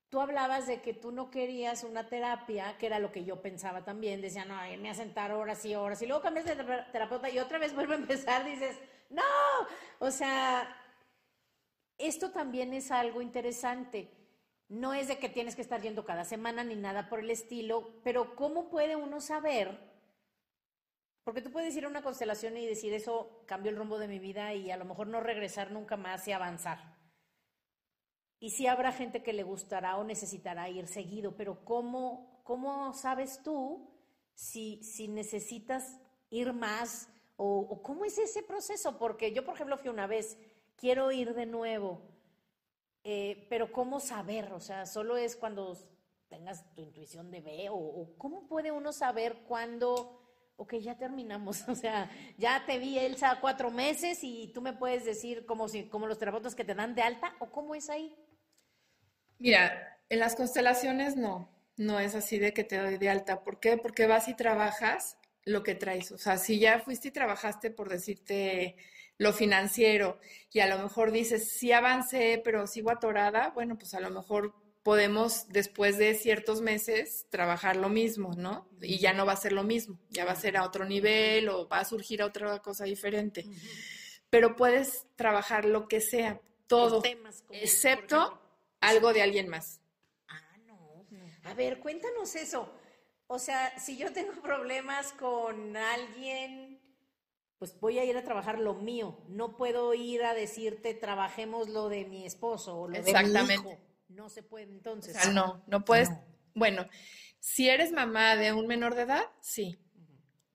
tú 0.09 0.19
hablabas 0.19 0.67
de 0.67 0.81
que 0.81 0.93
tú 0.93 1.11
no 1.11 1.29
querías 1.29 1.83
una 1.83 2.07
terapia, 2.07 2.77
que 2.77 2.87
era 2.87 2.99
lo 2.99 3.11
que 3.11 3.23
yo 3.23 3.41
pensaba 3.41 3.83
también, 3.83 4.21
decía, 4.21 4.45
no, 4.45 4.65
irme 4.67 4.89
a 4.89 4.93
sentar 4.93 5.31
horas 5.31 5.63
y 5.65 5.75
horas, 5.75 6.01
y 6.01 6.05
luego 6.05 6.21
cambias 6.21 6.45
de 6.45 6.55
terapeuta 6.91 7.29
y 7.29 7.39
otra 7.39 7.57
vez 7.57 7.73
vuelvo 7.73 7.93
a 7.93 7.97
empezar, 7.97 8.43
dices, 8.43 8.77
no, 9.09 9.23
o 9.99 10.11
sea, 10.11 10.67
esto 11.97 12.31
también 12.31 12.73
es 12.73 12.91
algo 12.91 13.21
interesante. 13.21 14.11
No 14.67 14.93
es 14.93 15.07
de 15.07 15.19
que 15.19 15.29
tienes 15.29 15.55
que 15.55 15.61
estar 15.61 15.81
yendo 15.81 16.05
cada 16.05 16.25
semana 16.25 16.63
ni 16.63 16.75
nada 16.75 17.07
por 17.07 17.19
el 17.19 17.29
estilo, 17.29 18.01
pero 18.03 18.35
¿cómo 18.35 18.69
puede 18.69 18.95
uno 18.95 19.21
saber? 19.21 19.77
Porque 21.23 21.41
tú 21.41 21.51
puedes 21.51 21.75
ir 21.75 21.85
a 21.85 21.89
una 21.89 22.03
constelación 22.03 22.57
y 22.57 22.65
decir, 22.65 22.93
eso 22.93 23.43
cambió 23.45 23.71
el 23.71 23.77
rumbo 23.77 23.99
de 23.99 24.07
mi 24.07 24.19
vida 24.19 24.53
y 24.53 24.71
a 24.71 24.77
lo 24.77 24.85
mejor 24.85 25.07
no 25.07 25.19
regresar 25.21 25.71
nunca 25.71 25.97
más 25.97 26.27
y 26.27 26.31
avanzar. 26.31 26.95
Y 28.39 28.51
sí 28.51 28.67
habrá 28.67 28.91
gente 28.91 29.23
que 29.23 29.33
le 29.33 29.43
gustará 29.43 29.97
o 29.97 30.03
necesitará 30.03 30.69
ir 30.69 30.87
seguido, 30.87 31.35
pero 31.35 31.63
¿cómo, 31.63 32.41
cómo 32.43 32.93
sabes 32.93 33.41
tú 33.43 33.89
si, 34.33 34.83
si 34.83 35.07
necesitas 35.07 35.99
ir 36.29 36.53
más 36.53 37.09
o, 37.37 37.59
o 37.59 37.81
cómo 37.81 38.05
es 38.05 38.17
ese 38.17 38.43
proceso? 38.43 38.97
Porque 38.97 39.31
yo, 39.33 39.45
por 39.45 39.55
ejemplo, 39.55 39.77
fui 39.77 39.89
una 39.89 40.05
vez 40.05 40.37
quiero 40.75 41.11
ir 41.11 41.33
de 41.33 41.45
nuevo. 41.45 42.14
Eh, 43.07 43.45
pero 43.51 43.71
¿cómo 43.71 43.99
saber? 43.99 44.51
O 44.53 44.59
sea, 44.59 44.87
solo 44.87 45.15
es 45.15 45.35
cuando 45.35 45.77
tengas 46.27 46.73
tu 46.73 46.81
intuición 46.81 47.29
de 47.29 47.39
ver 47.39 47.69
o, 47.71 48.15
cómo 48.17 48.47
puede 48.47 48.71
uno 48.71 48.91
saber 48.91 49.43
cuándo, 49.47 50.51
ok, 50.55 50.73
ya 50.77 50.97
terminamos, 50.97 51.63
o 51.69 51.75
sea, 51.75 52.09
ya 52.39 52.65
te 52.65 52.79
vi 52.79 52.97
Elsa 52.97 53.37
cuatro 53.39 53.69
meses 53.69 54.23
y 54.23 54.51
tú 54.55 54.61
me 54.63 54.73
puedes 54.73 55.05
decir 55.05 55.45
como, 55.45 55.67
si, 55.67 55.87
como 55.87 56.07
los 56.07 56.17
terapeutas 56.17 56.55
que 56.55 56.65
te 56.65 56.73
dan 56.73 56.95
de 56.95 57.03
alta 57.03 57.35
o 57.37 57.51
cómo 57.51 57.75
es 57.75 57.91
ahí. 57.91 58.15
Mira, 59.37 59.99
en 60.09 60.17
las 60.17 60.35
constelaciones 60.35 61.15
no, 61.15 61.47
no 61.77 61.99
es 61.99 62.15
así 62.15 62.39
de 62.39 62.55
que 62.55 62.63
te 62.63 62.79
doy 62.79 62.97
de 62.97 63.09
alta. 63.11 63.43
¿Por 63.43 63.59
qué? 63.59 63.77
Porque 63.77 64.07
vas 64.07 64.27
y 64.29 64.33
trabajas 64.33 65.19
lo 65.43 65.61
que 65.61 65.75
traes. 65.75 66.11
O 66.11 66.17
sea, 66.17 66.39
si 66.39 66.57
ya 66.57 66.79
fuiste 66.79 67.09
y 67.09 67.11
trabajaste 67.11 67.69
por 67.69 67.87
decirte 67.87 68.77
lo 69.17 69.33
financiero 69.33 70.19
y 70.51 70.59
a 70.59 70.67
lo 70.67 70.77
mejor 70.77 71.11
dices, 71.11 71.51
sí 71.51 71.71
avancé, 71.71 72.41
pero 72.43 72.67
sigo 72.67 72.91
atorada, 72.91 73.49
bueno, 73.49 73.77
pues 73.77 73.93
a 73.93 73.99
lo 73.99 74.09
mejor 74.09 74.53
podemos 74.83 75.47
después 75.49 75.97
de 75.97 76.13
ciertos 76.13 76.61
meses 76.61 77.25
trabajar 77.29 77.75
lo 77.75 77.89
mismo, 77.89 78.33
¿no? 78.35 78.69
Y 78.81 78.99
ya 78.99 79.13
no 79.13 79.25
va 79.25 79.33
a 79.33 79.37
ser 79.37 79.51
lo 79.51 79.63
mismo, 79.63 79.99
ya 80.09 80.25
va 80.25 80.33
a 80.33 80.35
ser 80.35 80.57
a 80.57 80.63
otro 80.63 80.85
nivel 80.85 81.49
o 81.49 81.67
va 81.67 81.79
a 81.79 81.85
surgir 81.85 82.21
a 82.21 82.27
otra 82.27 82.59
cosa 82.59 82.85
diferente. 82.85 83.45
Pero 84.29 84.55
puedes 84.55 85.07
trabajar 85.15 85.65
lo 85.65 85.87
que 85.87 86.01
sea, 86.01 86.39
todo, 86.67 87.01
excepto 87.49 88.39
algo 88.79 89.11
de 89.11 89.23
alguien 89.23 89.49
más. 89.49 89.81
Ah, 90.27 90.57
no. 90.65 91.05
A 91.43 91.53
ver, 91.53 91.79
cuéntanos 91.79 92.35
eso. 92.35 92.71
O 93.27 93.39
sea, 93.39 93.77
si 93.79 93.97
yo 93.97 94.13
tengo 94.13 94.33
problemas 94.41 95.13
con 95.13 95.75
alguien 95.75 96.64
pues 97.57 97.79
voy 97.79 97.99
a 97.99 98.05
ir 98.05 98.17
a 98.17 98.23
trabajar 98.23 98.59
lo 98.59 98.75
mío. 98.75 99.23
No 99.27 99.55
puedo 99.55 99.93
ir 99.93 100.23
a 100.23 100.33
decirte 100.33 100.93
trabajemos 100.93 101.69
lo 101.69 101.89
de 101.89 102.05
mi 102.05 102.25
esposo 102.25 102.77
o 102.77 102.87
lo 102.87 103.01
de 103.01 103.13
mi 103.13 103.53
hijo. 103.53 103.77
No 104.09 104.29
se 104.29 104.43
puede 104.43 104.65
entonces. 104.65 105.15
O 105.15 105.19
sea, 105.19 105.31
no, 105.31 105.63
no 105.67 105.83
puedes. 105.85 106.09
Bueno, 106.53 106.87
si 107.39 107.69
eres 107.69 107.91
mamá 107.91 108.35
de 108.35 108.53
un 108.53 108.67
menor 108.67 108.95
de 108.95 109.03
edad, 109.03 109.23
sí. 109.41 109.79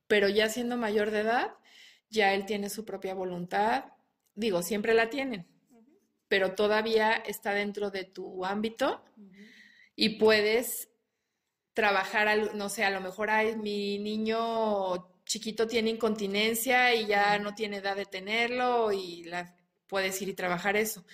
Pero 0.06 0.28
ya 0.28 0.48
siendo 0.48 0.76
mayor 0.76 1.10
de 1.10 1.20
edad, 1.20 1.54
ya 2.08 2.34
él 2.34 2.46
tiene 2.46 2.70
su 2.70 2.84
propia 2.84 3.14
voluntad. 3.14 3.84
Digo, 4.34 4.62
siempre 4.62 4.94
la 4.94 5.10
tienen, 5.10 5.46
pero 6.28 6.54
todavía 6.54 7.12
está 7.12 7.52
dentro 7.52 7.90
de 7.90 8.04
tu 8.04 8.44
ámbito 8.44 9.04
y 9.96 10.18
puedes 10.18 10.88
trabajar, 11.74 12.54
no 12.54 12.68
sé, 12.68 12.84
a 12.84 12.90
lo 12.90 13.00
mejor 13.00 13.30
hay 13.30 13.56
mi 13.56 13.98
niño 13.98 15.09
chiquito 15.30 15.68
tiene 15.68 15.90
incontinencia 15.90 16.92
y 16.92 17.06
ya 17.06 17.38
no 17.38 17.54
tiene 17.54 17.76
edad 17.76 17.94
de 17.94 18.04
tenerlo 18.04 18.90
y 18.90 19.22
la, 19.22 19.54
puedes 19.86 20.20
ir 20.20 20.28
y 20.28 20.34
trabajar 20.34 20.76
eso. 20.76 21.04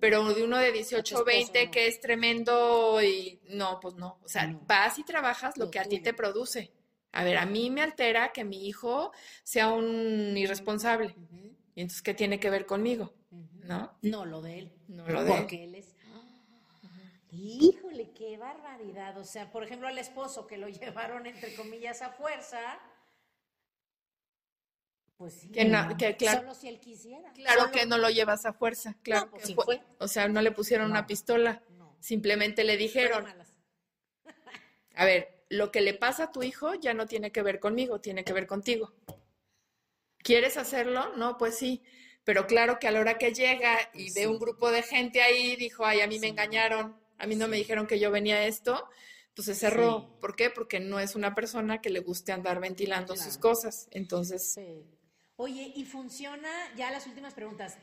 Pero 0.00 0.32
de 0.32 0.44
uno 0.44 0.56
de 0.56 0.72
18 0.72 1.18
o 1.18 1.24
20 1.24 1.70
que 1.70 1.86
es 1.86 2.00
tremendo 2.00 3.02
y 3.02 3.38
no, 3.50 3.78
pues 3.78 3.94
no. 3.96 4.18
O 4.24 4.28
sea, 4.28 4.58
vas 4.66 4.98
y 4.98 5.04
trabajas 5.04 5.58
lo, 5.58 5.70
que 5.70 5.78
a 5.78 5.84
ti 5.84 6.00
te 6.00 6.14
produce. 6.14 6.72
A 7.12 7.22
ver, 7.22 7.36
a 7.36 7.44
mí 7.44 7.68
me 7.68 7.82
altera 7.82 8.32
que 8.32 8.44
mi 8.44 8.66
hijo 8.66 9.12
sea 9.44 9.68
un 9.68 10.34
irresponsable. 10.38 11.14
Y 11.74 11.82
entonces, 11.82 12.00
¿qué 12.00 12.14
tiene 12.14 12.40
que 12.40 12.48
ver 12.48 12.64
conmigo? 12.64 13.12
¿No? 13.30 13.98
No, 14.00 14.24
lo 14.24 14.40
de 14.40 14.60
él. 14.60 14.72
No 14.88 15.06
lo 15.06 15.22
de 15.22 15.32
Porque 15.32 15.64
él 15.64 15.74
es... 15.74 15.94
Híjole, 17.30 18.12
qué 18.12 18.38
barbaridad. 18.38 19.18
O 19.18 19.24
sea, 19.24 19.50
por 19.50 19.62
ejemplo, 19.62 19.86
al 19.86 19.98
esposo 19.98 20.46
que 20.46 20.56
lo 20.56 20.68
llevaron, 20.70 21.26
entre 21.26 21.54
comillas, 21.54 22.00
a 22.00 22.08
fuerza, 22.08 22.80
pues 25.16 25.34
sí. 25.34 25.48
Que, 25.48 25.66
claro, 26.18 26.40
Solo 26.40 26.54
si 26.54 26.68
él 26.68 26.78
quisiera. 26.78 27.32
Claro 27.32 27.70
que 27.70 27.86
no 27.86 27.98
lo 27.98 28.10
llevas 28.10 28.44
a 28.46 28.52
fuerza, 28.52 28.96
claro. 29.02 29.30
Pues 29.30 29.54
fue. 29.54 29.82
O 29.98 30.08
sea, 30.08 30.28
no 30.28 30.42
le 30.42 30.52
pusieron 30.52 30.90
una 30.90 31.06
pistola. 31.06 31.62
Simplemente 32.00 32.64
le 32.64 32.76
dijeron. 32.76 33.26
A 34.94 35.04
ver, 35.04 35.44
lo 35.48 35.70
que 35.70 35.80
le 35.80 35.94
pasa 35.94 36.24
a 36.24 36.32
tu 36.32 36.42
hijo 36.42 36.74
ya 36.74 36.94
no 36.94 37.06
tiene 37.06 37.30
que 37.32 37.42
ver 37.42 37.60
conmigo, 37.60 38.00
tiene 38.00 38.24
que 38.24 38.32
ver 38.32 38.46
contigo. 38.46 38.94
¿Quieres 40.18 40.56
hacerlo? 40.56 41.14
No, 41.16 41.38
pues 41.38 41.56
sí. 41.56 41.82
Pero 42.24 42.46
claro 42.46 42.78
que 42.78 42.88
a 42.88 42.90
la 42.90 43.00
hora 43.00 43.18
que 43.18 43.32
llega 43.32 43.78
y 43.94 44.12
ve 44.12 44.26
un 44.26 44.38
grupo 44.38 44.70
de 44.72 44.82
gente 44.82 45.22
ahí, 45.22 45.54
dijo, 45.54 45.86
ay, 45.86 46.00
a 46.00 46.08
mí 46.08 46.18
me 46.18 46.26
engañaron, 46.26 46.98
a 47.18 47.26
mí 47.26 47.36
no 47.36 47.46
me 47.46 47.56
dijeron 47.56 47.86
que 47.86 48.00
yo 48.00 48.10
venía 48.10 48.36
a 48.36 48.46
esto, 48.46 48.88
entonces 49.28 49.58
cerró. 49.58 50.18
¿Por 50.20 50.34
qué? 50.34 50.50
Porque 50.50 50.80
no 50.80 50.98
es 50.98 51.14
una 51.14 51.34
persona 51.34 51.80
que 51.80 51.90
le 51.90 52.00
guste 52.00 52.32
andar 52.32 52.58
ventilando 52.58 53.14
sus 53.16 53.38
cosas. 53.38 53.86
Entonces, 53.92 54.58
Oye, 55.36 55.72
y 55.74 55.84
funciona, 55.84 56.48
ya 56.76 56.90
las 56.90 57.06
últimas 57.06 57.34
preguntas, 57.34 57.76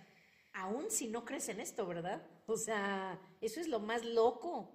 aún 0.53 0.89
si 0.89 1.07
no 1.07 1.23
crees 1.23 1.49
en 1.49 1.59
esto, 1.59 1.85
¿verdad? 1.85 2.21
O 2.47 2.57
sea, 2.57 3.19
eso 3.41 3.59
es 3.59 3.67
lo 3.67 3.79
más 3.79 4.03
loco. 4.03 4.71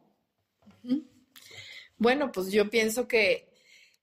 Bueno, 1.97 2.31
pues 2.31 2.53
yo 2.53 2.71
pienso 2.71 3.09
que 3.09 3.49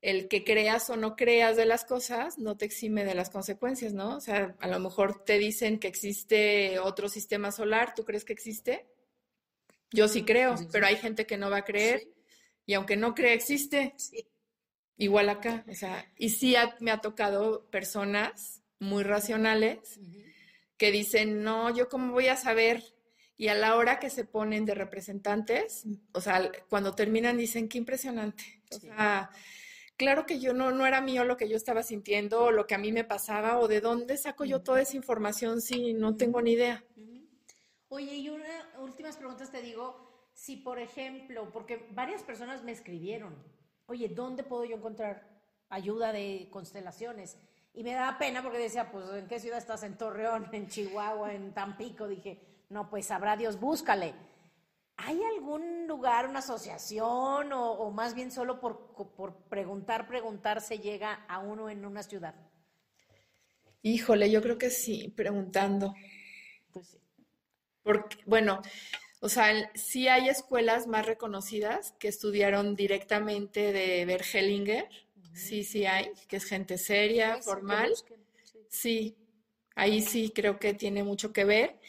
el 0.02 0.28
que 0.28 0.44
creas 0.44 0.90
o 0.90 0.98
no 0.98 1.16
creas 1.16 1.56
de 1.56 1.66
las 1.66 1.86
cosas 1.86 2.38
no 2.38 2.58
te 2.58 2.66
exime 2.66 3.06
de 3.06 3.16
las 3.16 3.30
consecuencias, 3.30 3.94
¿no? 3.94 4.18
O 4.18 4.22
sea, 4.22 4.56
a 4.60 4.68
lo 4.68 4.80
mejor 4.80 5.24
te 5.24 5.38
dicen 5.38 5.80
que 5.80 5.88
existe 5.88 6.78
otro 6.80 7.10
sistema 7.10 7.52
solar, 7.52 7.96
¿tú 7.96 8.04
crees 8.04 8.26
que 8.26 8.34
existe? 8.34 8.86
Yo 9.92 10.08
sí 10.08 10.24
creo, 10.24 10.56
pues 10.56 10.68
pero 10.72 10.86
hay 10.86 10.98
gente 10.98 11.26
que 11.26 11.38
no 11.38 11.50
va 11.50 11.58
a 11.58 11.66
creer 11.66 12.10
y 12.66 12.74
aunque 12.74 12.98
no 12.98 13.16
cree 13.16 13.34
existe. 13.34 13.96
Igual 14.98 15.30
acá, 15.30 15.66
o 15.70 15.74
sea, 15.74 16.10
y 16.18 16.30
sí 16.30 16.56
me 16.80 16.92
ha 16.92 17.02
tocado 17.02 17.66
personas 17.70 18.62
muy 18.80 19.04
racionales 19.04 20.00
que 20.78 20.92
dicen, 20.92 21.44
no, 21.44 21.74
yo 21.76 21.90
cómo 21.90 22.14
voy 22.14 22.28
a 22.28 22.36
saber. 22.36 22.84
Y 23.38 23.50
a 23.50 23.56
la 23.56 23.76
hora 23.76 24.00
que 24.00 24.10
se 24.10 24.24
ponen 24.24 24.66
de 24.66 24.76
representantes, 24.76 25.86
o 26.14 26.22
sea, 26.22 26.50
cuando 26.70 26.96
terminan 26.96 27.38
dicen, 27.38 27.68
qué 27.68 27.78
impresionante. 27.78 28.62
O 28.72 28.80
sea, 28.80 29.30
claro 29.98 30.26
que 30.26 30.40
yo 30.40 30.54
no, 30.54 30.72
no 30.72 30.86
era 30.86 31.02
mío 31.02 31.26
lo 31.26 31.36
que 31.36 31.50
yo 31.50 31.58
estaba 31.58 31.84
sintiendo 31.84 32.46
o 32.46 32.52
lo 32.52 32.66
que 32.66 32.76
a 32.76 32.78
mí 32.78 32.94
me 32.94 33.04
pasaba 33.04 33.60
o 33.60 33.68
de 33.68 33.82
dónde 33.82 34.18
saco 34.18 34.46
yo 34.46 34.62
toda 34.62 34.82
esa 34.82 34.96
información 34.96 35.62
si 35.62 35.94
no 35.94 36.16
tengo 36.16 36.42
ni 36.42 36.54
idea. 36.54 36.84
Oye, 37.90 38.16
y 38.16 38.30
una 38.30 38.46
últimas 38.80 39.18
preguntas 39.18 39.52
te 39.52 39.62
digo, 39.62 40.30
si 40.34 40.58
por 40.58 40.80
ejemplo, 40.80 41.52
porque 41.52 41.88
varias 41.92 42.24
personas 42.24 42.64
me 42.64 42.72
escribieron, 42.72 43.36
oye, 43.86 44.10
¿dónde 44.10 44.44
puedo 44.44 44.66
yo 44.66 44.76
encontrar 44.76 45.42
ayuda 45.70 46.12
de 46.12 46.50
constelaciones? 46.52 47.38
Y 47.76 47.84
me 47.84 47.94
daba 47.94 48.18
pena 48.18 48.42
porque 48.42 48.58
decía, 48.58 48.90
pues, 48.90 49.06
¿en 49.10 49.28
qué 49.28 49.40
ciudad 49.40 49.58
estás? 49.58 49.84
En 49.84 49.98
Torreón, 49.98 50.48
en 50.54 50.68
Chihuahua, 50.68 51.34
en 51.34 51.54
Tampico. 51.54 52.08
Dije, 52.08 52.40
no, 52.70 52.90
pues 52.90 53.08
sabrá 53.08 53.36
Dios, 53.36 53.60
búscale. 53.60 54.14
¿Hay 54.98 55.22
algún 55.24 55.88
lugar, 55.88 56.28
una 56.28 56.40
asociación 56.40 57.52
o, 57.52 57.72
o 57.72 57.92
más 57.92 58.16
bien 58.16 58.32
solo 58.32 58.62
por, 58.62 58.94
por, 59.16 59.36
preguntar, 59.50 60.08
preguntar 60.08 60.62
se 60.62 60.80
llega 60.80 61.26
a 61.28 61.40
uno 61.40 61.70
en 61.70 61.86
una 61.86 62.02
ciudad? 62.02 62.34
Híjole, 63.82 64.32
yo 64.32 64.42
creo 64.42 64.58
que 64.58 64.70
sí, 64.70 65.14
preguntando. 65.16 65.94
Pues 66.72 66.88
sí. 66.88 66.98
Porque, 67.84 68.18
bueno, 68.26 68.62
o 69.20 69.28
sea, 69.28 69.72
sí 69.76 70.08
hay 70.08 70.30
escuelas 70.30 70.88
más 70.88 71.06
reconocidas 71.06 71.94
que 72.00 72.08
estudiaron 72.08 72.76
directamente 72.76 73.74
de 73.74 74.06
Bergelinger. 74.06 74.88
Sí, 75.36 75.64
sí 75.64 75.86
hay, 75.86 76.12
que 76.28 76.38
es 76.38 76.46
gente 76.46 76.78
seria, 76.78 77.42
formal. 77.42 77.94
Sí. 78.70 79.16
ahí 79.76 80.02
sí 80.02 80.32
creo 80.34 80.60
que 80.60 80.74
tiene 80.74 81.04
mucho 81.04 81.34
que 81.34 81.46
ver. 81.46 81.80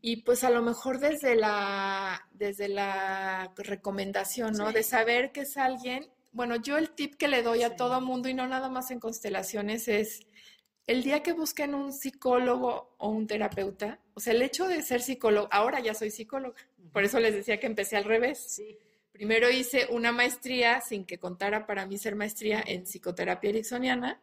Y 0.00 0.16
pues 0.22 0.44
a 0.44 0.50
lo 0.50 0.62
mejor 0.62 0.98
desde 0.98 1.36
la, 1.36 2.28
desde 2.32 2.68
la 2.68 3.52
recomendación, 3.56 4.54
¿no? 4.54 4.72
De 4.72 4.82
saber 4.82 5.32
que 5.32 5.42
es 5.42 5.56
alguien. 5.56 6.08
Bueno, 6.32 6.56
yo 6.56 6.76
el 6.78 6.90
tip 6.90 7.14
que 7.16 7.28
le 7.28 7.42
doy 7.42 7.62
a 7.62 7.76
todo 7.76 8.00
mundo 8.00 8.28
y 8.28 8.34
no 8.34 8.46
nada 8.46 8.68
más 8.68 8.90
en 8.90 9.00
constelaciones 9.00 9.88
es 9.88 10.26
el 10.86 11.02
día 11.02 11.22
que 11.22 11.32
busquen 11.32 11.74
un 11.74 11.92
psicólogo 11.92 12.94
o 12.98 13.08
un 13.08 13.26
terapeuta, 13.26 14.00
o 14.14 14.20
sea, 14.20 14.32
el 14.32 14.42
hecho 14.42 14.68
de 14.68 14.82
ser 14.82 15.02
psicólogo, 15.02 15.48
ahora 15.50 15.80
ya 15.80 15.94
soy 15.94 16.10
psicóloga, 16.10 16.56
por 16.92 17.02
eso 17.04 17.18
les 17.18 17.34
decía 17.34 17.58
que 17.58 17.66
empecé 17.66 17.96
al 17.96 18.04
revés. 18.04 18.60
Primero 19.16 19.48
hice 19.50 19.86
una 19.88 20.12
maestría, 20.12 20.82
sin 20.82 21.06
que 21.06 21.18
contara 21.18 21.66
para 21.66 21.86
mí 21.86 21.96
ser 21.96 22.16
maestría, 22.16 22.62
en 22.66 22.84
psicoterapia 22.84 23.48
ericksoniana, 23.48 24.20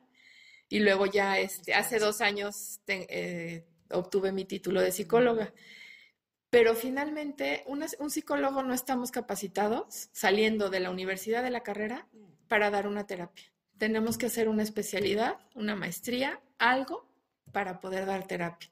y 0.70 0.82
luego 0.82 1.08
ya 1.08 1.40
este, 1.40 1.74
hace 1.74 1.98
dos 1.98 2.22
años 2.22 2.80
eh, 2.86 3.66
obtuve 3.90 4.32
mi 4.32 4.46
título 4.46 4.82
de 4.82 4.92
psicóloga. 4.92 5.52
Pero 6.52 6.76
finalmente, 6.76 7.64
un 7.66 8.12
psicólogo 8.12 8.62
no 8.62 8.76
estamos 8.76 9.10
capacitados 9.10 10.10
saliendo 10.12 10.70
de 10.70 10.80
la 10.80 10.92
universidad 10.92 11.42
de 11.42 11.50
la 11.50 11.64
carrera 11.64 12.08
para 12.48 12.70
dar 12.70 12.88
una 12.88 13.08
terapia. 13.08 13.52
Tenemos 13.80 14.20
que 14.20 14.28
hacer 14.28 14.48
una 14.48 14.62
especialidad, 14.62 15.40
una 15.56 15.76
maestría, 15.76 16.40
algo 16.60 17.10
para 17.52 17.80
poder 17.80 18.06
dar 18.06 18.28
terapia. 18.28 18.70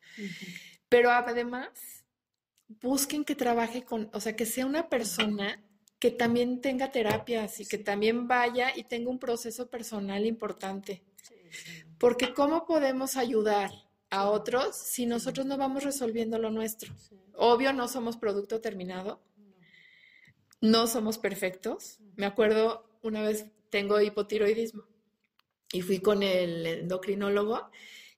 Pero 0.87 1.09
además, 1.09 1.69
busquen 2.67 3.25
que 3.25 3.33
trabaje 3.33 3.83
con, 3.83 4.11
o 4.13 4.19
sea, 4.19 4.35
que 4.35 4.45
sea 4.45 4.67
una 4.67 4.87
persona 4.87 5.59
que 6.01 6.11
también 6.11 6.59
tenga 6.59 6.91
terapias 6.91 7.61
y 7.61 7.65
que 7.65 7.77
también 7.77 8.27
vaya 8.27 8.75
y 8.75 8.83
tenga 8.83 9.09
un 9.09 9.19
proceso 9.19 9.69
personal 9.69 10.25
importante. 10.25 11.01
Porque 11.97 12.33
¿cómo 12.33 12.65
podemos 12.65 13.15
ayudar 13.15 13.71
a 14.11 14.29
otros 14.29 14.75
si 14.75 15.05
nosotros 15.07 15.47
no 15.47 15.57
vamos 15.57 15.83
resolviendo 15.83 16.37
lo 16.37 16.51
nuestro. 16.51 16.93
Obvio, 17.33 17.73
no 17.73 17.87
somos 17.87 18.17
producto 18.17 18.61
terminado, 18.61 19.23
no. 20.59 20.85
Somos 20.85 21.17
perfectos. 21.17 21.97
Me 22.17 22.27
acuerdo 22.27 22.85
una 23.01 23.23
vez 23.23 23.47
tengo 23.71 23.99
hipotiroidismo 23.99 24.83
y 25.71 25.81
fui 25.81 25.99
con 25.99 26.21
el 26.21 26.67
endocrinólogo 26.67 27.71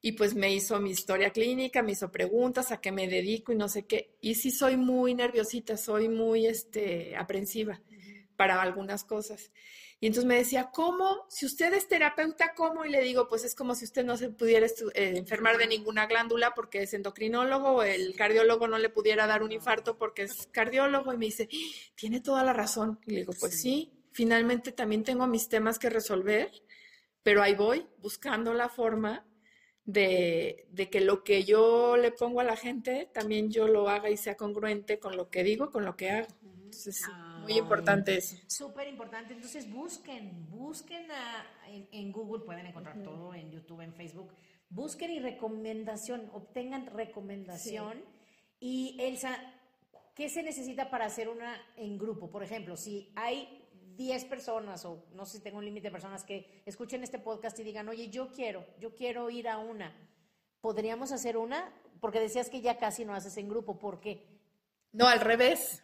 y 0.05 0.11
pues 0.11 0.35
me 0.35 0.53
hizo 0.53 0.81
mi 0.81 0.91
historia 0.91 1.29
clínica, 1.29 1.81
me 1.81 1.93
hizo 1.93 2.11
preguntas 2.11 2.73
a 2.73 2.81
qué 2.81 2.91
me 2.91 3.07
dedico 3.07 3.53
y 3.53 3.55
no 3.55 3.69
sé 3.69 3.85
qué. 3.85 4.17
Y 4.19 4.35
sí 4.35 4.51
soy 4.51 4.75
muy 4.75 5.15
nerviosita, 5.15 5.77
soy 5.77 6.09
muy 6.09 6.45
este, 6.45 7.15
aprensiva 7.15 7.79
para 8.35 8.61
algunas 8.61 9.05
cosas. 9.05 9.49
Y 10.01 10.07
entonces 10.07 10.27
me 10.27 10.35
decía, 10.35 10.71
¿cómo? 10.73 11.25
Si 11.29 11.45
usted 11.45 11.73
es 11.73 11.87
terapeuta, 11.87 12.53
¿cómo? 12.53 12.83
Y 12.83 12.89
le 12.89 13.01
digo, 13.01 13.29
pues 13.29 13.45
es 13.45 13.55
como 13.55 13.75
si 13.75 13.85
usted 13.85 14.03
no 14.03 14.17
se 14.17 14.27
pudiera 14.27 14.67
eh, 14.67 15.13
enfermar 15.15 15.57
de 15.57 15.67
ninguna 15.67 16.05
glándula 16.05 16.53
porque 16.53 16.83
es 16.83 16.93
endocrinólogo, 16.93 17.81
el 17.83 18.13
cardiólogo 18.17 18.67
no 18.67 18.79
le 18.79 18.89
pudiera 18.89 19.25
dar 19.25 19.41
un 19.41 19.53
infarto 19.53 19.97
porque 19.97 20.23
es 20.23 20.47
cardiólogo. 20.47 21.13
Y 21.13 21.17
me 21.17 21.27
dice, 21.27 21.47
tiene 21.95 22.19
toda 22.19 22.43
la 22.43 22.51
razón. 22.51 22.99
Y 23.07 23.11
le 23.11 23.19
digo, 23.19 23.31
pues 23.39 23.61
sí, 23.61 23.93
finalmente 24.11 24.73
también 24.73 25.05
tengo 25.05 25.27
mis 25.27 25.47
temas 25.47 25.79
que 25.79 25.89
resolver, 25.89 26.51
pero 27.23 27.41
ahí 27.41 27.55
voy, 27.55 27.87
buscando 27.99 28.53
la 28.53 28.67
forma 28.67 29.25
de, 29.85 30.67
de, 30.71 30.89
que 30.89 31.01
lo 31.01 31.23
que 31.23 31.43
yo 31.43 31.97
le 31.97 32.11
pongo 32.11 32.39
a 32.39 32.43
la 32.43 32.55
gente, 32.55 33.09
también 33.13 33.51
yo 33.51 33.67
lo 33.67 33.89
haga 33.89 34.09
y 34.09 34.17
sea 34.17 34.35
congruente 34.35 34.99
con 34.99 35.17
lo 35.17 35.29
que 35.29 35.43
digo, 35.43 35.71
con 35.71 35.85
lo 35.85 35.95
que 35.95 36.11
hago. 36.11 36.27
Entonces, 36.43 37.07
muy 37.41 37.57
importante 37.57 38.17
eso. 38.17 38.37
Súper 38.47 38.87
importante. 38.87 39.33
Entonces, 39.33 39.69
busquen, 39.69 40.49
busquen 40.49 41.07
en, 41.91 42.11
Google, 42.11 42.45
pueden 42.45 42.65
encontrar 42.65 43.01
todo, 43.03 43.33
en 43.33 43.51
YouTube, 43.51 43.81
en 43.81 43.93
Facebook. 43.93 44.33
Busquen 44.69 45.11
y 45.11 45.19
recomendación, 45.19 46.29
obtengan 46.33 46.87
recomendación. 46.87 48.03
Y 48.59 48.97
Elsa, 48.99 49.37
¿qué 50.15 50.29
se 50.29 50.41
necesita 50.41 50.89
para 50.89 51.05
hacer 51.05 51.29
una 51.29 51.61
en 51.75 51.97
grupo? 51.97 52.31
Por 52.31 52.43
ejemplo, 52.43 52.77
si 52.77 53.11
hay 53.15 53.62
10 53.95 54.25
personas 54.25 54.85
o 54.85 55.05
no 55.13 55.25
sé 55.25 55.37
si 55.37 55.43
tengo 55.43 55.57
un 55.57 55.65
límite 55.65 55.87
de 55.87 55.91
personas 55.91 56.23
que 56.23 56.63
escuchen 56.65 57.03
este 57.03 57.19
podcast 57.19 57.57
y 57.59 57.63
digan, 57.63 57.89
oye, 57.89 58.09
yo 58.09 58.31
quiero, 58.31 58.65
yo 58.79 58.95
quiero 58.95 59.29
ir 59.29 59.47
a 59.47 59.57
una. 59.57 59.93
¿Podríamos 60.61 61.11
hacer 61.11 61.37
una? 61.37 61.71
Porque 61.99 62.19
decías 62.19 62.49
que 62.49 62.61
ya 62.61 62.77
casi 62.77 63.05
no 63.05 63.13
haces 63.13 63.37
en 63.37 63.49
grupo. 63.49 63.77
¿Por 63.77 63.99
qué? 63.99 64.25
No, 64.91 65.07
al 65.07 65.19
revés. 65.19 65.83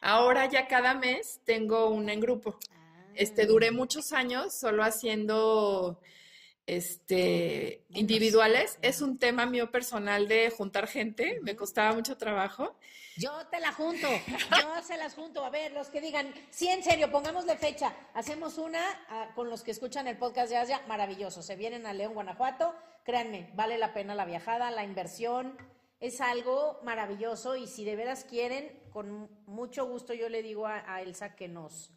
Ahora 0.00 0.46
ya 0.46 0.66
cada 0.68 0.94
mes 0.94 1.40
tengo 1.44 1.88
una 1.90 2.12
en 2.12 2.20
grupo. 2.20 2.58
Este, 3.14 3.42
ah. 3.42 3.46
duré 3.46 3.70
muchos 3.70 4.12
años 4.12 4.54
solo 4.54 4.82
haciendo 4.82 6.00
este, 6.66 7.84
individuales. 7.90 8.78
Es 8.82 9.00
un 9.00 9.18
tema 9.18 9.46
mío 9.46 9.70
personal 9.70 10.28
de 10.28 10.50
juntar 10.50 10.86
gente, 10.86 11.40
me 11.42 11.56
costaba 11.56 11.94
mucho 11.94 12.16
trabajo. 12.16 12.76
Yo 13.16 13.32
te 13.50 13.60
la 13.60 13.72
junto, 13.72 14.08
yo 14.28 14.82
se 14.82 14.98
las 14.98 15.14
junto. 15.14 15.44
A 15.44 15.50
ver, 15.50 15.72
los 15.72 15.88
que 15.88 16.00
digan, 16.00 16.32
sí, 16.50 16.68
en 16.68 16.82
serio, 16.82 17.10
pongámosle 17.10 17.56
fecha. 17.56 17.94
Hacemos 18.12 18.58
una 18.58 18.82
ah, 19.08 19.30
con 19.34 19.48
los 19.48 19.62
que 19.62 19.70
escuchan 19.70 20.06
el 20.06 20.18
podcast 20.18 20.50
de 20.50 20.58
Asia, 20.58 20.82
maravilloso. 20.86 21.42
Se 21.42 21.56
vienen 21.56 21.86
a 21.86 21.94
León, 21.94 22.14
Guanajuato. 22.14 22.74
Créanme, 23.04 23.50
vale 23.54 23.78
la 23.78 23.94
pena 23.94 24.14
la 24.14 24.24
viajada, 24.26 24.70
la 24.70 24.84
inversión 24.84 25.56
es 26.00 26.20
algo 26.20 26.80
maravilloso 26.82 27.56
y 27.56 27.66
si 27.66 27.84
de 27.84 27.96
veras 27.96 28.24
quieren, 28.24 28.70
con 28.90 29.30
mucho 29.46 29.86
gusto 29.86 30.12
yo 30.14 30.28
le 30.28 30.42
digo 30.42 30.66
a, 30.66 31.00
Elsa 31.00 31.34
que 31.34 31.48
nos 31.48 31.92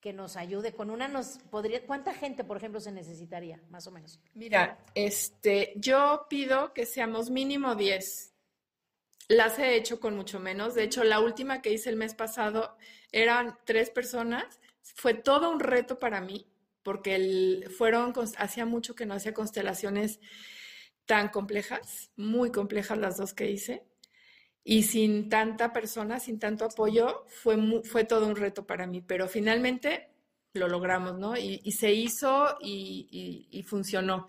que 0.00 0.12
nos 0.12 0.36
ayude 0.36 0.72
con 0.72 0.90
una 0.90 1.08
nos 1.08 1.38
podría 1.50 1.84
¿cuánta 1.86 2.14
gente 2.14 2.44
por 2.44 2.56
ejemplo 2.56 2.80
se 2.80 2.92
necesitaría 2.92 3.60
más 3.70 3.86
o 3.86 3.90
menos? 3.90 4.20
Mira, 4.34 4.78
este 4.94 5.72
yo 5.76 6.26
pido 6.28 6.72
que 6.72 6.86
seamos 6.86 7.30
mínimo 7.30 7.74
10. 7.74 8.32
Las 9.28 9.58
he 9.58 9.74
hecho 9.74 9.98
con 9.98 10.14
mucho 10.14 10.38
menos. 10.38 10.74
De 10.74 10.84
hecho, 10.84 11.02
la 11.02 11.18
última 11.18 11.60
que 11.60 11.72
hice 11.72 11.90
el 11.90 11.96
mes 11.96 12.14
pasado 12.14 12.76
eran 13.10 13.58
tres 13.64 13.90
personas. 13.90 14.60
Fue 14.82 15.14
todo 15.14 15.50
un 15.50 15.58
reto 15.58 15.98
para 15.98 16.20
mí 16.20 16.46
porque 16.86 17.16
el, 17.16 17.68
fueron 17.76 18.14
hacía 18.38 18.64
mucho 18.64 18.94
que 18.94 19.06
no 19.06 19.14
hacía 19.14 19.34
constelaciones 19.34 20.20
tan 21.04 21.30
complejas, 21.30 22.12
muy 22.14 22.52
complejas 22.52 22.96
las 22.96 23.16
dos 23.16 23.34
que 23.34 23.50
hice. 23.50 23.82
Y 24.68 24.82
sin 24.82 25.28
tanta 25.28 25.72
persona, 25.72 26.18
sin 26.18 26.40
tanto 26.40 26.64
apoyo, 26.64 27.24
fue, 27.28 27.56
fue 27.84 28.02
todo 28.02 28.26
un 28.26 28.34
reto 28.34 28.66
para 28.66 28.84
mí, 28.88 29.00
pero 29.00 29.28
finalmente 29.28 30.08
lo 30.54 30.66
logramos, 30.66 31.16
¿no? 31.16 31.36
Y, 31.36 31.70
se 31.70 31.92
hizo 31.92 32.56
y, 32.60 33.64
funcionó. 33.68 34.26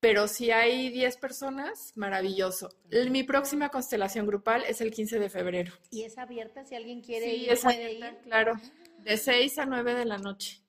Pero 0.00 0.28
si 0.28 0.50
hay 0.50 0.88
10 0.88 1.14
personas, 1.18 1.92
maravilloso. 1.94 2.70
Mi 3.10 3.22
próxima 3.22 3.68
constelación 3.68 4.26
grupal 4.26 4.64
es 4.66 4.80
el 4.80 4.90
15 4.90 5.18
de 5.18 5.28
febrero. 5.28 5.74
¿Y 5.90 6.04
es 6.04 6.16
abierta 6.16 6.64
si 6.64 6.74
alguien 6.74 7.02
quiere 7.02 7.26
sí, 7.26 7.42
ir? 7.42 7.52
Es 7.52 7.66
abierta, 7.66 8.18
claro. 8.22 8.54
De 9.00 9.18
6 9.18 9.58
a 9.58 9.66
9 9.66 9.94
de 9.94 10.04
la 10.06 10.16
noche. 10.16 10.62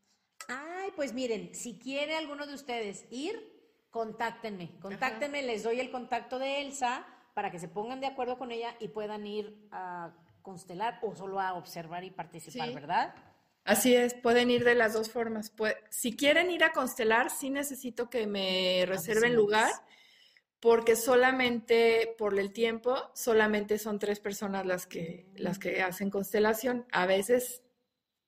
Ay, 0.49 0.91
pues 0.97 1.13
miren, 1.13 1.55
si 1.55 1.79
quiere 1.79 2.17
alguno 2.17 2.45
de 2.45 2.55
ustedes 2.55 3.05
ir, 3.09 3.41
contáctenme, 3.89 4.77
contáctenme, 4.81 5.43
les 5.43 5.63
doy 5.63 5.79
el 5.79 5.91
contacto 5.91 6.39
de 6.39 6.59
Elsa 6.59 7.07
para 7.33 7.51
que 7.51 7.59
se 7.59 7.67
pongan 7.67 7.99
de 7.99 8.07
acuerdo 8.07 8.37
con 8.37 8.51
ella 8.51 8.75
y 8.79 8.89
puedan 8.89 9.25
ir 9.25 9.67
a 9.71 10.11
constelar 10.41 10.99
o 11.01 11.15
solo 11.15 11.39
a 11.39 11.53
observar 11.53 12.03
y 12.03 12.11
participar, 12.11 12.73
¿verdad? 12.73 13.15
Así 13.63 13.95
es, 13.95 14.15
pueden 14.15 14.49
ir 14.49 14.63
de 14.63 14.75
las 14.75 14.93
dos 14.93 15.11
formas. 15.11 15.53
si 15.89 16.15
quieren 16.15 16.49
ir 16.49 16.63
a 16.63 16.71
constelar, 16.71 17.29
sí 17.29 17.49
necesito 17.49 18.09
que 18.09 18.25
me 18.25 18.85
reserven 18.87 19.35
lugar, 19.35 19.71
porque 20.59 20.95
solamente 20.95 22.15
por 22.17 22.37
el 22.39 22.53
tiempo, 22.53 23.11
solamente 23.13 23.77
son 23.77 23.99
tres 23.99 24.19
personas 24.19 24.65
las 24.65 24.87
que, 24.87 25.27
las 25.35 25.59
que 25.59 25.83
hacen 25.83 26.09
constelación. 26.09 26.87
A 26.91 27.05
veces 27.05 27.61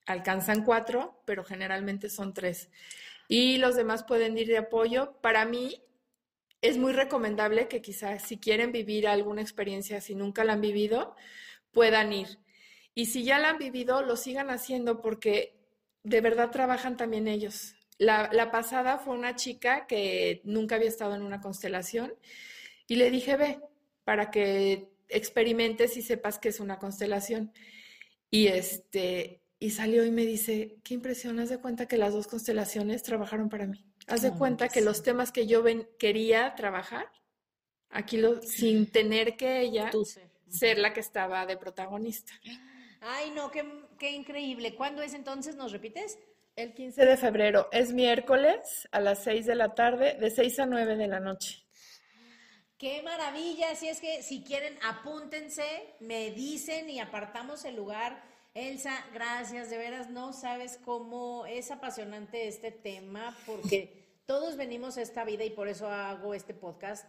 alcanzan 0.05 0.63
cuatro, 0.63 1.21
pero 1.25 1.43
generalmente 1.43 2.09
son 2.09 2.33
tres 2.33 2.69
y 3.27 3.57
los 3.57 3.75
demás 3.75 4.03
pueden 4.03 4.37
ir 4.37 4.47
de 4.47 4.57
apoyo. 4.57 5.13
Para 5.21 5.45
mí, 5.45 5.81
es 6.63 6.77
muy 6.77 6.93
recomendable 6.93 7.67
que 7.67 7.81
quizás 7.81 8.23
si 8.23 8.39
quieren 8.39 8.71
vivir 8.71 9.05
alguna 9.05 9.41
experiencia, 9.41 9.99
si 9.99 10.15
nunca 10.15 10.45
la 10.45 10.53
han 10.53 10.61
vivido, 10.61 11.13
puedan 11.71 12.13
ir. 12.13 12.39
Y 12.95 13.07
si 13.07 13.25
ya 13.25 13.37
la 13.37 13.49
han 13.49 13.57
vivido, 13.57 14.01
lo 14.01 14.15
sigan 14.15 14.49
haciendo 14.49 15.01
porque 15.01 15.59
de 16.03 16.21
verdad 16.21 16.51
trabajan 16.51 16.95
también 16.95 17.27
ellos. 17.27 17.75
La, 17.97 18.49
pasada 18.49 18.97
fue 18.97 19.13
una 19.13 19.35
chica 19.35 19.87
que 19.87 20.41
nunca 20.45 20.75
había 20.75 20.87
estado 20.87 21.15
en 21.15 21.21
una 21.21 21.41
constelación 21.41 22.13
y 22.87 22.95
le 22.95 23.11
dije, 23.11 23.35
ve, 23.35 23.59
para 24.05 24.31
que 24.31 24.89
experimentes 25.09 25.97
y 25.97 26.01
sepas 26.01 26.39
que 26.39 26.49
es 26.49 26.61
una 26.61 26.79
constelación. 26.79 27.51
Y 28.29 28.47
este, 28.47 29.41
y 29.59 29.71
salió 29.71 30.05
y 30.05 30.11
me 30.11 30.25
dice, 30.25 30.77
qué 30.83 30.93
impresión, 30.93 31.39
haz 31.39 31.49
de 31.49 31.59
cuenta 31.59 31.87
que 31.87 31.97
las 31.97 32.13
dos 32.13 32.27
constelaciones 32.27 33.03
trabajaron 33.03 33.49
para 33.49 33.67
mí. 33.67 33.85
Haz 34.07 34.21
de 34.21 34.31
cuenta 34.31 34.69
que 34.69 34.81
los 34.81 35.03
temas 35.03 35.31
que 35.31 35.47
yo 35.47 35.63
ven, 35.63 35.87
quería 35.97 36.55
trabajar, 36.55 37.09
aquí 37.89 38.17
lo, 38.17 38.41
sin 38.41 38.91
tener 38.91 39.37
que 39.37 39.61
ella 39.61 39.91
ser 40.49 40.77
la 40.77 40.93
que 40.93 40.99
estaba 40.99 41.45
de 41.45 41.57
protagonista. 41.57 42.33
Ay, 43.01 43.31
no, 43.31 43.49
qué, 43.51 43.65
qué 43.97 44.11
increíble. 44.11 44.75
¿Cuándo 44.75 45.01
es 45.01 45.13
entonces? 45.13 45.55
¿Nos 45.55 45.71
repites? 45.71 46.19
El 46.55 46.73
15 46.73 47.05
de 47.05 47.17
febrero, 47.17 47.67
es 47.71 47.93
miércoles 47.93 48.87
a 48.91 48.99
las 48.99 49.23
6 49.23 49.47
de 49.47 49.55
la 49.55 49.73
tarde, 49.73 50.17
de 50.19 50.29
6 50.29 50.59
a 50.59 50.65
9 50.67 50.95
de 50.97 51.07
la 51.07 51.19
noche. 51.19 51.63
Qué 52.77 53.01
maravilla, 53.01 53.71
así 53.71 53.87
es 53.87 53.99
que 53.99 54.21
si 54.21 54.43
quieren 54.43 54.77
apúntense, 54.83 55.95
me 55.99 56.31
dicen 56.31 56.89
y 56.89 56.99
apartamos 56.99 57.65
el 57.65 57.75
lugar. 57.75 58.21
Elsa, 58.53 59.03
gracias, 59.13 59.71
de 59.71 59.77
veras 59.77 60.09
no 60.09 60.31
sabes 60.31 60.79
cómo 60.85 61.45
es 61.47 61.71
apasionante 61.71 62.47
este 62.47 62.71
tema 62.71 63.35
porque 63.47 64.21
todos 64.27 64.57
venimos 64.57 64.97
a 64.97 65.01
esta 65.01 65.25
vida 65.25 65.43
y 65.43 65.49
por 65.49 65.67
eso 65.67 65.87
hago 65.89 66.33
este 66.33 66.53
podcast. 66.53 67.07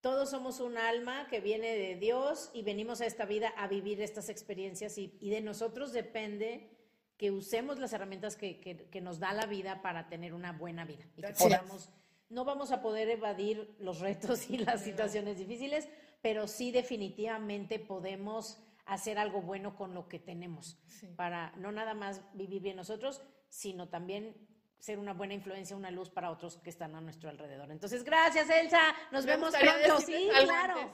Todos 0.00 0.30
somos 0.30 0.60
un 0.60 0.78
alma 0.78 1.28
que 1.28 1.40
viene 1.40 1.76
de 1.76 1.96
Dios 1.96 2.50
y 2.54 2.62
venimos 2.62 3.00
a 3.00 3.06
esta 3.06 3.26
vida 3.26 3.48
a 3.56 3.68
vivir 3.68 4.00
estas 4.00 4.30
experiencias 4.30 4.98
y, 4.98 5.08
de 5.20 5.40
nosotros 5.42 5.92
depende 5.92 6.70
que 7.18 7.30
usemos 7.30 7.78
las 7.78 7.92
herramientas 7.92 8.34
que, 8.34 8.58
que, 8.58 9.00
nos 9.00 9.20
da 9.20 9.32
la 9.32 9.46
vida 9.46 9.80
para 9.82 10.08
tener 10.08 10.34
una 10.34 10.52
buena 10.52 10.84
vida 10.84 11.04
y 11.16 11.22
que 11.22 11.34
podamos 11.34 11.90
no 12.32 12.46
vamos 12.46 12.72
a 12.72 12.80
poder 12.80 13.10
evadir 13.10 13.76
los 13.78 14.00
retos 14.00 14.48
y 14.48 14.56
las 14.56 14.82
situaciones 14.82 15.38
difíciles, 15.38 15.88
pero 16.22 16.48
sí 16.48 16.72
definitivamente 16.72 17.78
podemos 17.78 18.58
hacer 18.86 19.18
algo 19.18 19.42
bueno 19.42 19.76
con 19.76 19.94
lo 19.94 20.08
que 20.08 20.18
tenemos, 20.18 20.78
para 21.16 21.52
no 21.56 21.72
nada 21.72 21.94
más 21.94 22.22
vivir 22.34 22.62
bien 22.62 22.76
nosotros, 22.76 23.22
sino 23.48 23.88
también 23.88 24.36
ser 24.78 24.98
una 24.98 25.12
buena 25.12 25.34
influencia, 25.34 25.76
una 25.76 25.90
luz 25.90 26.10
para 26.10 26.30
otros 26.30 26.58
que 26.58 26.70
están 26.70 26.94
a 26.96 27.00
nuestro 27.00 27.30
alrededor. 27.30 27.70
Entonces, 27.70 28.02
gracias 28.02 28.50
Elsa, 28.50 28.80
nos 29.12 29.24
vemos 29.24 29.54
pronto. 29.54 30.00
Sí, 30.00 30.28
claro. 30.44 30.92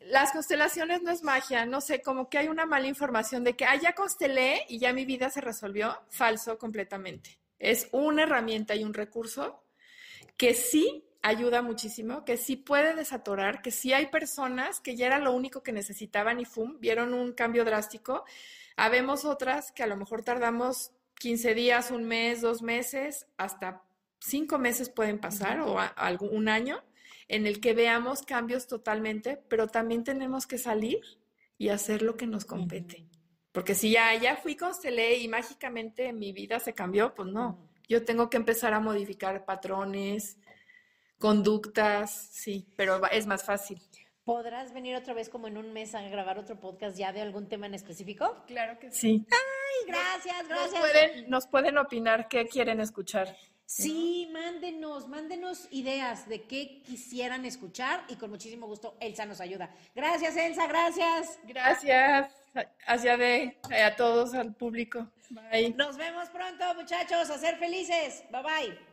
Las 0.00 0.32
constelaciones 0.32 1.02
no 1.02 1.10
es 1.10 1.22
magia, 1.22 1.66
no 1.66 1.80
sé, 1.80 2.00
como 2.00 2.28
que 2.28 2.38
hay 2.38 2.48
una 2.48 2.66
mala 2.66 2.86
información 2.86 3.44
de 3.44 3.54
que, 3.54 3.64
ah, 3.64 3.76
ya 3.76 3.94
constelé 3.94 4.64
y 4.68 4.78
ya 4.78 4.92
mi 4.92 5.04
vida 5.04 5.28
se 5.30 5.40
resolvió. 5.40 5.94
Falso 6.08 6.58
completamente. 6.58 7.38
Es 7.58 7.88
una 7.92 8.22
herramienta 8.22 8.74
y 8.74 8.84
un 8.84 8.94
recurso 8.94 9.62
que 10.36 10.54
sí 10.54 11.04
ayuda 11.22 11.62
muchísimo, 11.62 12.24
que 12.24 12.36
sí 12.36 12.56
puede 12.56 12.94
desatorar, 12.94 13.62
que 13.62 13.70
sí 13.70 13.92
hay 13.92 14.06
personas 14.06 14.80
que 14.80 14.96
ya 14.96 15.06
era 15.06 15.18
lo 15.18 15.32
único 15.32 15.62
que 15.62 15.72
necesitaban 15.72 16.40
y 16.40 16.44
¡fum! 16.44 16.78
vieron 16.80 17.14
un 17.14 17.32
cambio 17.32 17.64
drástico. 17.64 18.24
Habemos 18.76 19.24
otras 19.24 19.72
que 19.72 19.82
a 19.82 19.86
lo 19.86 19.96
mejor 19.96 20.22
tardamos 20.22 20.92
15 21.18 21.54
días, 21.54 21.90
un 21.90 22.04
mes, 22.04 22.40
dos 22.40 22.62
meses, 22.62 23.26
hasta 23.36 23.82
cinco 24.20 24.58
meses 24.58 24.88
pueden 24.88 25.18
pasar 25.18 25.60
o 25.60 25.78
algún, 25.78 26.34
un 26.34 26.48
año 26.48 26.82
en 27.28 27.46
el 27.46 27.60
que 27.60 27.74
veamos 27.74 28.22
cambios 28.22 28.66
totalmente, 28.66 29.40
pero 29.48 29.68
también 29.68 30.02
tenemos 30.02 30.46
que 30.46 30.58
salir 30.58 31.00
y 31.58 31.68
hacer 31.68 32.02
lo 32.02 32.16
que 32.16 32.26
nos 32.26 32.44
compete. 32.44 33.06
Porque 33.52 33.74
si 33.74 33.90
ya, 33.90 34.14
ya 34.14 34.36
fui, 34.36 34.56
constelé 34.56 35.18
y 35.18 35.28
mágicamente 35.28 36.12
mi 36.12 36.32
vida 36.32 36.58
se 36.58 36.72
cambió, 36.72 37.14
pues 37.14 37.28
no. 37.28 37.68
Yo 37.88 38.04
tengo 38.04 38.30
que 38.30 38.36
empezar 38.36 38.72
a 38.72 38.80
modificar 38.80 39.44
patrones, 39.44 40.38
conductas, 41.20 42.30
sí, 42.32 42.66
pero 42.76 43.00
es 43.12 43.26
más 43.26 43.44
fácil. 43.44 43.80
¿Podrás 44.24 44.72
venir 44.72 44.96
otra 44.96 45.14
vez 45.14 45.28
como 45.28 45.48
en 45.48 45.58
un 45.58 45.72
mes 45.72 45.94
a 45.94 46.02
grabar 46.02 46.38
otro 46.38 46.58
podcast 46.58 46.96
ya 46.96 47.12
de 47.12 47.20
algún 47.20 47.48
tema 47.48 47.66
en 47.66 47.74
específico? 47.74 48.42
Claro 48.46 48.78
que 48.78 48.90
sí. 48.90 49.26
Ay, 49.30 49.86
gracias, 49.86 50.48
gracias. 50.48 50.72
Nos 50.72 50.80
pueden, 50.80 51.30
nos 51.30 51.46
pueden 51.46 51.78
opinar 51.78 52.28
qué 52.28 52.46
quieren 52.46 52.80
escuchar. 52.80 53.36
Sí, 53.66 54.28
mándenos, 54.32 55.08
mándenos 55.08 55.68
ideas 55.70 56.28
de 56.28 56.42
qué 56.42 56.82
quisieran 56.82 57.44
escuchar 57.44 58.04
y 58.08 58.16
con 58.16 58.30
muchísimo 58.30 58.66
gusto 58.66 58.96
Elsa 58.98 59.26
nos 59.26 59.40
ayuda. 59.40 59.70
Gracias, 59.94 60.36
Elsa, 60.36 60.66
gracias. 60.66 61.38
Gracias 61.44 62.32
hacia 62.86 63.16
de 63.16 63.58
a 63.84 63.94
todos, 63.94 64.34
al 64.34 64.54
público. 64.54 65.06
Bye. 65.30 65.74
Nos 65.76 65.96
vemos 65.96 66.28
pronto, 66.30 66.74
muchachos, 66.74 67.30
a 67.30 67.38
ser 67.38 67.58
felices. 67.58 68.24
Bye 68.32 68.42
bye. 68.42 68.89